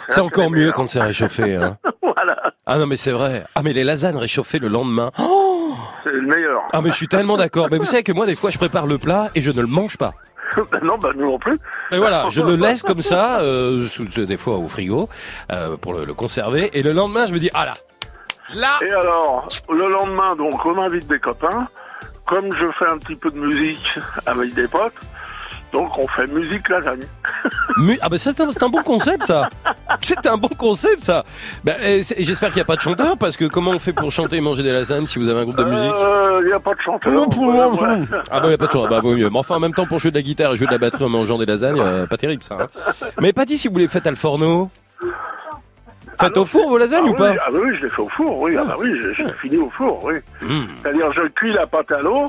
[0.08, 1.54] C'est encore mieux quand c'est réchauffé.
[1.56, 1.76] Hein.
[2.02, 3.44] voilà, Ah non mais c'est vrai.
[3.54, 5.10] Ah mais les lasagnes réchauffées le lendemain.
[5.20, 6.62] Oh c'est le meilleur.
[6.72, 7.68] ah mais je suis tellement d'accord.
[7.70, 9.66] Mais vous savez que moi des fois je prépare le plat et je ne le
[9.68, 10.12] mange pas.
[10.82, 11.58] non, bah nous non plus.
[11.90, 15.08] Et voilà, je le laisse comme ça, euh, sous- des fois au frigo,
[15.52, 16.70] euh, pour le, le conserver.
[16.78, 17.74] Et le lendemain, je me dis, ah là,
[18.54, 18.78] là.
[18.86, 21.66] Et alors, le lendemain, donc, on invite des copains.
[22.26, 24.92] Comme je fais un petit peu de musique avec des potes,
[25.72, 27.00] donc on fait musique lasagne.
[27.78, 29.48] Mu- ah ben c'est un, c'est un bon concept ça.
[30.00, 31.24] C'est un bon concept ça.
[31.64, 31.74] Ben,
[32.18, 34.40] J'espère qu'il n'y a pas de chanteur parce que comment on fait pour chanter et
[34.40, 35.92] manger des lasagnes si vous avez un groupe de musique?
[36.40, 37.12] Il n'y a pas de chanteur.
[37.16, 37.98] Oh, pour- Ouais, ouais.
[38.30, 39.28] Ah bah y a pas de chanteur, bah vaut mieux.
[39.30, 41.04] Mais enfin en même temps pour jouer de la guitare et jouer de la batterie
[41.04, 42.56] en mangeant des lasagnes, euh, pas terrible ça.
[42.60, 42.66] hein.
[43.20, 44.70] Mais pas dit si vous les faites à le forno.
[46.18, 47.30] Faites au four vos lasagnes Ah ou pas?
[47.32, 48.56] oui, Ah bah oui, je les fais au four, oui.
[48.58, 50.14] Ah bah oui, je, je les finis au four, oui.
[50.40, 50.62] Mmh.
[50.82, 52.28] C'est-à-dire, je cuis la pâte à l'eau, euh,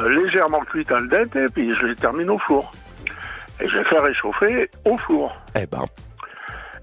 [0.00, 2.72] légèrement cuite al dente, et puis je les termine au four.
[3.60, 5.36] Et je les fais réchauffer au four.
[5.54, 5.84] Eh ben.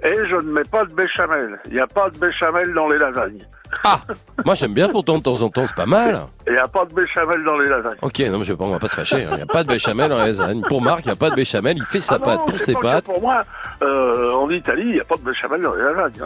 [0.04, 1.60] Et je ne mets pas de béchamel.
[1.66, 3.46] Il n'y a pas de béchamel dans les lasagnes.
[3.84, 4.02] Ah
[4.46, 6.22] Moi j'aime bien pourtant de temps en temps, c'est pas mal.
[6.48, 7.98] Il n'y a pas de béchamel dans les lasagnes.
[8.02, 9.24] Ok, non mais je vais pas, on va pas se fâcher.
[9.26, 9.30] hein.
[9.32, 10.62] Il n'y a pas de béchamel dans la lasagne.
[10.68, 12.60] Pour Marc, il n'y a pas de béchamel, il fait sa Ah pâte non, pour
[12.60, 13.06] ses pâtes.
[13.06, 13.44] Pour moi,
[13.84, 16.22] euh, en Italie, il n'y a pas de béchamel dans les lasagnes.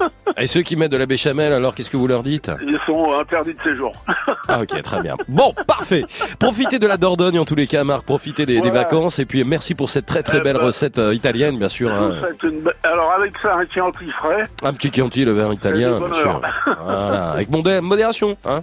[0.00, 0.08] hein.
[0.36, 2.50] Et ceux qui mettent de la béchamel, alors qu'est-ce que vous leur dites?
[2.66, 3.92] Ils sont interdits de séjour.
[4.48, 5.16] Ah ok, très bien.
[5.28, 6.04] Bon, parfait.
[6.38, 8.04] Profitez de la Dordogne en tous les cas, Marc.
[8.04, 11.14] Profitez des, vacances et puis merci pour cette très très Eh belle ben, recette euh,
[11.14, 11.90] italienne, bien sûr.
[11.92, 12.10] Hein.
[12.42, 14.48] une Alors avec ça, un Chianti frais.
[14.62, 16.40] Un petit Chianti, le vin italien, bien sûr.
[16.92, 18.36] Voilà, avec modé- modération.
[18.44, 18.62] Hein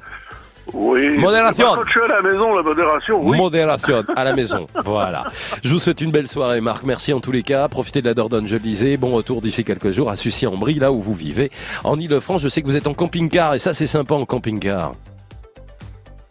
[0.74, 1.18] Oui.
[1.18, 1.68] Modération.
[1.76, 3.38] Quand je suis à la maison, la modération, oui.
[3.38, 4.66] Modération à la maison.
[4.84, 5.26] Voilà.
[5.64, 6.84] Je vous souhaite une belle soirée, Marc.
[6.84, 7.68] Merci en tous les cas.
[7.68, 8.98] Profitez de la Dordogne, je le disais.
[8.98, 11.52] Bon retour d'ici quelques jours à Sucy-en-Brie, là où vous vivez.
[11.84, 14.94] En Ile-de-France, je sais que vous êtes en camping-car et ça, c'est sympa en camping-car.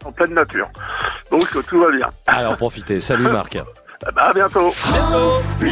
[0.05, 0.67] en pleine nature.
[1.31, 2.09] Donc tout va bien.
[2.27, 2.99] Alors profitez.
[3.01, 3.57] Salut, Marc.
[4.05, 4.69] Ben, À bientôt.
[4.71, 5.71] France Bleu.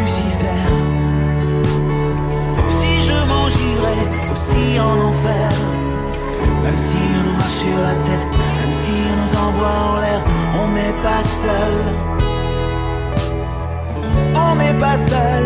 [0.00, 0.62] Lucifer.
[2.68, 5.50] Si je m'engirais aussi en enfer,
[6.62, 8.26] même si on nous marche sur la tête,
[8.60, 10.22] même si on nous envoie en l'air,
[10.62, 11.76] on n'est pas seul.
[14.34, 15.44] On n'est pas seul.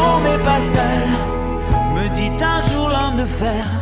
[0.00, 1.08] On n'est pas seul,
[1.94, 3.81] me dit un jour l'homme de fer.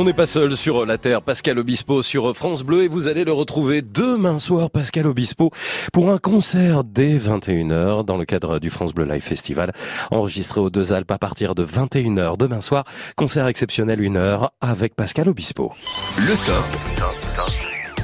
[0.00, 3.24] On n'est pas seul sur la Terre, Pascal Obispo sur France Bleu et vous allez
[3.24, 5.50] le retrouver demain soir, Pascal Obispo,
[5.92, 9.72] pour un concert dès 21h dans le cadre du France Bleu Live Festival,
[10.12, 12.84] enregistré aux Deux Alpes à partir de 21h demain soir.
[13.16, 15.72] Concert exceptionnel une heure avec Pascal Obispo.
[16.16, 17.17] Le top.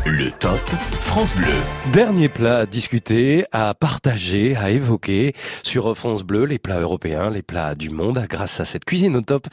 [0.06, 0.60] Le top
[1.02, 1.54] France Bleu.
[1.90, 5.32] Dernier plat à discuter, à partager, à évoquer
[5.62, 9.22] sur France Bleu, les plats européens, les plats du monde, grâce à cette cuisine au
[9.22, 9.44] top.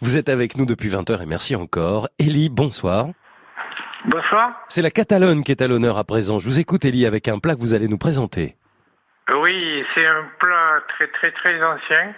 [0.00, 2.08] Vous êtes avec nous depuis 20h et merci encore.
[2.18, 3.08] Élie, bonsoir.
[4.06, 4.52] Bonsoir.
[4.68, 6.38] C'est la Catalogne qui est à l'honneur à présent.
[6.38, 8.56] Je vous écoute Élie avec un plat que vous allez nous présenter.
[9.34, 12.14] Oui, c'est un plat très très très ancien,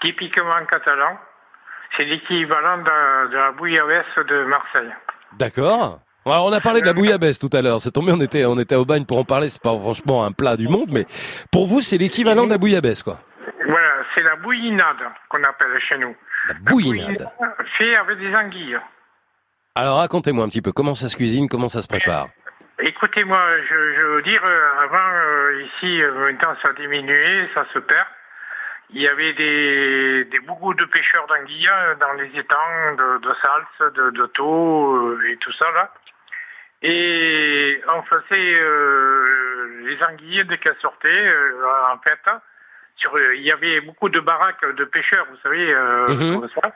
[0.00, 1.18] typiquement catalan.
[1.98, 4.94] C'est l'équivalent de, de la bouillabaisse de Marseille.
[5.38, 6.00] D'accord.
[6.26, 7.80] Alors, on a parlé de la bouillabaisse tout à l'heure.
[7.80, 9.48] C'est tombé, on était, on était au bagne pour en parler.
[9.48, 11.06] C'est pas franchement un plat du monde, mais
[11.52, 13.20] pour vous, c'est l'équivalent de la bouillabaisse, quoi.
[13.68, 14.96] Voilà, c'est la bouillinade
[15.28, 16.16] qu'on appelle chez nous.
[16.48, 17.28] La bouillinade.
[17.78, 18.78] Fait avec des anguilles.
[19.76, 22.28] Alors, racontez-moi un petit peu comment ça se cuisine, comment ça se prépare?
[22.80, 23.40] Écoutez-moi,
[23.70, 27.78] je, je veux dire, euh, avant, euh, ici, euh, maintenant ça a diminué, ça se
[27.78, 28.06] perd.
[28.90, 31.70] Il y avait des, des beaucoup de pêcheurs d'anguilles
[32.00, 35.90] dans les étangs de, de salse, de, de thau euh, et tout ça là.
[36.82, 41.62] Et on faisait euh, les anguilles dès qu'elles sortaient, euh,
[41.92, 42.20] en fait.
[42.96, 46.72] Sur, il y avait beaucoup de baraques de pêcheurs, vous savez, euh, comme ça.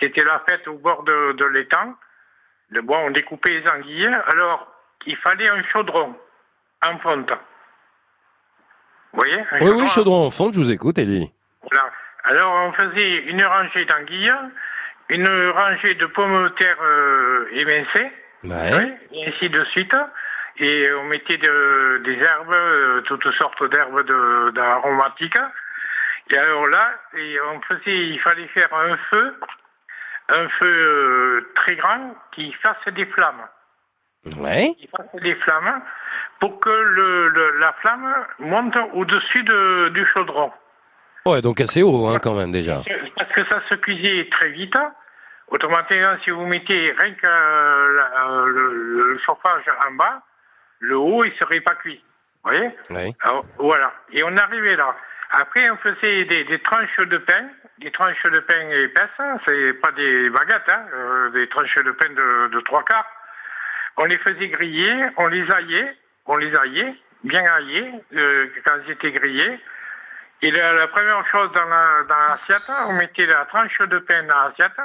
[0.00, 1.94] C'était la fête au bord de, de l'étang.
[2.70, 4.14] Le bois, on découpait les anguilles.
[4.26, 4.66] Alors,
[5.06, 6.14] il fallait un chaudron
[6.84, 7.30] en fonte.
[9.12, 11.32] Vous voyez Oui, oui, chaudron en fonte, je vous écoute, Élie.
[11.62, 11.90] Voilà.
[12.24, 14.32] Alors, on faisait une rangée d'anguilles,
[15.08, 18.12] une rangée de pommes de terre euh, émincées,
[18.44, 18.98] Ouais.
[19.12, 19.94] et ainsi de suite.
[20.58, 24.02] Et on mettait de- des herbes, euh, toutes sortes d'herbes
[24.54, 25.38] d'aromatiques.
[26.30, 29.34] Et alors là, et on faisait, il fallait faire un feu,
[30.28, 33.46] un feu euh, très grand qui fasse des flammes.
[34.38, 34.74] Ouais.
[34.78, 35.82] Qui fasse des flammes
[36.38, 40.52] pour que le, le- la flamme monte au-dessus de- du chaudron.
[41.26, 42.82] Ouais, donc assez haut hein, quand même déjà.
[43.16, 44.76] Parce que ça se cuisait très vite.
[45.52, 50.22] Autrement dit, si vous mettez rien que euh, le, le chauffage en bas,
[50.80, 52.02] le haut, il serait pas cuit.
[52.42, 52.70] Vous voyez.
[53.20, 53.92] Alors, Voilà.
[54.12, 54.96] Et on arrivait là.
[55.30, 57.48] Après, on faisait des, des tranches de pain,
[57.78, 61.92] des tranches de pain épaisses, hein, c'est pas des baguettes, hein, euh, des tranches de
[61.92, 63.06] pain de, de trois quarts.
[63.98, 65.96] On les faisait griller, on les aillait,
[66.26, 69.60] on les aillait, bien aillés, euh, quand ils étaient grillés.
[70.42, 74.22] Et la, la première chose dans la- dans l'assiette, on mettait la tranche de pain
[74.24, 74.80] dans l'assiette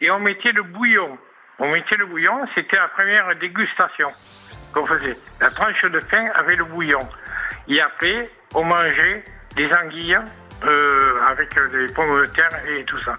[0.00, 1.18] et on mettait le bouillon.
[1.58, 4.08] On mettait le bouillon, c'était la première dégustation
[4.72, 5.16] qu'on faisait.
[5.40, 7.00] La tranche de pain avec le bouillon.
[7.68, 9.24] Et après, on mangeait
[9.56, 10.18] des anguilles
[10.64, 13.16] euh, avec des pommes de terre et tout ça.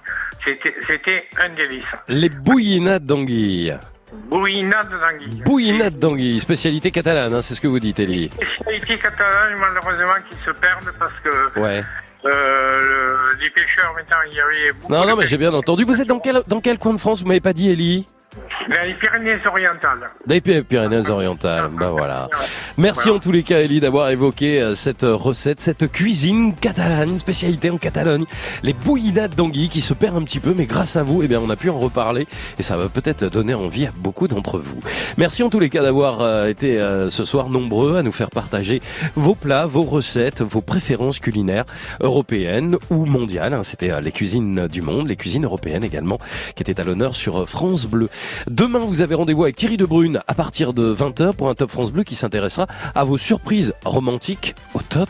[0.88, 1.84] C'était un délice.
[2.08, 3.78] Les bouillinades d'anguilles.
[4.12, 5.42] Bouillinade d'anguilles.
[5.44, 8.32] Bouillinades d'anguilles, spécialité catalane, hein, c'est ce que vous dites, Elie.
[8.32, 11.84] Spécialité catalane, malheureusement, qui se perdent parce que Ouais.
[12.26, 15.84] Euh, le- les pêcheurs, maintenant, il y avait beaucoup Non, non, mais j'ai bien entendu.
[15.84, 18.08] Vous êtes dans quel, dans quel coin de France Vous m'avez pas dit, Elie?
[18.70, 20.10] Dans les Pyrénées-Orientales.
[20.28, 21.70] Py- Pyrénées-Orientales.
[21.70, 22.30] Bah voilà.
[22.78, 27.72] Merci en tous les cas, Elie, d'avoir évoqué euh, cette recette, cette cuisine catalane, spécialité
[27.72, 28.26] en Catalogne.
[28.62, 31.40] Les bouillinades d'anguilles qui se perdent un petit peu, mais grâce à vous, eh bien,
[31.44, 32.28] on a pu en reparler
[32.60, 34.80] et ça va peut-être donner envie à beaucoup d'entre vous.
[35.18, 38.30] Merci en tous les cas d'avoir euh, été euh, ce soir nombreux à nous faire
[38.30, 38.82] partager
[39.16, 41.66] vos plats, vos recettes, vos préférences culinaires
[42.02, 43.54] européennes ou mondiales.
[43.56, 43.64] hein.
[43.64, 46.20] C'était euh, les cuisines du monde, les cuisines européennes également,
[46.56, 48.08] qui étaient à l'honneur sur euh, France Bleu.
[48.50, 51.92] Demain, vous avez rendez-vous avec Thierry Debrune à partir de 20h pour un Top France
[51.92, 55.10] Bleu qui s'intéressera à vos surprises romantiques au top.